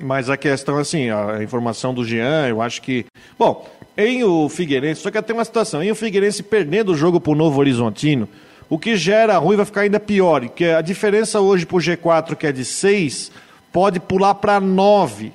Mas 0.00 0.30
a 0.30 0.36
questão, 0.36 0.78
assim, 0.78 1.10
a 1.10 1.42
informação 1.42 1.92
do 1.92 2.04
Jean, 2.04 2.48
eu 2.48 2.62
acho 2.62 2.80
que. 2.80 3.04
Bom, 3.38 3.68
em 3.96 4.24
o 4.24 4.48
Figueirense, 4.48 5.02
só 5.02 5.10
que 5.10 5.20
tem 5.20 5.34
uma 5.34 5.44
situação, 5.44 5.82
em 5.82 5.90
o 5.90 5.94
Figueirense 5.94 6.42
perdendo 6.42 6.92
o 6.92 6.96
jogo 6.96 7.20
para 7.20 7.32
o 7.32 7.36
Novo 7.36 7.58
Horizontino, 7.58 8.28
o 8.68 8.78
que 8.78 8.96
gera 8.96 9.38
ruim 9.38 9.56
vai 9.56 9.64
ficar 9.64 9.82
ainda 9.82 9.98
pior, 9.98 10.48
que 10.48 10.64
a 10.64 10.82
diferença 10.82 11.40
hoje 11.40 11.64
para 11.64 11.76
o 11.76 11.80
G4, 11.80 12.36
que 12.36 12.46
é 12.46 12.52
de 12.52 12.64
6, 12.64 13.32
pode 13.72 13.98
pular 13.98 14.34
para 14.34 14.60
9. 14.60 15.32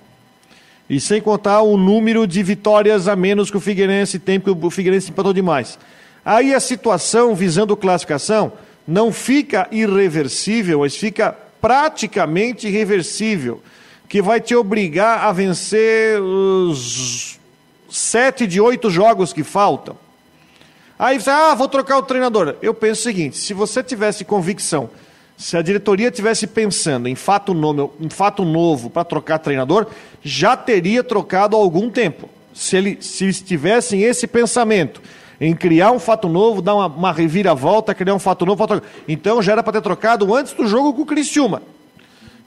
E 0.89 0.99
sem 0.99 1.21
contar 1.21 1.61
o 1.61 1.77
número 1.77 2.27
de 2.27 2.43
vitórias 2.43 3.07
a 3.07 3.15
menos 3.15 3.49
que 3.49 3.57
o 3.57 3.61
Figueirense 3.61 4.19
tem, 4.19 4.39
porque 4.39 4.65
o 4.65 4.69
Figueirense 4.69 5.09
empatou 5.09 5.33
demais. 5.33 5.79
Aí 6.23 6.53
a 6.53 6.59
situação 6.59 7.33
visando 7.33 7.75
classificação 7.75 8.53
não 8.87 9.11
fica 9.11 9.67
irreversível, 9.71 10.79
mas 10.79 10.95
fica 10.95 11.35
praticamente 11.59 12.67
irreversível, 12.67 13.63
que 14.07 14.21
vai 14.21 14.39
te 14.39 14.55
obrigar 14.55 15.23
a 15.23 15.31
vencer 15.31 16.21
os 16.21 17.39
sete 17.89 18.45
de 18.45 18.59
oito 18.59 18.89
jogos 18.89 19.31
que 19.31 19.43
faltam. 19.43 20.02
Aí 20.97 21.19
você, 21.19 21.29
ah, 21.29 21.55
vou 21.55 21.67
trocar 21.67 21.97
o 21.97 22.03
treinador. 22.03 22.55
Eu 22.61 22.73
penso 22.73 23.01
o 23.01 23.03
seguinte: 23.03 23.37
se 23.37 23.53
você 23.53 23.83
tivesse 23.83 24.23
convicção, 24.23 24.89
se 25.37 25.57
a 25.57 25.61
diretoria 25.61 26.11
tivesse 26.11 26.47
pensando 26.47 27.07
em 27.07 27.15
fato 27.15 27.53
novo, 27.53 27.93
em 27.99 28.09
fato 28.09 28.45
novo 28.45 28.89
para 28.89 29.03
trocar 29.03 29.39
treinador, 29.39 29.87
já 30.21 30.55
teria 30.55 31.03
trocado 31.03 31.55
há 31.55 31.59
algum 31.59 31.89
tempo. 31.89 32.29
Se, 32.53 32.77
ele, 32.77 32.97
se 33.01 33.31
tivessem 33.33 34.03
esse 34.03 34.27
pensamento 34.27 35.01
em 35.41 35.55
criar 35.55 35.91
um 35.91 35.99
fato 35.99 36.29
novo, 36.29 36.61
dar 36.61 36.75
uma, 36.75 36.85
uma 36.85 37.11
reviravolta, 37.11 37.93
criar 37.93 38.13
um 38.13 38.19
fato 38.19 38.45
novo, 38.45 38.65
fato... 38.65 38.83
então 39.07 39.41
já 39.41 39.53
era 39.53 39.63
para 39.63 39.73
ter 39.73 39.81
trocado 39.81 40.33
antes 40.33 40.53
do 40.53 40.67
jogo 40.67 40.93
com 40.93 41.01
o 41.01 41.05
Criciúma. 41.05 41.61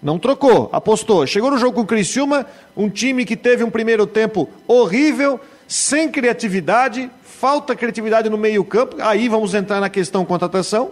Não 0.03 0.19
trocou, 0.19 0.71
apostou. 0.73 1.27
Chegou 1.27 1.51
no 1.51 1.59
jogo 1.59 1.75
com 1.75 1.81
o 1.81 1.87
Criciúma, 1.87 2.47
um 2.77 2.89
time 2.89 3.25
que 3.25 3.37
teve 3.37 3.65
um 3.65 3.71
primeiro 3.71 4.07
tempo 4.07 4.49
horrível, 4.67 5.41
sem 5.69 6.11
criatividade, 6.11 7.11
falta 7.23 7.75
criatividade 7.75 8.29
no 8.29 8.39
meio-campo. 8.39 8.97
Aí 9.01 9.29
vamos 9.29 9.55
entrar 9.55 9.81
na 9.81 9.89
questão 9.89 10.25
contratação, 10.25 10.91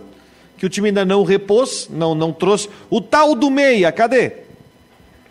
que 0.56 0.66
o 0.66 0.68
time 0.68 0.88
ainda 0.88 1.04
não 1.04 1.24
repôs, 1.24 1.88
não, 1.90 2.14
não 2.14 2.32
trouxe. 2.32 2.68
O 2.90 3.00
tal 3.00 3.34
do 3.34 3.50
meia, 3.50 3.90
cadê? 3.92 4.44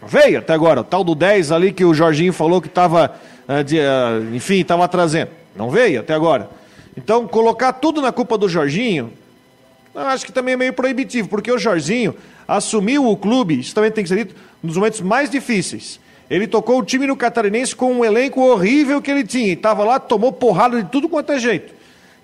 Veio 0.06 0.40
até 0.40 0.54
agora, 0.54 0.82
o 0.82 0.84
tal 0.84 1.04
do 1.04 1.16
10 1.16 1.52
ali 1.52 1.72
que 1.72 1.86
o 1.86 1.94
Jorginho 1.94 2.34
falou 2.34 2.62
que 2.62 2.68
estava, 2.68 3.16
uh, 3.48 3.54
uh, 3.54 4.36
enfim, 4.36 4.60
estava 4.60 4.88
trazendo. 4.88 5.32
Não 5.56 5.70
veio 5.70 6.02
até 6.02 6.14
agora. 6.14 6.50
Então, 6.98 7.28
colocar 7.28 7.74
tudo 7.74 8.02
na 8.02 8.12
culpa 8.12 8.38
do 8.38 8.50
Jorginho, 8.50 9.14
acho 9.96 10.26
que 10.26 10.32
também 10.32 10.54
é 10.54 10.58
meio 10.58 10.74
proibitivo, 10.74 11.28
porque 11.28 11.52
o 11.52 11.58
Jorginho 11.58 12.16
assumiu 12.48 13.08
o 13.08 13.16
clube, 13.16 13.60
isso 13.60 13.74
também 13.74 13.92
tem 13.92 14.04
que 14.04 14.10
ser 14.10 14.18
dito, 14.18 14.36
nos 14.62 14.76
momentos 14.76 15.02
mais 15.02 15.30
difíceis. 15.30 16.00
Ele 16.34 16.48
tocou 16.48 16.80
o 16.80 16.84
time 16.84 17.06
no 17.06 17.16
Catarinense 17.16 17.76
com 17.76 17.94
um 17.94 18.04
elenco 18.04 18.42
horrível 18.42 19.00
que 19.00 19.12
ele 19.12 19.24
tinha. 19.24 19.54
Estava 19.54 19.84
lá, 19.84 20.00
tomou 20.00 20.32
porrada 20.32 20.82
de 20.82 20.90
tudo 20.90 21.08
quanto 21.08 21.32
é 21.32 21.38
jeito. 21.38 21.72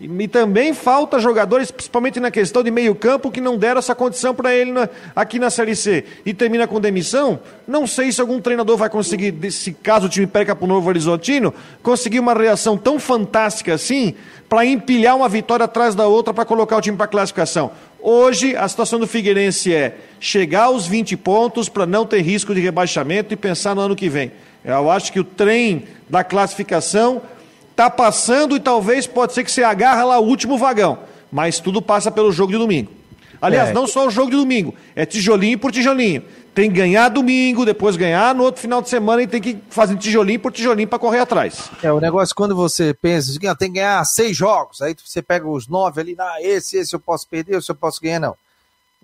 E, 0.01 0.07
e, 0.07 0.28
também 0.28 0.74
falta 0.74 1.20
jogadores, 1.20 1.70
principalmente 1.70 2.20
na 2.20 2.32
questão 2.32 2.64
de 2.64 2.72
meio 2.72 2.95
campo, 2.95 3.30
que 3.30 3.39
não 3.39 3.55
deram 3.55 3.78
essa 3.78 3.93
condição 3.93 4.34
para 4.34 4.51
ele 4.51 4.72
na, 4.72 4.89
aqui 5.16 5.38
na 5.38 5.51
Série 5.51 5.76
C. 5.76 6.05
E 6.26 6.34
termina 6.34 6.66
com 6.66 6.82
demissão. 6.82 7.39
Não 7.68 7.86
sei 7.86 8.12
se 8.12 8.20
algum 8.20 8.41
treinador 8.41 8.78
vai 8.78 8.89
conseguir, 8.89 9.51
se 9.51 9.74
caso 9.74 10.07
o 10.07 10.10
time 10.10 10.26
perca 10.26 10.55
para 10.55 10.66
o 10.66 10.68
Novo 10.68 10.89
Horizontino, 10.89 11.53
conseguir 11.84 12.20
uma 12.20 12.34
reação 12.34 12.76
tão 12.76 12.99
fantástica 12.99 13.76
assim 13.76 14.16
para 14.49 14.66
empilhar 14.66 15.16
uma 15.16 15.30
vitória 15.30 15.66
atrás 15.66 15.93
da 15.93 16.07
outra 16.07 16.34
para 16.34 16.45
colocar 16.45 16.78
o 16.78 16.82
time 16.82 16.97
para 16.97 17.05
classificação. 17.05 17.70
Hoje, 18.02 18.56
a 18.56 18.68
situação 18.68 19.00
do 19.00 19.08
Figueirense 19.08 19.74
é 19.74 19.97
chegar 20.20 20.66
aos 20.66 20.88
20 20.88 21.18
pontos 21.18 21.68
para 21.68 21.86
não 21.86 22.06
ter 22.06 22.22
risco 22.22 22.56
de 22.56 22.62
rebaixamento 22.62 23.34
e 23.34 23.38
pensar 23.38 23.76
no 23.76 23.82
ano 23.82 23.95
que 23.95 24.08
vem. 24.08 24.32
Eu 24.64 24.89
acho 24.89 25.12
que 25.12 25.20
o 25.20 25.24
trem 25.24 25.84
da 26.10 26.24
classificação 26.24 27.22
está 27.72 27.89
passando 27.89 28.56
e 28.56 28.60
talvez 28.60 29.06
pode 29.06 29.34
ser 29.34 29.43
que 29.43 29.52
você 29.52 29.64
agarra 29.64 30.04
lá 30.04 30.20
o 30.20 30.26
último 30.26 30.58
vagão. 30.58 31.00
Mas 31.32 31.60
tudo 31.60 31.82
passa 31.82 32.10
pelo 32.10 32.32
jogo 32.32 32.52
de 32.52 32.58
domingo. 32.58 32.99
Aliás, 33.41 33.69
é. 33.69 33.73
não 33.73 33.87
só 33.87 34.07
o 34.07 34.09
jogo 34.09 34.31
de 34.31 34.37
domingo, 34.37 34.75
é 34.95 35.05
tijolinho 35.05 35.57
por 35.57 35.71
tijolinho. 35.71 36.23
Tem 36.53 36.69
que 36.69 36.75
ganhar 36.75 37.09
domingo, 37.09 37.65
depois 37.65 37.95
ganhar 37.95 38.35
no 38.35 38.43
outro 38.43 38.61
final 38.61 38.81
de 38.81 38.89
semana 38.89 39.21
e 39.21 39.27
tem 39.27 39.41
que 39.41 39.57
fazer 39.69 39.95
tijolinho 39.95 40.39
por 40.39 40.51
tijolinho 40.51 40.87
para 40.87 40.99
correr 40.99 41.19
atrás. 41.19 41.71
É, 41.81 41.91
o 41.91 42.01
negócio 42.01 42.35
quando 42.35 42.55
você 42.55 42.93
pensa, 42.93 43.31
ah, 43.47 43.55
tem 43.55 43.69
que 43.69 43.75
ganhar 43.75 44.03
seis 44.03 44.35
jogos, 44.35 44.81
aí 44.81 44.95
você 45.03 45.21
pega 45.21 45.47
os 45.47 45.67
nove 45.67 46.01
ali, 46.01 46.15
ah, 46.19 46.37
esse, 46.41 46.77
esse 46.77 46.93
eu 46.93 46.99
posso 46.99 47.27
perder, 47.27 47.57
esse 47.57 47.71
eu 47.71 47.75
posso 47.75 48.01
ganhar, 48.01 48.19
não. 48.19 48.35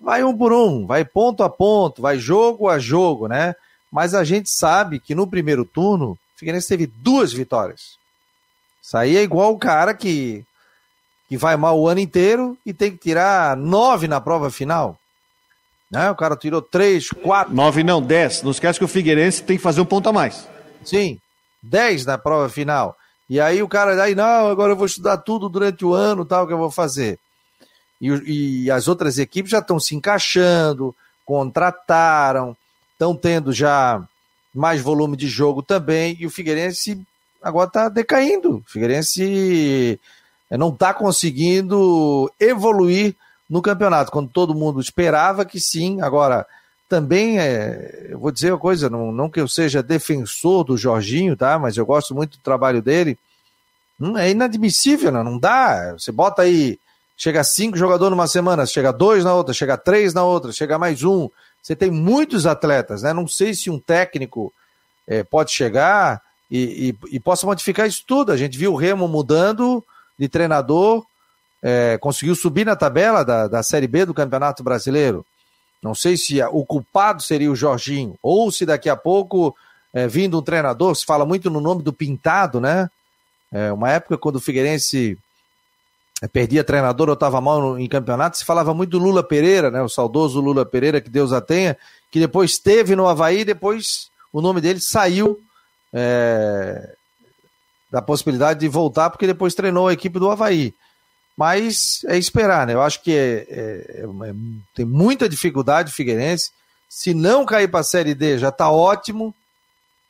Vai 0.01 0.23
um 0.23 0.35
por 0.35 0.51
um, 0.51 0.85
vai 0.85 1.05
ponto 1.05 1.43
a 1.43 1.49
ponto, 1.49 2.01
vai 2.01 2.17
jogo 2.17 2.67
a 2.67 2.77
jogo, 2.77 3.27
né? 3.27 3.55
Mas 3.89 4.13
a 4.13 4.25
gente 4.25 4.49
sabe 4.49 4.99
que 4.99 5.15
no 5.15 5.25
primeiro 5.25 5.63
turno, 5.63 6.11
o 6.11 6.17
Figueirense 6.35 6.67
teve 6.67 6.85
duas 6.85 7.31
vitórias. 7.31 7.97
Isso 8.81 8.97
aí 8.97 9.15
é 9.15 9.23
igual 9.23 9.53
o 9.53 9.57
cara 9.57 9.93
que, 9.93 10.43
que 11.27 11.37
vai 11.37 11.55
mal 11.57 11.79
o 11.79 11.87
ano 11.87 11.99
inteiro 11.99 12.57
e 12.65 12.73
tem 12.73 12.91
que 12.91 12.97
tirar 12.97 13.57
nove 13.57 14.07
na 14.07 14.21
prova 14.21 14.49
final. 14.51 14.97
Né? 15.89 16.09
O 16.09 16.15
cara 16.15 16.35
tirou 16.35 16.61
três, 16.61 17.09
quatro. 17.09 17.53
Nove 17.53 17.83
não, 17.83 18.01
dez. 18.01 18.41
Não 18.41 18.51
esquece 18.51 18.79
que 18.79 18.85
o 18.85 18.87
Figueirense 18.87 19.43
tem 19.43 19.57
que 19.57 19.63
fazer 19.63 19.81
um 19.81 19.85
ponto 19.85 20.09
a 20.09 20.13
mais. 20.13 20.47
Sim, 20.83 21.19
dez 21.61 22.05
na 22.05 22.17
prova 22.17 22.49
final. 22.49 22.95
E 23.29 23.39
aí 23.39 23.61
o 23.63 23.67
cara, 23.67 24.01
aí 24.03 24.13
não, 24.13 24.47
agora 24.47 24.71
eu 24.73 24.77
vou 24.77 24.85
estudar 24.85 25.17
tudo 25.17 25.49
durante 25.49 25.83
o 25.83 25.93
ano, 25.93 26.25
tal, 26.25 26.45
que 26.45 26.53
eu 26.53 26.57
vou 26.57 26.69
fazer. 26.69 27.17
E, 27.99 28.65
e 28.65 28.71
as 28.71 28.87
outras 28.87 29.17
equipes 29.17 29.51
já 29.51 29.59
estão 29.59 29.79
se 29.79 29.95
encaixando, 29.95 30.95
contrataram, 31.25 32.55
estão 32.93 33.15
tendo 33.15 33.51
já 33.51 34.03
mais 34.53 34.81
volume 34.81 35.17
de 35.17 35.27
jogo 35.27 35.61
também, 35.61 36.15
e 36.19 36.25
o 36.25 36.29
Figueirense 36.29 37.01
agora 37.41 37.67
está 37.67 37.89
decaindo. 37.89 38.57
O 38.57 38.63
Figueirense 38.67 39.99
não 40.57 40.69
está 40.69 40.93
conseguindo 40.93 42.31
evoluir 42.39 43.15
no 43.49 43.61
campeonato, 43.61 44.11
quando 44.11 44.29
todo 44.29 44.55
mundo 44.55 44.79
esperava 44.79 45.45
que 45.45 45.59
sim. 45.59 46.01
Agora, 46.01 46.45
também, 46.87 47.39
é, 47.39 48.07
eu 48.09 48.19
vou 48.19 48.31
dizer 48.31 48.51
uma 48.51 48.59
coisa, 48.59 48.89
não, 48.89 49.11
não 49.11 49.29
que 49.29 49.39
eu 49.39 49.47
seja 49.47 49.83
defensor 49.83 50.63
do 50.63 50.77
Jorginho, 50.77 51.35
tá? 51.35 51.57
Mas 51.57 51.77
eu 51.77 51.85
gosto 51.85 52.13
muito 52.13 52.37
do 52.37 52.43
trabalho 52.43 52.81
dele. 52.81 53.17
Hum, 53.99 54.17
é 54.17 54.29
inadmissível, 54.31 55.11
não, 55.11 55.23
não 55.23 55.37
dá. 55.37 55.93
Você 55.93 56.11
bota 56.11 56.43
aí, 56.43 56.79
chega 57.17 57.43
cinco 57.43 57.77
jogadores 57.77 58.11
numa 58.11 58.27
semana, 58.27 58.65
chega 58.65 58.91
dois 58.91 59.23
na 59.23 59.33
outra, 59.33 59.53
chega 59.53 59.77
três 59.77 60.13
na 60.13 60.23
outra, 60.23 60.51
chega 60.51 60.77
mais 60.77 61.03
um. 61.03 61.29
Você 61.61 61.75
tem 61.75 61.89
muitos 61.89 62.45
atletas, 62.45 63.01
né? 63.01 63.13
Não 63.13 63.27
sei 63.27 63.53
se 63.53 63.69
um 63.69 63.79
técnico 63.79 64.53
é, 65.07 65.23
pode 65.23 65.51
chegar 65.51 66.21
e, 66.49 66.95
e, 67.09 67.15
e 67.15 67.19
possa 67.19 67.47
modificar 67.47 67.87
isso 67.87 68.03
tudo. 68.05 68.31
A 68.31 68.37
gente 68.37 68.57
viu 68.57 68.73
o 68.73 68.75
Remo 68.75 69.07
mudando 69.07 69.83
de 70.17 70.27
treinador 70.29 71.05
é, 71.61 71.97
conseguiu 71.97 72.35
subir 72.35 72.65
na 72.65 72.75
tabela 72.75 73.23
da, 73.23 73.47
da 73.47 73.63
Série 73.63 73.87
B 73.87 74.05
do 74.05 74.13
Campeonato 74.13 74.63
Brasileiro. 74.63 75.25
Não 75.81 75.95
sei 75.95 76.15
se 76.15 76.41
o 76.43 76.65
culpado 76.65 77.21
seria 77.21 77.51
o 77.51 77.55
Jorginho, 77.55 78.15
ou 78.21 78.51
se 78.51 78.65
daqui 78.65 78.89
a 78.89 78.95
pouco, 78.95 79.55
é, 79.93 80.07
vindo 80.07 80.37
um 80.37 80.41
treinador, 80.41 80.95
se 80.95 81.05
fala 81.05 81.25
muito 81.25 81.49
no 81.49 81.59
nome 81.59 81.83
do 81.83 81.93
Pintado, 81.93 82.59
né? 82.59 82.89
É, 83.51 83.71
uma 83.71 83.91
época 83.91 84.17
quando 84.17 84.37
o 84.37 84.41
Figueirense 84.41 85.17
perdia 86.31 86.63
treinador 86.63 87.09
ou 87.09 87.13
estava 87.13 87.41
mal 87.41 87.77
em 87.79 87.87
campeonato, 87.87 88.37
se 88.37 88.45
falava 88.45 88.73
muito 88.73 88.91
do 88.91 88.99
Lula 88.99 89.23
Pereira, 89.23 89.69
né? 89.69 89.81
O 89.81 89.89
saudoso 89.89 90.39
Lula 90.39 90.65
Pereira, 90.65 91.01
que 91.01 91.09
Deus 91.09 91.33
a 91.33 91.41
tenha, 91.41 91.77
que 92.11 92.19
depois 92.19 92.51
esteve 92.51 92.95
no 92.95 93.07
Havaí, 93.07 93.43
depois 93.43 94.09
o 94.31 94.41
nome 94.41 94.61
dele 94.61 94.79
saiu 94.79 95.39
é, 95.93 96.95
da 97.95 98.01
possibilidade 98.01 98.59
de 98.59 98.67
voltar, 98.67 99.09
porque 99.09 99.25
depois 99.25 99.55
treinou 99.55 99.87
a 99.87 99.93
equipe 99.93 100.19
do 100.19 100.29
Havaí. 100.29 100.73
Mas 101.37 102.01
é 102.07 102.17
esperar, 102.17 102.67
né? 102.67 102.73
Eu 102.73 102.81
acho 102.81 103.01
que 103.01 103.13
é, 103.13 103.47
é, 103.49 104.01
é 104.03 104.33
tem 104.75 104.85
muita 104.85 105.29
dificuldade 105.29 105.91
o 105.91 105.95
Figueirense. 105.95 106.51
Se 106.89 107.13
não 107.13 107.45
cair 107.45 107.69
para 107.69 107.79
a 107.79 107.83
Série 107.83 108.13
D, 108.13 108.37
já 108.37 108.49
está 108.49 108.69
ótimo, 108.69 109.33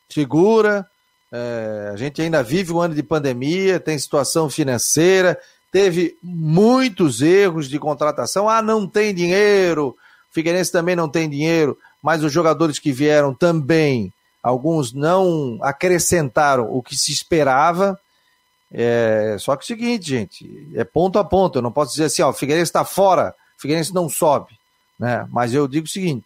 segura. 0.10 0.84
É, 1.32 1.92
a 1.94 1.96
gente 1.96 2.20
ainda 2.24 2.42
vive 2.42 2.74
um 2.74 2.82
ano 2.82 2.96
de 2.96 3.04
pandemia, 3.04 3.80
tem 3.80 4.00
situação 4.00 4.50
financeira, 4.50 5.40
teve 5.72 6.18
muitos 6.24 7.22
erros 7.22 7.70
de 7.70 7.78
contratação. 7.78 8.50
Ah, 8.50 8.64
não 8.64 8.88
tem 8.88 9.14
dinheiro. 9.14 9.90
O 9.90 10.34
Figueirense 10.34 10.72
também 10.72 10.96
não 10.96 11.08
tem 11.08 11.30
dinheiro, 11.30 11.78
mas 12.02 12.24
os 12.24 12.34
jogadores 12.34 12.80
que 12.80 12.92
vieram 12.92 13.32
também, 13.32 14.12
alguns 14.46 14.94
não 14.94 15.58
acrescentaram 15.64 16.72
o 16.72 16.84
que 16.84 16.96
se 16.96 17.12
esperava. 17.12 18.00
É, 18.72 19.38
só 19.40 19.56
que 19.56 19.64
é 19.64 19.66
o 19.66 19.68
seguinte, 19.68 20.08
gente, 20.08 20.72
é 20.76 20.84
ponto 20.84 21.18
a 21.18 21.24
ponto. 21.24 21.58
Eu 21.58 21.64
não 21.64 21.72
posso 21.72 21.94
dizer 21.94 22.06
assim, 22.06 22.22
ó, 22.22 22.30
o 22.30 22.34
Figueirense 22.34 22.70
está 22.70 22.86
fora, 22.86 23.34
o 23.58 23.62
Figueirense 23.62 23.92
não 23.92 24.08
sobe. 24.08 24.54
Né? 25.00 25.28
Mas 25.32 25.52
eu 25.52 25.68
digo 25.68 25.88
o 25.88 25.90
seguinte: 25.90 26.24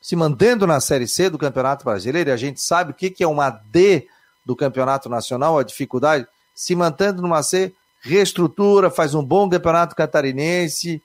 se 0.00 0.16
mantendo 0.16 0.66
na 0.66 0.80
Série 0.80 1.06
C 1.06 1.30
do 1.30 1.38
Campeonato 1.38 1.84
Brasileiro, 1.84 2.30
e 2.30 2.32
a 2.32 2.36
gente 2.36 2.60
sabe 2.60 2.90
o 2.90 2.94
que, 2.94 3.10
que 3.10 3.22
é 3.22 3.28
uma 3.28 3.50
D 3.50 4.08
do 4.44 4.56
Campeonato 4.56 5.08
Nacional, 5.08 5.56
a 5.56 5.62
dificuldade, 5.62 6.26
se 6.52 6.74
mantendo 6.74 7.22
numa 7.22 7.44
C, 7.44 7.72
reestrutura, 8.00 8.90
faz 8.90 9.14
um 9.14 9.22
bom 9.22 9.48
campeonato 9.48 9.94
catarinense 9.94 11.00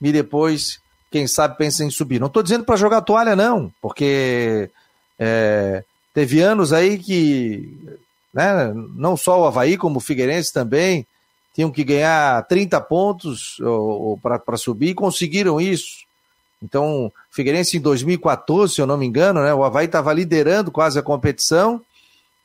e 0.00 0.12
depois, 0.12 0.80
quem 1.10 1.26
sabe, 1.26 1.58
pensa 1.58 1.82
em 1.82 1.90
subir. 1.90 2.20
Não 2.20 2.28
estou 2.28 2.44
dizendo 2.44 2.64
para 2.64 2.76
jogar 2.76 3.00
toalha, 3.00 3.34
não, 3.34 3.72
porque 3.82 4.70
é, 5.18 5.82
teve 6.14 6.40
anos 6.40 6.72
aí 6.72 6.98
que 6.98 7.76
né, 8.32 8.72
não 8.94 9.16
só 9.16 9.40
o 9.40 9.46
Havaí, 9.46 9.76
como 9.76 9.98
o 9.98 10.00
Figueirense 10.00 10.52
também, 10.52 11.06
tinham 11.54 11.70
que 11.70 11.82
ganhar 11.82 12.46
30 12.46 12.80
pontos 12.82 13.58
para 14.22 14.56
subir 14.56 14.90
e 14.90 14.94
conseguiram 14.94 15.60
isso. 15.60 16.06
Então, 16.62 17.12
Figueirense 17.30 17.76
em 17.76 17.80
2014, 17.80 18.74
se 18.74 18.80
eu 18.80 18.86
não 18.86 18.96
me 18.96 19.06
engano, 19.06 19.42
né, 19.42 19.52
o 19.54 19.64
Havaí 19.64 19.86
estava 19.86 20.12
liderando 20.12 20.70
quase 20.70 20.98
a 20.98 21.02
competição. 21.02 21.80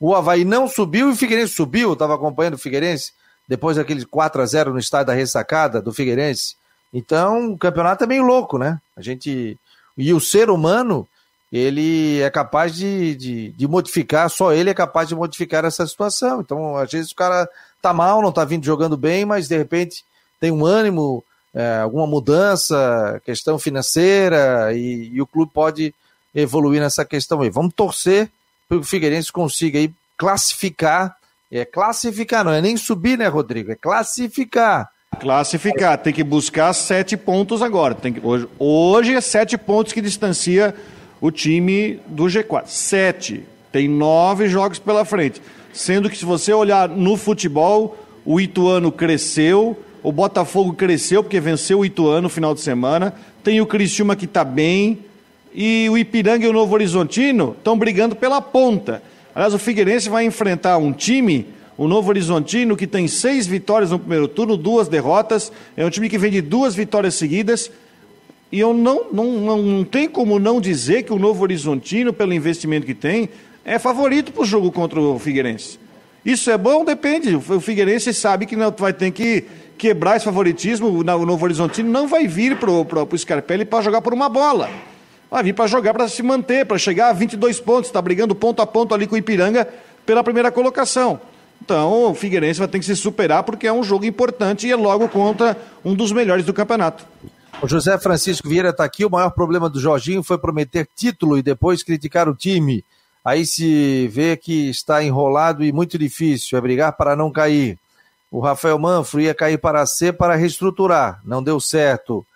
O 0.00 0.14
Havaí 0.14 0.44
não 0.44 0.68
subiu 0.68 1.10
e 1.10 1.12
o 1.12 1.16
Figueirense 1.16 1.54
subiu. 1.54 1.90
Eu 1.90 1.92
estava 1.94 2.14
acompanhando 2.14 2.54
o 2.54 2.58
Figueirense 2.58 3.12
depois 3.46 3.76
daquele 3.76 4.04
4 4.04 4.42
a 4.42 4.46
0 4.46 4.72
no 4.72 4.78
estádio 4.78 5.08
da 5.08 5.14
ressacada 5.14 5.80
do 5.80 5.92
Figueirense. 5.92 6.56
Então, 6.92 7.52
o 7.52 7.58
campeonato 7.58 8.04
é 8.04 8.06
meio 8.06 8.22
louco, 8.22 8.56
né? 8.56 8.80
A 8.96 9.02
gente. 9.02 9.58
E 9.96 10.12
o 10.12 10.20
ser 10.20 10.50
humano, 10.50 11.06
ele 11.54 12.20
é 12.20 12.28
capaz 12.30 12.74
de, 12.74 13.14
de, 13.14 13.48
de, 13.50 13.68
modificar, 13.68 14.28
só 14.28 14.52
ele 14.52 14.70
é 14.70 14.74
capaz 14.74 15.08
de 15.08 15.14
modificar 15.14 15.64
essa 15.64 15.86
situação. 15.86 16.40
Então, 16.40 16.76
às 16.76 16.90
vezes 16.90 17.12
o 17.12 17.14
cara 17.14 17.48
tá 17.80 17.92
mal, 17.92 18.20
não 18.20 18.32
tá 18.32 18.44
vindo 18.44 18.64
jogando 18.64 18.96
bem, 18.96 19.24
mas 19.24 19.46
de 19.46 19.56
repente 19.56 20.04
tem 20.40 20.50
um 20.50 20.66
ânimo, 20.66 21.22
é, 21.54 21.78
alguma 21.78 22.06
mudança, 22.06 23.20
questão 23.24 23.58
financeira, 23.58 24.72
e, 24.74 25.10
e, 25.14 25.22
o 25.22 25.26
clube 25.26 25.52
pode 25.52 25.94
evoluir 26.34 26.80
nessa 26.80 27.04
questão 27.04 27.40
aí. 27.40 27.50
Vamos 27.50 27.72
torcer 27.74 28.28
para 28.68 28.78
que 28.78 28.82
o 28.82 28.86
Figueirense 28.86 29.30
consiga 29.30 29.78
aí 29.78 29.92
classificar 30.16 31.16
é 31.56 31.64
classificar, 31.64 32.44
não 32.44 32.52
é 32.52 32.60
nem 32.60 32.76
subir, 32.76 33.16
né, 33.16 33.28
Rodrigo? 33.28 33.70
É 33.70 33.76
classificar. 33.76 34.90
Classificar, 35.20 35.96
tem 35.98 36.12
que 36.12 36.24
buscar 36.24 36.72
sete 36.72 37.16
pontos 37.16 37.62
agora. 37.62 37.94
Tem 37.94 38.12
que, 38.12 38.20
hoje, 38.26 38.48
hoje 38.58 39.14
é 39.14 39.20
sete 39.20 39.56
pontos 39.56 39.92
que 39.92 40.00
distancia 40.00 40.74
o 41.24 41.30
time 41.30 41.98
do 42.06 42.24
G4. 42.24 42.64
Sete. 42.66 43.44
Tem 43.72 43.88
nove 43.88 44.46
jogos 44.46 44.78
pela 44.78 45.06
frente. 45.06 45.40
Sendo 45.72 46.10
que 46.10 46.18
se 46.18 46.24
você 46.26 46.52
olhar 46.52 46.86
no 46.86 47.16
futebol, 47.16 47.96
o 48.26 48.38
Ituano 48.38 48.92
cresceu, 48.92 49.74
o 50.02 50.12
Botafogo 50.12 50.74
cresceu 50.74 51.22
porque 51.22 51.40
venceu 51.40 51.78
o 51.78 51.84
Ituano 51.84 52.24
no 52.24 52.28
final 52.28 52.52
de 52.52 52.60
semana. 52.60 53.14
Tem 53.42 53.58
o 53.58 53.64
Criciúma 53.64 54.14
que 54.14 54.26
está 54.26 54.44
bem. 54.44 54.98
E 55.54 55.88
o 55.88 55.96
Ipiranga 55.96 56.44
e 56.44 56.48
o 56.48 56.52
Novo 56.52 56.74
Horizontino 56.74 57.54
estão 57.56 57.78
brigando 57.78 58.14
pela 58.14 58.42
ponta. 58.42 59.02
Aliás, 59.34 59.54
o 59.54 59.58
Figueirense 59.58 60.10
vai 60.10 60.26
enfrentar 60.26 60.76
um 60.76 60.92
time, 60.92 61.46
o 61.78 61.88
Novo 61.88 62.10
Horizontino, 62.10 62.76
que 62.76 62.86
tem 62.86 63.08
seis 63.08 63.46
vitórias 63.46 63.90
no 63.92 63.98
primeiro 63.98 64.28
turno, 64.28 64.58
duas 64.58 64.88
derrotas. 64.88 65.50
É 65.74 65.86
um 65.86 65.90
time 65.90 66.10
que 66.10 66.18
vem 66.18 66.30
de 66.30 66.42
duas 66.42 66.74
vitórias 66.74 67.14
seguidas. 67.14 67.70
E 68.54 68.60
eu 68.60 68.72
não, 68.72 69.06
não, 69.10 69.24
não, 69.32 69.62
não 69.62 69.84
tem 69.84 70.08
como 70.08 70.38
não 70.38 70.60
dizer 70.60 71.02
que 71.02 71.12
o 71.12 71.18
Novo 71.18 71.42
Horizontino, 71.42 72.12
pelo 72.12 72.32
investimento 72.32 72.86
que 72.86 72.94
tem, 72.94 73.28
é 73.64 73.80
favorito 73.80 74.30
para 74.30 74.42
o 74.42 74.46
jogo 74.46 74.70
contra 74.70 75.00
o 75.00 75.18
Figueirense. 75.18 75.76
Isso 76.24 76.48
é 76.52 76.56
bom? 76.56 76.84
Depende. 76.84 77.34
O 77.34 77.60
Figueirense 77.60 78.14
sabe 78.14 78.46
que 78.46 78.54
não 78.54 78.70
vai 78.70 78.92
ter 78.92 79.10
que 79.10 79.42
quebrar 79.76 80.18
esse 80.18 80.24
favoritismo. 80.24 80.86
O 80.86 81.02
Novo 81.02 81.44
Horizontino 81.44 81.90
não 81.90 82.06
vai 82.06 82.28
vir 82.28 82.56
para 82.56 82.70
o 82.70 83.18
Scarpelli 83.18 83.64
para 83.64 83.82
jogar 83.82 84.00
por 84.00 84.14
uma 84.14 84.28
bola 84.28 84.70
vai 85.28 85.42
vir 85.42 85.52
para 85.52 85.66
jogar, 85.66 85.92
para 85.92 86.06
se 86.06 86.22
manter, 86.22 86.64
para 86.64 86.78
chegar 86.78 87.08
a 87.08 87.12
22 87.12 87.58
pontos, 87.58 87.88
está 87.88 88.00
brigando 88.00 88.36
ponto 88.36 88.62
a 88.62 88.66
ponto 88.66 88.94
ali 88.94 89.04
com 89.04 89.16
o 89.16 89.18
Ipiranga 89.18 89.66
pela 90.06 90.22
primeira 90.22 90.52
colocação. 90.52 91.20
Então 91.60 92.10
o 92.10 92.14
Figueirense 92.14 92.60
vai 92.60 92.68
ter 92.68 92.78
que 92.78 92.84
se 92.84 92.94
superar 92.94 93.42
porque 93.42 93.66
é 93.66 93.72
um 93.72 93.82
jogo 93.82 94.04
importante 94.04 94.68
e 94.68 94.70
é 94.70 94.76
logo 94.76 95.08
contra 95.08 95.56
um 95.84 95.92
dos 95.92 96.12
melhores 96.12 96.44
do 96.44 96.54
campeonato. 96.54 97.04
O 97.62 97.68
José 97.68 97.98
Francisco 97.98 98.48
Vieira 98.48 98.70
está 98.70 98.84
aqui. 98.84 99.04
O 99.04 99.10
maior 99.10 99.30
problema 99.30 99.70
do 99.70 99.80
Jorginho 99.80 100.22
foi 100.22 100.36
prometer 100.38 100.88
título 100.94 101.38
e 101.38 101.42
depois 101.42 101.82
criticar 101.82 102.28
o 102.28 102.34
time. 102.34 102.84
Aí 103.24 103.46
se 103.46 104.06
vê 104.08 104.36
que 104.36 104.68
está 104.68 105.02
enrolado 105.02 105.64
e 105.64 105.72
muito 105.72 105.96
difícil. 105.98 106.58
É 106.58 106.60
brigar 106.60 106.92
para 106.92 107.16
não 107.16 107.30
cair. 107.30 107.78
O 108.30 108.40
Rafael 108.40 108.78
Manfro 108.78 109.20
ia 109.20 109.34
cair 109.34 109.58
para 109.58 109.86
C 109.86 110.12
para 110.12 110.34
reestruturar. 110.34 111.20
Não 111.24 111.42
deu 111.42 111.58
certo. 111.58 112.26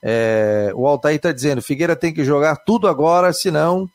É, 0.00 0.70
o 0.74 0.86
Altair 0.86 1.16
está 1.16 1.32
dizendo: 1.32 1.62
Figueira 1.62 1.96
tem 1.96 2.12
que 2.12 2.24
jogar 2.24 2.56
tudo 2.56 2.86
agora, 2.86 3.32
senão 3.32 3.90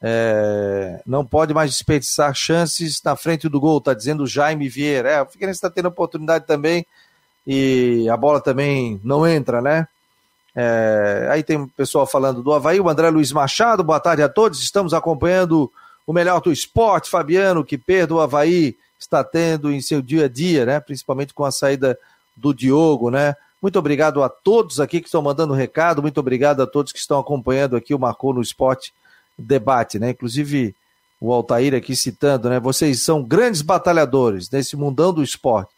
é, 0.00 1.02
não 1.04 1.26
pode 1.26 1.52
mais 1.52 1.70
desperdiçar 1.70 2.34
chances 2.34 3.02
na 3.04 3.14
frente 3.14 3.48
do 3.48 3.60
gol. 3.60 3.78
Está 3.78 3.92
dizendo 3.92 4.22
o 4.22 4.26
Jaime 4.26 4.68
Vieira. 4.68 5.10
É, 5.10 5.22
o 5.22 5.26
Figueirense 5.26 5.58
está 5.58 5.68
tendo 5.68 5.88
oportunidade 5.88 6.46
também 6.46 6.86
e 7.46 8.08
a 8.08 8.16
bola 8.16 8.40
também 8.40 8.98
não 9.04 9.26
entra, 9.26 9.60
né? 9.60 9.86
É, 10.54 11.28
aí 11.30 11.42
tem 11.42 11.66
pessoal 11.68 12.06
falando 12.06 12.42
do 12.42 12.52
Havaí, 12.52 12.80
o 12.80 12.88
André 12.88 13.08
Luiz 13.10 13.32
Machado, 13.32 13.84
boa 13.84 14.00
tarde 14.00 14.22
a 14.22 14.28
todos. 14.28 14.62
Estamos 14.62 14.92
acompanhando 14.92 15.70
o 16.06 16.12
melhor 16.12 16.40
do 16.40 16.52
esporte, 16.52 17.10
Fabiano, 17.10 17.64
que 17.64 17.78
perda 17.78 18.14
o 18.14 18.20
Havaí 18.20 18.76
está 18.98 19.22
tendo 19.24 19.72
em 19.72 19.80
seu 19.80 20.02
dia 20.02 20.24
a 20.26 20.28
dia, 20.28 20.66
né? 20.66 20.80
Principalmente 20.80 21.32
com 21.32 21.44
a 21.44 21.52
saída 21.52 21.98
do 22.36 22.52
Diogo, 22.52 23.10
né? 23.10 23.34
Muito 23.62 23.78
obrigado 23.78 24.22
a 24.22 24.28
todos 24.28 24.80
aqui 24.80 25.00
que 25.00 25.06
estão 25.06 25.22
mandando 25.22 25.52
recado, 25.52 26.02
muito 26.02 26.18
obrigado 26.18 26.62
a 26.62 26.66
todos 26.66 26.92
que 26.92 26.98
estão 26.98 27.18
acompanhando 27.18 27.76
aqui 27.76 27.94
o 27.94 27.98
Marcou 27.98 28.32
no 28.32 28.40
Esporte 28.40 28.92
debate, 29.38 29.98
né? 29.98 30.10
Inclusive 30.10 30.74
o 31.20 31.32
Altair 31.32 31.74
aqui 31.74 31.94
citando, 31.94 32.48
né? 32.48 32.58
Vocês 32.58 33.02
são 33.02 33.22
grandes 33.22 33.62
batalhadores 33.62 34.50
nesse 34.50 34.76
mundão 34.76 35.12
do 35.12 35.22
esporte. 35.22 35.70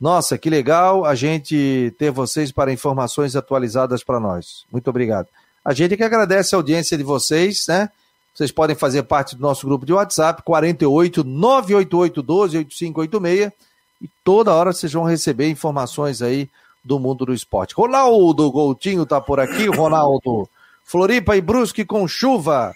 Nossa, 0.00 0.38
que 0.38 0.48
legal 0.48 1.04
a 1.04 1.14
gente 1.14 1.94
ter 1.98 2.10
vocês 2.10 2.50
para 2.50 2.72
informações 2.72 3.36
atualizadas 3.36 4.02
para 4.02 4.18
nós. 4.18 4.64
Muito 4.72 4.88
obrigado. 4.88 5.28
A 5.62 5.74
gente 5.74 5.96
que 5.96 6.02
agradece 6.02 6.54
a 6.54 6.58
audiência 6.58 6.96
de 6.96 7.04
vocês, 7.04 7.66
né? 7.68 7.90
Vocês 8.34 8.50
podem 8.50 8.74
fazer 8.74 9.02
parte 9.02 9.36
do 9.36 9.42
nosso 9.42 9.66
grupo 9.66 9.84
de 9.84 9.92
WhatsApp, 9.92 10.42
48 10.42 11.22
988 11.22 12.22
12 12.22 12.56
8586, 12.58 13.52
e 14.00 14.08
toda 14.24 14.54
hora 14.54 14.72
vocês 14.72 14.90
vão 14.90 15.04
receber 15.04 15.50
informações 15.50 16.22
aí 16.22 16.48
do 16.82 16.98
mundo 16.98 17.26
do 17.26 17.34
esporte. 17.34 17.74
Ronaldo 17.74 18.50
Goutinho 18.50 19.04
tá 19.04 19.20
por 19.20 19.38
aqui, 19.38 19.66
Ronaldo. 19.66 20.48
Floripa 20.82 21.36
e 21.36 21.42
Brusque 21.42 21.84
com 21.84 22.08
chuva. 22.08 22.74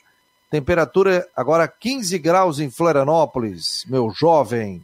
Temperatura 0.51 1.27
agora 1.35 1.67
15 1.67 2.19
graus 2.19 2.61
em 2.61 2.71
Florianópolis, 2.71 3.85
meu 3.89 4.11
jovem. 4.11 4.83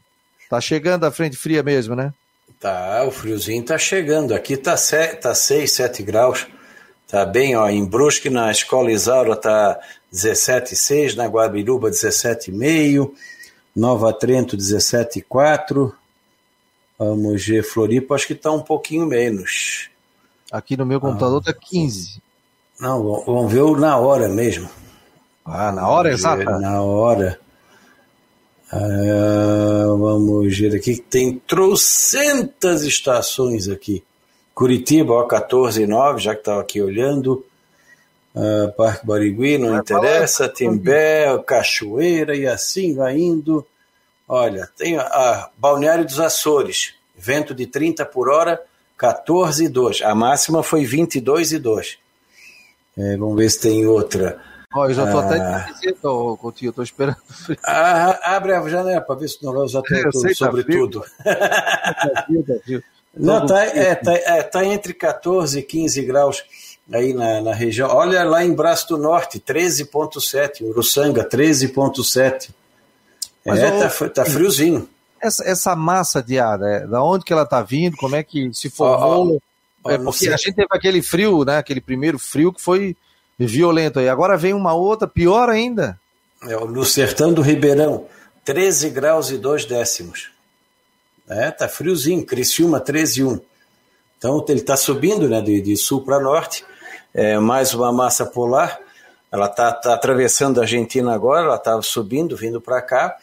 Tá 0.48 0.58
chegando 0.60 1.04
a 1.04 1.10
frente 1.10 1.36
fria 1.36 1.62
mesmo, 1.62 1.94
né? 1.94 2.14
Tá, 2.60 3.04
o 3.06 3.10
friozinho 3.10 3.64
tá 3.64 3.78
chegando. 3.78 4.34
Aqui 4.34 4.54
tá, 4.54 4.76
se, 4.76 5.16
tá 5.16 5.34
6, 5.34 5.72
7 5.72 6.02
graus. 6.02 6.46
Tá 7.08 7.24
bem, 7.24 7.56
ó. 7.56 7.66
Em 7.70 7.82
Brusque, 7.82 8.28
na 8.28 8.50
Escola 8.50 8.92
Isaura, 8.92 9.34
tá 9.34 9.80
17,6. 10.12 11.14
Na 11.16 11.24
Guabiruba, 11.24 11.90
17,5. 11.90 13.12
Nova 13.74 14.12
Trento, 14.12 14.58
17,4. 14.58 15.90
Vamos 16.98 17.46
ver, 17.46 17.62
Floripa 17.62 18.14
acho 18.14 18.26
que 18.26 18.34
está 18.34 18.50
um 18.50 18.60
pouquinho 18.60 19.06
menos. 19.06 19.88
Aqui 20.52 20.76
no 20.76 20.84
meu 20.84 21.00
computador 21.00 21.42
ah. 21.46 21.54
15. 21.54 22.22
Não, 22.78 23.24
vamos 23.24 23.50
ver 23.50 23.64
na 23.78 23.96
hora 23.96 24.28
mesmo. 24.28 24.68
Ah, 25.46 25.72
na 25.72 25.88
hora 25.88 26.12
exata? 26.12 26.58
Na 26.58 26.82
hora. 26.82 27.40
Ah, 28.72 29.86
vamos 29.98 30.56
ver 30.56 30.76
aqui, 30.76 30.96
tem 30.96 31.38
trocentas 31.38 32.82
estações 32.82 33.68
aqui. 33.68 34.04
Curitiba, 34.54 35.12
ó, 35.14 35.24
14 35.24 35.82
e 35.82 35.86
9, 35.86 36.20
já 36.20 36.34
que 36.34 36.40
estava 36.40 36.60
aqui 36.60 36.80
olhando. 36.80 37.44
Uh, 38.32 38.70
Parque 38.76 39.04
Barigui, 39.04 39.58
não 39.58 39.70
vai 39.70 39.80
interessa. 39.80 40.48
Timbé, 40.48 41.36
Cachoeira 41.44 42.36
e 42.36 42.46
assim 42.46 42.94
vai 42.94 43.18
indo. 43.18 43.66
Olha, 44.28 44.68
tem 44.76 44.96
a, 44.96 45.02
a 45.02 45.50
Balneário 45.58 46.04
dos 46.04 46.20
Açores, 46.20 46.94
vento 47.16 47.52
de 47.52 47.66
30 47.66 48.06
por 48.06 48.28
hora, 48.28 48.62
14 48.96 49.64
e 49.64 49.68
2. 49.68 50.02
A 50.02 50.14
máxima 50.14 50.62
foi 50.62 50.84
22 50.84 51.52
e 51.52 51.58
2. 51.58 51.98
É, 52.96 53.16
vamos 53.16 53.36
ver 53.36 53.50
se 53.50 53.60
tem 53.60 53.84
outra. 53.86 54.40
Ó, 54.72 54.86
eu 54.86 54.94
já 54.94 55.04
estou 55.04 55.20
ah, 55.20 55.24
até 55.24 55.34
de 55.34 55.66
camiseta, 55.66 56.00
Coutinho, 56.38 56.70
estou 56.70 56.84
esperando. 56.84 57.16
Ah, 57.64 58.36
abre 58.36 58.52
a 58.52 58.68
janela 58.68 59.00
para 59.00 59.16
ver 59.16 59.28
se 59.28 59.42
não 59.42 59.52
tudo, 59.66 60.34
sobre 60.34 60.62
tá 60.62 60.72
tudo. 60.72 61.04
Tá 61.24 62.24
frio, 62.26 62.44
tá 62.44 62.54
frio. 62.64 62.84
Não, 63.12 63.44
tá, 63.44 63.64
é, 63.64 63.96
tá, 63.96 64.12
é, 64.12 64.40
tá 64.40 64.64
entre 64.64 64.94
14 64.94 65.58
e 65.58 65.62
15 65.64 66.02
graus 66.02 66.44
aí 66.92 67.12
na, 67.12 67.40
na 67.40 67.52
região. 67.52 67.88
Olha 67.90 68.22
lá 68.22 68.44
em 68.44 68.54
Braço 68.54 68.86
do 68.86 68.98
Norte, 68.98 69.40
13,7. 69.40 70.62
Uruçanga, 70.62 71.28
13,7. 71.28 72.50
É, 73.44 73.88
tá, 73.88 74.08
tá 74.10 74.24
friozinho. 74.24 74.88
Essa, 75.20 75.42
essa 75.44 75.74
massa 75.74 76.22
de 76.22 76.38
ar, 76.38 76.62
é, 76.62 76.86
da 76.86 77.02
onde 77.02 77.24
que 77.24 77.32
ela 77.32 77.44
tá 77.44 77.62
vindo? 77.62 77.96
Como 77.96 78.14
é 78.14 78.22
que 78.22 78.54
se 78.54 78.70
formou? 78.70 79.42
é 79.86 79.98
porque 79.98 80.28
a 80.28 80.36
gente 80.36 80.54
teve 80.54 80.68
aquele 80.70 81.02
frio, 81.02 81.44
né? 81.44 81.58
Aquele 81.58 81.80
primeiro 81.80 82.16
frio 82.16 82.52
que 82.52 82.62
foi 82.62 82.96
violento 83.46 83.98
aí. 83.98 84.08
Agora 84.08 84.36
vem 84.36 84.54
uma 84.54 84.74
outra, 84.74 85.08
pior 85.08 85.48
ainda. 85.48 85.98
É, 86.42 86.54
no 86.56 86.84
sertão 86.84 87.32
do 87.32 87.42
Ribeirão, 87.42 88.06
13 88.44 88.90
graus 88.90 89.30
e 89.30 89.38
2 89.38 89.64
décimos. 89.66 90.30
É, 91.28 91.50
tá 91.50 91.68
friozinho, 91.68 92.24
Criciúma 92.24 92.80
13 92.80 93.20
e 93.20 93.24
1. 93.24 93.40
Então 94.18 94.44
ele 94.48 94.60
está 94.60 94.76
subindo 94.76 95.28
né, 95.28 95.40
de, 95.40 95.60
de 95.60 95.76
sul 95.76 96.02
para 96.02 96.20
norte, 96.20 96.64
é, 97.14 97.38
mais 97.38 97.72
uma 97.72 97.92
massa 97.92 98.26
polar. 98.26 98.80
Ela 99.30 99.46
está 99.46 99.72
tá 99.72 99.94
atravessando 99.94 100.58
a 100.58 100.64
Argentina 100.64 101.14
agora, 101.14 101.46
ela 101.46 101.56
está 101.56 101.80
subindo, 101.82 102.36
vindo 102.36 102.60
para 102.60 102.82
cá. 102.82 103.16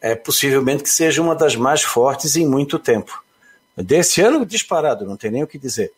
É 0.00 0.14
possivelmente 0.14 0.82
que 0.82 0.90
seja 0.90 1.20
uma 1.20 1.34
das 1.34 1.56
mais 1.56 1.82
fortes 1.82 2.36
em 2.36 2.46
muito 2.46 2.78
tempo. 2.78 3.22
Desse 3.76 4.20
ano, 4.20 4.46
disparado, 4.46 5.04
não 5.04 5.16
tem 5.16 5.30
nem 5.30 5.42
o 5.42 5.46
que 5.46 5.58
dizer. 5.58 5.92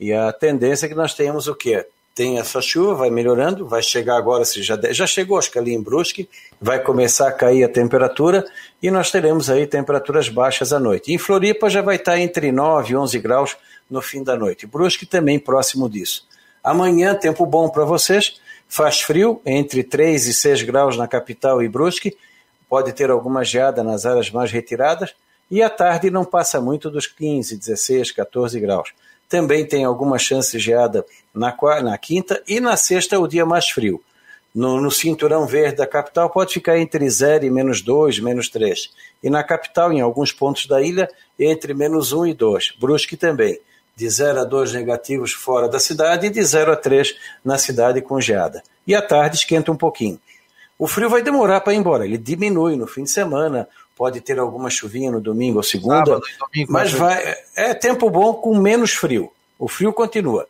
E 0.00 0.12
a 0.12 0.32
tendência 0.32 0.86
é 0.86 0.88
que 0.88 0.94
nós 0.94 1.14
tenhamos 1.14 1.46
o 1.46 1.54
quê? 1.54 1.86
Tem 2.14 2.38
essa 2.38 2.60
chuva, 2.60 2.94
vai 2.94 3.10
melhorando, 3.10 3.66
vai 3.66 3.82
chegar 3.82 4.16
agora, 4.16 4.44
se 4.44 4.62
já, 4.62 4.78
já 4.90 5.06
chegou, 5.06 5.38
acho 5.38 5.50
que 5.50 5.58
ali 5.58 5.72
em 5.72 5.80
Brusque, 5.80 6.28
vai 6.60 6.78
começar 6.82 7.28
a 7.28 7.32
cair 7.32 7.64
a 7.64 7.68
temperatura 7.68 8.44
e 8.82 8.90
nós 8.90 9.10
teremos 9.10 9.48
aí 9.48 9.66
temperaturas 9.66 10.28
baixas 10.28 10.72
à 10.72 10.78
noite. 10.78 11.12
Em 11.12 11.18
Floripa 11.18 11.70
já 11.70 11.80
vai 11.80 11.96
estar 11.96 12.18
entre 12.18 12.52
9 12.52 12.92
e 12.92 12.96
11 12.96 13.18
graus 13.18 13.56
no 13.90 14.02
fim 14.02 14.22
da 14.22 14.36
noite. 14.36 14.66
Brusque 14.66 15.06
também 15.06 15.38
próximo 15.38 15.88
disso. 15.88 16.26
Amanhã, 16.62 17.14
tempo 17.14 17.46
bom 17.46 17.68
para 17.68 17.84
vocês, 17.84 18.40
faz 18.68 19.00
frio, 19.00 19.40
entre 19.44 19.82
3 19.82 20.26
e 20.28 20.34
6 20.34 20.62
graus 20.62 20.96
na 20.96 21.08
capital 21.08 21.62
e 21.62 21.68
Brusque, 21.68 22.16
pode 22.68 22.92
ter 22.92 23.10
alguma 23.10 23.44
geada 23.44 23.82
nas 23.82 24.06
áreas 24.06 24.30
mais 24.30 24.50
retiradas, 24.52 25.14
e 25.50 25.62
à 25.62 25.68
tarde 25.68 26.10
não 26.10 26.24
passa 26.24 26.60
muito 26.60 26.90
dos 26.90 27.06
15, 27.06 27.58
16, 27.58 28.12
14 28.12 28.58
graus. 28.60 28.94
Também 29.32 29.64
tem 29.64 29.82
alguma 29.82 30.18
chance 30.18 30.52
de 30.52 30.62
geada 30.62 31.06
na, 31.34 31.56
na 31.82 31.96
quinta 31.96 32.42
e 32.46 32.60
na 32.60 32.76
sexta 32.76 33.18
o 33.18 33.26
dia 33.26 33.46
mais 33.46 33.70
frio. 33.70 33.98
No, 34.54 34.78
no, 34.78 34.90
cinturão 34.90 35.46
verde 35.46 35.76
da 35.76 35.86
capital 35.86 36.28
pode 36.28 36.52
ficar 36.52 36.78
entre 36.78 37.08
0 37.08 37.46
e 37.46 37.50
menos 37.50 37.80
2, 37.80 38.18
menos 38.18 38.50
3. 38.50 38.90
E 39.22 39.30
na 39.30 39.42
capital, 39.42 39.90
em 39.90 40.02
alguns 40.02 40.32
pontos 40.32 40.66
da 40.66 40.82
ilha, 40.82 41.08
entre 41.38 41.72
menos 41.72 42.12
1 42.12 42.26
e 42.26 42.34
2. 42.34 42.74
Brusque 42.78 43.16
também. 43.16 43.58
De 43.96 44.06
0 44.06 44.40
a 44.40 44.44
2 44.44 44.74
negativos 44.74 45.32
fora 45.32 45.66
da 45.66 45.80
cidade 45.80 46.26
e 46.26 46.30
de 46.30 46.44
0 46.44 46.70
a 46.70 46.76
3 46.76 47.16
na 47.42 47.56
cidade 47.56 48.02
com 48.02 48.20
geada. 48.20 48.62
E 48.86 48.94
à 48.94 49.00
tarde 49.00 49.36
esquenta 49.36 49.72
um 49.72 49.76
pouquinho. 49.76 50.20
O 50.78 50.86
frio 50.86 51.08
vai 51.08 51.22
demorar 51.22 51.62
para 51.62 51.72
ir 51.72 51.76
embora, 51.76 52.04
ele 52.04 52.18
diminui 52.18 52.76
no 52.76 52.86
fim 52.86 53.04
de 53.04 53.10
semana, 53.10 53.66
pode 53.96 54.20
ter 54.20 54.38
alguma 54.38 54.70
chuvinha 54.70 55.10
no 55.10 55.20
domingo 55.20 55.58
ou 55.58 55.62
segunda, 55.62 56.04
Sábado, 56.06 56.22
domingo, 56.40 56.72
mas 56.72 56.92
vai 56.92 57.36
é 57.56 57.74
tempo 57.74 58.10
bom 58.10 58.34
com 58.34 58.56
menos 58.58 58.92
frio. 58.92 59.30
O 59.58 59.68
frio 59.68 59.92
continua. 59.92 60.46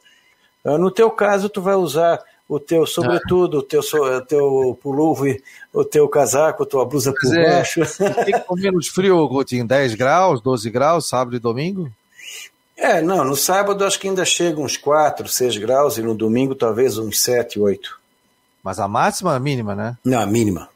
Ah, 0.65 0.79
no 0.79 0.91
teu 0.91 1.11
caso, 1.11 1.49
tu 1.49 1.61
vai 1.61 1.75
usar 1.75 2.23
o 2.49 2.61
teu 2.61 2.87
sobretudo, 2.87 3.59
ah. 3.59 3.61
o 3.61 3.63
teu, 3.63 3.81
o 3.81 4.21
teu 4.21 4.79
pullover, 4.83 5.43
o 5.73 5.85
teu 5.85 6.09
casaco, 6.09 6.63
a 6.63 6.67
tua 6.67 6.85
blusa 6.85 7.13
por 7.13 7.35
é, 7.35 7.51
baixo. 7.51 7.81
Tem 8.25 8.39
com 8.41 8.55
menos 8.55 8.89
frio, 8.89 9.29
Coutinho, 9.29 9.67
10 9.67 9.95
graus, 9.95 10.41
12 10.41 10.71
graus, 10.71 11.09
sábado 11.09 11.37
e 11.37 11.41
domingo? 11.41 11.91
É, 12.77 13.01
não, 13.01 13.25
no 13.25 13.37
sábado 13.37 13.85
acho 13.85 13.99
que 13.99 14.09
ainda 14.09 14.25
chega 14.25 14.61
uns 14.61 14.77
4, 14.77 15.29
6 15.29 15.57
graus 15.59 15.99
e 15.99 16.03
no 16.03 16.15
domingo 16.15 16.55
talvez 16.55 16.99
uns 16.99 17.23
7, 17.23 17.61
8. 17.61 18.01
Mas 18.63 18.79
a 18.79 18.87
máxima 18.87 19.33
é 19.33 19.37
a 19.37 19.41
mínima, 19.41 19.75
né? 19.75 19.97
Não, 20.05 20.21
a 20.21 20.27
mínima. 20.27 20.69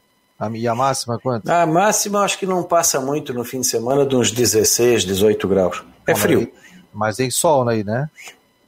E 0.53 0.67
a 0.67 0.75
máxima 0.75 1.19
quanto? 1.19 1.49
A 1.49 1.65
máxima 1.65 2.21
acho 2.21 2.37
que 2.37 2.45
não 2.45 2.63
passa 2.63 3.01
muito 3.01 3.33
no 3.33 3.43
fim 3.43 3.61
de 3.61 3.67
semana, 3.67 4.05
de 4.05 4.15
uns 4.15 4.31
16, 4.31 5.03
18 5.03 5.47
graus. 5.47 5.83
É 6.05 6.13
frio. 6.13 6.51
Mas 6.93 7.17
tem 7.17 7.29
sol 7.31 7.67
aí, 7.67 7.83
né? 7.83 8.09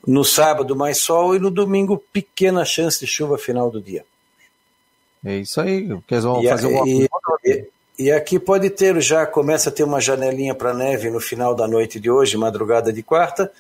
No 0.06 0.24
sábado, 0.24 0.76
mais 0.76 0.98
sol 0.98 1.36
e 1.36 1.40
no 1.40 1.52
domingo, 1.52 2.04
pequena 2.12 2.66
chance 2.66 3.00
de 3.00 3.06
chuva 3.06 3.38
final 3.38 3.70
do 3.70 3.80
dia. 3.82 4.04
É 5.24 5.38
isso 5.38 5.62
aí. 5.62 5.88
Porque 5.88 6.16
eles 6.16 6.24
vão 6.24 6.44
e, 6.44 6.50
fazer 6.50 6.68
uma. 6.68 6.88
E, 6.88 7.08
e, 7.46 7.68
e 8.00 8.12
aqui 8.12 8.40
pode 8.40 8.70
ter, 8.70 9.00
já 9.02 9.26
começa 9.28 9.70
a 9.70 9.72
ter 9.72 9.84
uma 9.84 10.02
janelinha 10.02 10.56
para 10.56 10.74
neve 10.74 11.10
no 11.10 11.20
final 11.20 11.54
da 11.54 11.68
noite 11.68 12.00
de 12.00 12.10
hoje, 12.10 12.38
madrugada 12.38 12.92
de 12.92 13.04
quarta. 13.04 13.52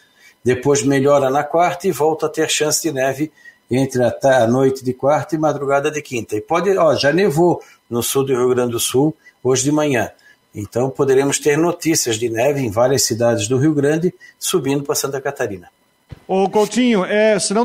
Depois 0.43 0.81
melhora 0.81 1.29
na 1.29 1.43
quarta 1.43 1.87
e 1.87 1.91
volta 1.91 2.25
a 2.25 2.29
ter 2.29 2.49
chance 2.49 2.81
de 2.81 2.91
neve 2.91 3.31
entre 3.69 4.03
a, 4.03 4.43
a 4.43 4.47
noite 4.47 4.83
de 4.83 4.93
quarta 4.93 5.35
e 5.35 5.37
madrugada 5.37 5.91
de 5.91 6.01
quinta. 6.01 6.35
E 6.35 6.41
pode, 6.41 6.75
ó, 6.77 6.95
já 6.95 7.13
nevou 7.13 7.61
no 7.89 8.01
sul 8.01 8.25
do 8.25 8.33
Rio 8.33 8.49
Grande 8.49 8.71
do 8.71 8.79
Sul 8.79 9.15
hoje 9.43 9.63
de 9.63 9.71
manhã. 9.71 10.11
Então 10.53 10.89
poderemos 10.89 11.39
ter 11.39 11.57
notícias 11.57 12.17
de 12.17 12.29
neve 12.29 12.61
em 12.61 12.71
várias 12.71 13.03
cidades 13.03 13.47
do 13.47 13.57
Rio 13.57 13.73
Grande 13.73 14.13
subindo 14.37 14.83
para 14.83 14.95
Santa 14.95 15.21
Catarina. 15.21 15.69
Ô 16.27 16.49
Coutinho, 16.49 17.05
é, 17.05 17.39
será, 17.39 17.61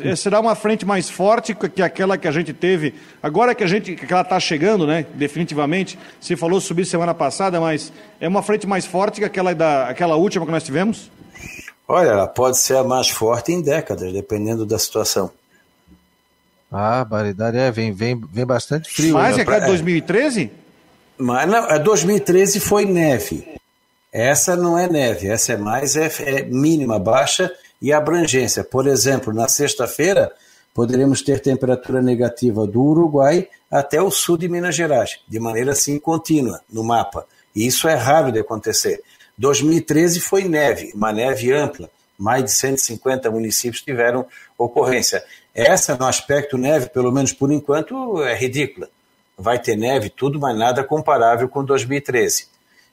é, 0.00 0.16
será 0.16 0.40
uma 0.40 0.54
frente 0.54 0.84
mais 0.84 1.08
forte 1.08 1.54
que 1.54 1.82
aquela 1.82 2.18
que 2.18 2.28
a 2.28 2.32
gente 2.32 2.52
teve, 2.52 2.94
agora 3.22 3.54
que 3.54 3.62
a 3.62 3.66
gente, 3.66 3.94
que 3.94 4.12
ela 4.12 4.22
está 4.22 4.38
chegando, 4.38 4.86
né, 4.86 5.06
definitivamente, 5.14 5.98
você 6.20 6.36
falou 6.36 6.60
subir 6.60 6.84
semana 6.84 7.14
passada, 7.14 7.60
mas 7.60 7.92
é 8.20 8.28
uma 8.28 8.42
frente 8.42 8.66
mais 8.66 8.84
forte 8.84 9.20
que 9.20 9.24
aquela, 9.24 9.54
da, 9.54 9.88
aquela 9.88 10.16
última 10.16 10.44
que 10.44 10.52
nós 10.52 10.62
tivemos? 10.62 11.10
Olha, 11.86 12.10
ela 12.10 12.26
pode 12.26 12.58
ser 12.58 12.76
a 12.76 12.84
mais 12.84 13.10
forte 13.10 13.52
em 13.52 13.60
décadas, 13.60 14.12
dependendo 14.12 14.64
da 14.64 14.78
situação. 14.78 15.30
Ah, 16.76 17.04
baridade, 17.04 17.56
é, 17.56 17.70
vem, 17.70 17.92
vem, 17.92 18.20
vem 18.32 18.44
bastante 18.44 18.90
frio. 18.90 19.14
Mais 19.14 19.36
né? 19.36 19.44
que 19.44 19.50
a 19.52 19.60
de 19.60 19.66
2013? 19.66 20.50
Mas 21.16 21.48
não, 21.48 21.70
a 21.70 21.78
2013 21.78 22.58
foi 22.58 22.84
neve. 22.84 23.46
Essa 24.12 24.56
não 24.56 24.76
é 24.76 24.88
neve, 24.88 25.28
essa 25.28 25.52
é 25.52 25.56
mais 25.56 25.94
é, 25.94 26.10
é 26.22 26.42
mínima, 26.42 26.98
baixa 26.98 27.48
e 27.80 27.92
abrangência. 27.92 28.64
Por 28.64 28.88
exemplo, 28.88 29.32
na 29.32 29.46
sexta-feira, 29.46 30.32
poderemos 30.74 31.22
ter 31.22 31.38
temperatura 31.38 32.02
negativa 32.02 32.66
do 32.66 32.82
Uruguai 32.82 33.48
até 33.70 34.02
o 34.02 34.10
sul 34.10 34.36
de 34.36 34.48
Minas 34.48 34.74
Gerais, 34.74 35.20
de 35.28 35.38
maneira 35.38 35.70
assim 35.70 35.96
contínua 35.96 36.60
no 36.68 36.82
mapa. 36.82 37.24
E 37.54 37.64
isso 37.64 37.86
é 37.86 37.94
raro 37.94 38.32
de 38.32 38.40
acontecer. 38.40 39.00
2013 39.38 40.18
foi 40.18 40.48
neve, 40.48 40.90
uma 40.92 41.12
neve 41.12 41.52
ampla. 41.52 41.88
Mais 42.18 42.44
de 42.44 42.50
150 42.50 43.30
municípios 43.30 43.82
tiveram 43.82 44.26
ocorrência. 44.58 45.22
Essa, 45.54 45.94
no 45.94 46.06
aspecto 46.06 46.58
neve, 46.58 46.88
pelo 46.88 47.12
menos 47.12 47.32
por 47.32 47.52
enquanto, 47.52 48.22
é 48.22 48.34
ridícula. 48.34 48.88
Vai 49.38 49.58
ter 49.58 49.76
neve, 49.76 50.10
tudo, 50.10 50.38
mas 50.40 50.56
nada 50.58 50.82
comparável 50.82 51.48
com 51.48 51.64
2013. 51.64 52.48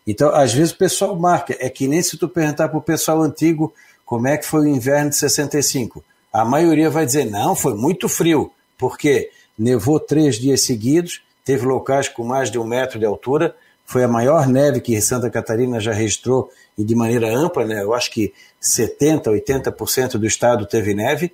Então, 0.06 0.34
às 0.34 0.54
vezes 0.54 0.72
o 0.72 0.78
pessoal 0.78 1.16
marca. 1.16 1.56
É 1.60 1.70
que 1.70 1.88
nem 1.88 2.02
se 2.02 2.18
tu 2.18 2.28
perguntar 2.28 2.70
para 2.70 2.78
o 2.78 2.82
pessoal 2.82 3.22
antigo 3.22 3.74
como 4.06 4.28
é 4.28 4.38
que 4.38 4.46
foi 4.46 4.62
o 4.62 4.68
inverno 4.68 5.10
de 5.10 5.16
65. 5.16 6.04
A 6.32 6.46
maioria 6.46 6.90
vai 6.90 7.06
dizer, 7.06 7.26
não, 7.26 7.56
foi 7.56 7.74
muito 7.74 8.08
frio. 8.08 8.52
porque 8.78 9.32
Nevou 9.58 10.00
três 10.00 10.38
dias 10.38 10.62
seguidos, 10.64 11.22
teve 11.46 11.68
locais 11.68 12.08
com 12.10 12.24
mais 12.24 12.50
de 12.50 12.58
um 12.58 12.64
metro 12.64 12.98
de 12.98 13.06
altura, 13.06 13.56
foi 13.86 14.04
a 14.04 14.08
maior 14.08 14.48
neve 14.48 14.80
que 14.82 15.00
Santa 15.02 15.30
Catarina 15.30 15.80
já 15.80 15.92
registrou 15.92 16.50
e 16.76 16.84
de 16.84 16.96
maneira 16.96 17.28
ampla, 17.32 17.66
né? 17.66 17.84
eu 17.84 17.94
acho 17.94 18.10
que 18.10 18.34
70%, 18.60 19.26
80% 19.26 20.12
do 20.14 20.26
estado 20.26 20.66
teve 20.66 20.96
neve, 20.96 21.32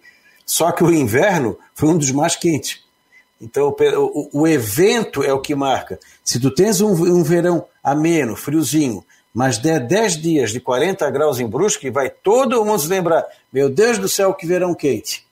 só 0.47 0.71
que 0.71 0.83
o 0.83 0.91
inverno 0.91 1.59
foi 1.75 1.89
um 1.89 1.97
dos 1.97 2.09
mais 2.11 2.37
quentes. 2.37 2.81
Então, 3.39 3.75
o, 3.97 4.41
o 4.41 4.47
evento 4.47 5.21
é 5.21 5.31
o 5.31 5.41
que 5.41 5.53
marca. 5.53 5.99
Se 6.23 6.39
tu 6.39 6.49
tens 6.49 6.81
um, 6.81 6.91
um 6.91 7.21
verão 7.21 7.65
ameno, 7.83 8.35
friozinho, 8.35 9.05
mas 9.33 9.59
der 9.59 9.85
10 9.85 10.17
dias 10.21 10.51
de 10.51 10.59
40 10.59 11.07
graus 11.11 11.39
em 11.39 11.47
Brusque, 11.47 11.91
vai 11.91 12.09
todo 12.09 12.63
mundo 12.65 12.79
se 12.79 12.87
lembrar: 12.87 13.25
meu 13.51 13.69
Deus 13.69 13.99
do 13.99 14.07
céu, 14.07 14.33
que 14.33 14.47
verão 14.47 14.73
quente. 14.73 15.27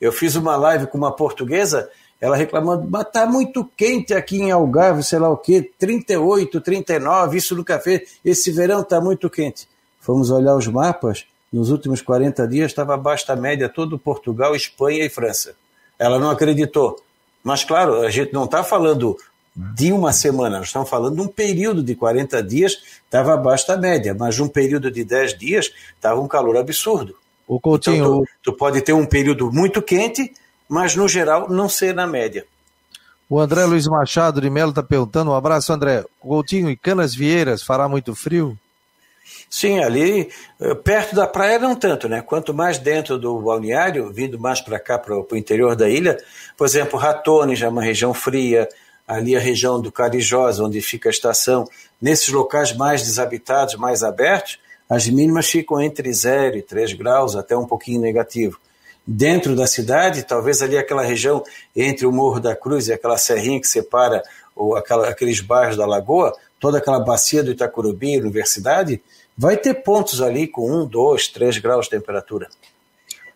Eu 0.00 0.12
fiz 0.12 0.34
uma 0.34 0.56
live 0.56 0.88
com 0.88 0.98
uma 0.98 1.14
portuguesa 1.14 1.88
ela 2.20 2.36
reclamando, 2.36 2.86
mas 2.90 3.10
tá 3.10 3.24
muito 3.24 3.64
quente 3.64 4.12
aqui 4.12 4.42
em 4.42 4.50
Algarve, 4.50 5.02
sei 5.02 5.18
lá 5.18 5.30
o 5.30 5.38
quê, 5.38 5.70
38, 5.78 6.60
39, 6.60 7.38
isso 7.38 7.56
nunca 7.56 7.78
fez, 7.78 8.18
esse 8.22 8.50
verão 8.50 8.84
tá 8.84 9.00
muito 9.00 9.30
quente. 9.30 9.66
Fomos 9.98 10.30
olhar 10.30 10.54
os 10.54 10.66
mapas, 10.66 11.24
nos 11.52 11.70
últimos 11.70 12.00
40 12.00 12.46
dias 12.46 12.70
estava 12.70 12.94
abaixo 12.94 13.26
da 13.26 13.36
média 13.36 13.68
todo 13.68 13.98
Portugal, 13.98 14.54
Espanha 14.54 15.04
e 15.04 15.10
França. 15.10 15.54
Ela 15.98 16.18
não 16.18 16.30
acreditou. 16.30 17.02
Mas, 17.42 17.64
claro, 17.64 18.02
a 18.02 18.10
gente 18.10 18.32
não 18.32 18.44
está 18.44 18.62
falando 18.62 19.16
de 19.54 19.92
uma 19.92 20.12
semana, 20.12 20.58
nós 20.58 20.68
estamos 20.68 20.88
falando 20.88 21.16
de 21.16 21.20
um 21.22 21.26
período 21.26 21.82
de 21.82 21.94
40 21.94 22.42
dias, 22.42 22.78
estava 23.04 23.34
abaixo 23.34 23.66
da 23.66 23.76
média, 23.76 24.14
mas 24.18 24.38
um 24.38 24.48
período 24.48 24.90
de 24.90 25.04
10 25.04 25.36
dias 25.36 25.72
estava 25.94 26.20
um 26.20 26.28
calor 26.28 26.56
absurdo. 26.56 27.16
O 27.48 27.58
Coutinho. 27.58 27.96
Então, 27.96 28.20
tu, 28.20 28.26
tu 28.44 28.52
pode 28.52 28.80
ter 28.80 28.92
um 28.92 29.04
período 29.04 29.50
muito 29.50 29.82
quente, 29.82 30.32
mas 30.68 30.94
no 30.94 31.08
geral 31.08 31.50
não 31.50 31.68
ser 31.68 31.94
na 31.94 32.06
média. 32.06 32.46
O 33.28 33.40
André 33.40 33.64
Luiz 33.64 33.86
Machado 33.86 34.40
de 34.40 34.48
Melo 34.48 34.70
está 34.70 34.82
perguntando: 34.82 35.32
um 35.32 35.34
abraço, 35.34 35.72
André. 35.72 36.04
Coutinho, 36.20 36.70
e 36.70 36.76
Canas 36.76 37.14
Vieiras 37.14 37.62
fará 37.62 37.88
muito 37.88 38.14
frio? 38.14 38.56
Sim, 39.48 39.80
ali 39.80 40.30
eh, 40.60 40.74
perto 40.74 41.14
da 41.14 41.26
praia 41.26 41.58
não 41.58 41.74
tanto, 41.74 42.08
né? 42.08 42.22
Quanto 42.22 42.54
mais 42.54 42.78
dentro 42.78 43.18
do 43.18 43.40
balneário, 43.40 44.12
vindo 44.12 44.38
mais 44.38 44.60
para 44.60 44.78
cá, 44.78 44.98
para 44.98 45.14
o 45.16 45.36
interior 45.36 45.74
da 45.74 45.88
ilha, 45.88 46.16
por 46.56 46.66
exemplo, 46.66 46.98
Ratone 46.98 47.56
já 47.56 47.66
é 47.66 47.70
uma 47.70 47.82
região 47.82 48.14
fria, 48.14 48.68
ali 49.10 49.34
a 49.36 49.40
região 49.40 49.80
do 49.80 49.90
Carijós, 49.90 50.60
onde 50.60 50.80
fica 50.80 51.08
a 51.08 51.10
estação, 51.10 51.68
nesses 52.00 52.28
locais 52.28 52.72
mais 52.72 53.02
desabitados, 53.02 53.74
mais 53.74 54.04
abertos, 54.04 54.60
as 54.88 55.08
mínimas 55.08 55.48
ficam 55.48 55.80
entre 55.80 56.12
0 56.12 56.56
e 56.58 56.62
3 56.62 56.92
graus, 56.92 57.34
até 57.34 57.56
um 57.56 57.66
pouquinho 57.66 58.00
negativo. 58.00 58.58
Dentro 59.04 59.56
da 59.56 59.66
cidade, 59.66 60.22
talvez 60.22 60.62
ali 60.62 60.78
aquela 60.78 61.02
região 61.02 61.42
entre 61.74 62.06
o 62.06 62.12
Morro 62.12 62.38
da 62.38 62.54
Cruz 62.54 62.86
e 62.86 62.92
aquela 62.92 63.18
serrinha 63.18 63.60
que 63.60 63.66
separa 63.66 64.22
ou 64.54 64.76
aquela, 64.76 65.08
aqueles 65.08 65.40
bairros 65.40 65.76
da 65.76 65.86
Lagoa, 65.86 66.32
toda 66.60 66.78
aquela 66.78 67.00
bacia 67.00 67.42
do 67.42 67.50
Itacurubi, 67.50 68.18
Universidade, 68.18 69.02
vai 69.36 69.56
ter 69.56 69.74
pontos 69.74 70.20
ali 70.20 70.46
com 70.46 70.70
1, 70.82 70.86
2, 70.86 71.28
3 71.28 71.58
graus 71.58 71.86
de 71.86 71.90
temperatura. 71.90 72.48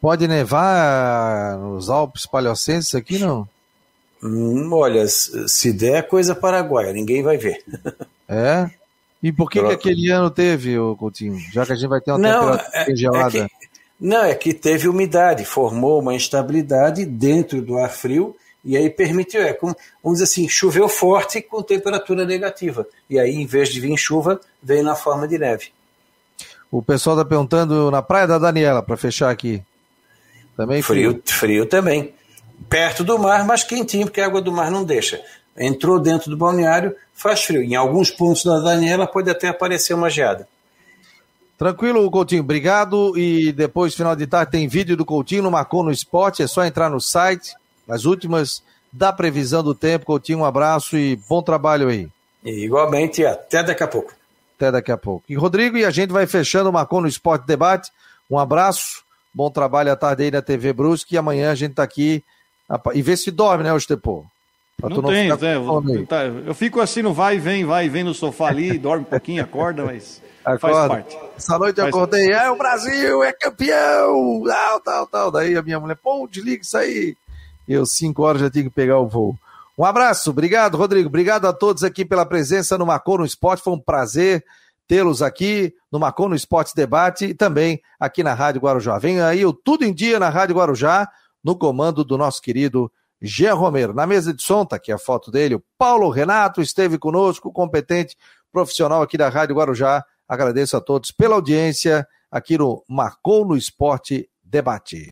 Pode 0.01 0.29
nevar 0.29 1.57
nos 1.59 1.89
Alpes 1.89 2.27
Paleocenses 2.27 2.95
aqui, 2.95 3.19
não? 3.19 3.49
Hum, 4.23 4.71
olha, 4.73 5.07
se 5.07 5.73
der 5.73 5.97
é 5.97 6.03
coisa 6.03 6.35
paraguaia, 6.35 6.93
ninguém 6.93 7.23
vai 7.23 7.37
ver. 7.37 7.63
É? 8.27 8.71
E 9.23 9.31
por 9.31 9.51
que, 9.51 9.61
que 9.61 9.73
aquele 9.73 10.11
ano 10.11 10.31
teve, 10.31 10.79
o 10.79 10.97
Coutinho? 10.97 11.39
Já 11.53 11.67
que 11.67 11.73
a 11.73 11.75
gente 11.75 11.89
vai 11.89 12.01
ter 12.01 12.11
uma 12.11 12.19
não, 12.19 12.53
temperatura 12.53 12.93
é, 12.93 12.97
gelada. 12.97 13.39
É 13.39 13.49
que, 13.49 13.69
não, 14.01 14.25
é 14.25 14.35
que 14.35 14.55
teve 14.55 14.89
umidade, 14.89 15.45
formou 15.45 16.01
uma 16.01 16.15
instabilidade 16.15 17.05
dentro 17.05 17.61
do 17.61 17.77
ar 17.77 17.91
frio 17.91 18.35
e 18.65 18.79
aí 18.79 18.89
permitiu, 18.89 19.43
é 19.43 19.53
como, 19.53 19.77
vamos 20.03 20.19
dizer 20.19 20.25
assim, 20.25 20.49
choveu 20.49 20.89
forte 20.89 21.43
com 21.43 21.63
temperatura 21.63 22.25
negativa. 22.25 22.87
E 23.11 23.19
aí, 23.19 23.35
em 23.35 23.47
vez 23.47 23.69
de 23.69 23.79
vir 23.79 23.97
chuva, 23.99 24.41
veio 24.63 24.83
na 24.83 24.95
forma 24.95 25.29
de 25.29 25.39
neve. 25.39 25.67
O 26.75 26.83
pessoal 26.83 27.15
está 27.15 27.25
perguntando 27.25 27.89
na 27.89 28.03
Praia 28.03 28.27
da 28.27 28.37
Daniela, 28.37 28.83
para 28.83 28.97
fechar 28.97 29.31
aqui. 29.31 29.63
Também 30.57 30.83
frio? 30.83 31.13
Frio, 31.13 31.23
frio 31.25 31.67
também. 31.67 32.13
Perto 32.69 33.05
do 33.05 33.17
mar, 33.17 33.47
mas 33.47 33.63
quentinho, 33.63 34.07
porque 34.07 34.21
a 34.21 34.27
água 34.27 34.43
do 34.43 34.51
mar 34.51 34.73
não 34.73 34.83
deixa. 34.83 35.23
Entrou 35.57 36.01
dentro 36.01 36.31
do 36.31 36.37
balneário, 36.37 36.93
faz 37.15 37.45
frio. 37.45 37.63
Em 37.63 37.77
alguns 37.77 38.11
pontos 38.11 38.43
da 38.43 38.59
Daniela 38.59 39.07
pode 39.07 39.31
até 39.31 39.47
aparecer 39.47 39.95
uma 39.95 40.11
geada. 40.11 40.49
Tranquilo, 41.57 42.11
Coutinho, 42.11 42.43
obrigado. 42.43 43.17
E 43.17 43.53
depois, 43.53 43.95
final 43.95 44.17
de 44.17 44.27
tarde, 44.27 44.51
tem 44.51 44.67
vídeo 44.67 44.97
do 44.97 45.05
Coutinho 45.05 45.45
no 45.45 45.53
Marcou 45.53 45.85
no 45.85 45.93
Esporte. 45.93 46.43
É 46.43 46.49
só 46.49 46.65
entrar 46.65 46.91
no 46.91 47.01
site 47.01 47.55
as 47.89 48.05
últimas 48.05 48.65
da 48.93 49.13
previsão 49.13 49.63
do 49.63 49.77
tempo. 49.77 50.07
Coutinho, 50.07 50.41
um 50.41 50.45
abraço 50.45 50.99
e 50.99 51.15
bom 51.29 51.41
trabalho 51.41 51.87
aí. 51.87 52.09
E 52.45 52.65
igualmente, 52.65 53.25
até 53.25 53.63
daqui 53.63 53.85
a 53.85 53.87
pouco. 53.87 54.13
Até 54.57 54.71
daqui 54.71 54.93
a 54.93 54.97
pouco. 54.97 55.25
E 55.29 55.35
Rodrigo, 55.35 55.77
e 55.77 55.85
a 55.85 55.91
gente 55.91 56.11
vai 56.11 56.27
fechando 56.27 56.71
o 56.71 56.73
Marcou 56.73 57.01
no 57.01 57.09
Esporte 57.09 57.47
Debate. 57.47 57.91
Um 58.31 58.39
abraço, 58.39 59.03
bom 59.33 59.51
trabalho 59.51 59.91
à 59.91 59.97
tarde 59.97 60.25
aí 60.25 60.31
na 60.31 60.41
TV 60.41 60.73
Brusque. 60.73 61.15
E 61.15 61.19
amanhã 61.19 61.51
a 61.51 61.55
gente 61.55 61.75
tá 61.75 61.83
aqui 61.83 62.23
e 62.95 63.03
vê 63.03 63.17
se 63.17 63.31
dorme, 63.31 63.65
né, 63.65 63.73
Ostepô? 63.73 64.25
Pra 64.81 64.89
não, 64.89 64.97
não 64.99 65.11
tem, 65.11 65.31
é, 65.31 65.57
eu, 65.57 66.47
eu 66.47 66.55
fico 66.55 66.81
assim 66.81 67.03
no 67.03 67.13
vai 67.13 67.37
e 67.37 67.39
vem, 67.39 67.65
vai 67.65 67.87
e 67.87 67.89
vem 67.89 68.03
no 68.03 68.13
sofá 68.13 68.49
ali, 68.49 68.77
dorme 68.79 69.03
um 69.03 69.09
pouquinho, 69.09 69.43
acorda, 69.43 69.85
mas 69.85 70.21
Acorda. 70.45 70.59
faz 70.59 70.89
parte. 70.89 71.19
Essa 71.37 71.59
noite 71.59 71.81
eu 71.81 71.87
acordei, 71.87 72.33
é 72.33 72.51
o 72.51 72.57
Brasil, 72.57 73.23
é 73.23 73.33
campeão, 73.33 74.43
tal, 74.47 74.81
tal, 74.81 75.07
tal. 75.07 75.31
Daí 75.31 75.57
a 75.57 75.63
minha 75.63 75.81
mulher, 75.81 75.97
pô, 75.97 76.29
desliga 76.31 76.63
isso 76.63 76.77
aí. 76.77 77.17
Eu, 77.67 77.87
cinco 77.87 78.23
horas, 78.23 78.43
já 78.43 78.51
tinha 78.51 78.65
que 78.65 78.71
pegar 78.71 78.99
o 78.99 79.09
voo. 79.09 79.37
Um 79.77 79.85
abraço, 79.85 80.31
obrigado, 80.31 80.77
Rodrigo. 80.77 81.09
Obrigado 81.09 81.47
a 81.47 81.53
todos 81.53 81.83
aqui 81.83 82.05
pela 82.05 82.25
presença 82.25 82.79
no 82.79 82.87
Marcou 82.87 83.19
no 83.19 83.25
Esporte. 83.25 83.63
Foi 83.63 83.73
um 83.73 83.81
prazer 83.81 84.45
tê-los 84.87 85.23
aqui 85.23 85.75
no 85.91 85.99
Marcou 85.99 86.29
no 86.29 86.35
Esporte 86.35 86.75
Debate 86.75 87.27
e 87.27 87.35
também 87.35 87.81
aqui 87.99 88.23
na 88.23 88.35
Rádio 88.35 88.61
Guarujá. 88.61 88.99
Vem 88.99 89.21
aí 89.21 89.45
o 89.45 89.53
Tudo 89.53 89.85
em 89.85 89.93
Dia 89.93 90.21
na 90.21 90.29
Rádio 90.29 90.57
Guarujá, 90.57 91.09
no 91.43 91.57
comando 91.57 92.05
do 92.05 92.17
nosso 92.17 92.41
querido 92.41 92.91
Jean 93.21 93.55
Romero. 93.55 93.95
Na 93.95 94.07
mesa 94.07 94.33
de 94.33 94.43
som, 94.43 94.65
tá 94.65 94.77
aqui 94.77 94.93
a 94.93 94.99
foto 94.99 95.31
dele, 95.31 95.57
o 95.57 95.65
Paulo 95.79 96.09
Renato 96.11 96.61
esteve 96.61 96.99
conosco, 96.99 97.53
competente 97.53 98.17
profissional 98.53 99.03
aqui 99.03 99.17
da 99.17 99.29
Rádio 99.29 99.57
Guarujá. 99.57 100.05
Agradeço 100.29 100.77
a 100.77 100.81
todos 100.81 101.11
pela 101.11 101.35
audiência 101.35 102.07
aqui 102.31 102.57
no 102.57 102.85
Marcou 102.89 103.45
no 103.45 103.57
Esporte 103.57 104.29
Debate. 104.43 105.03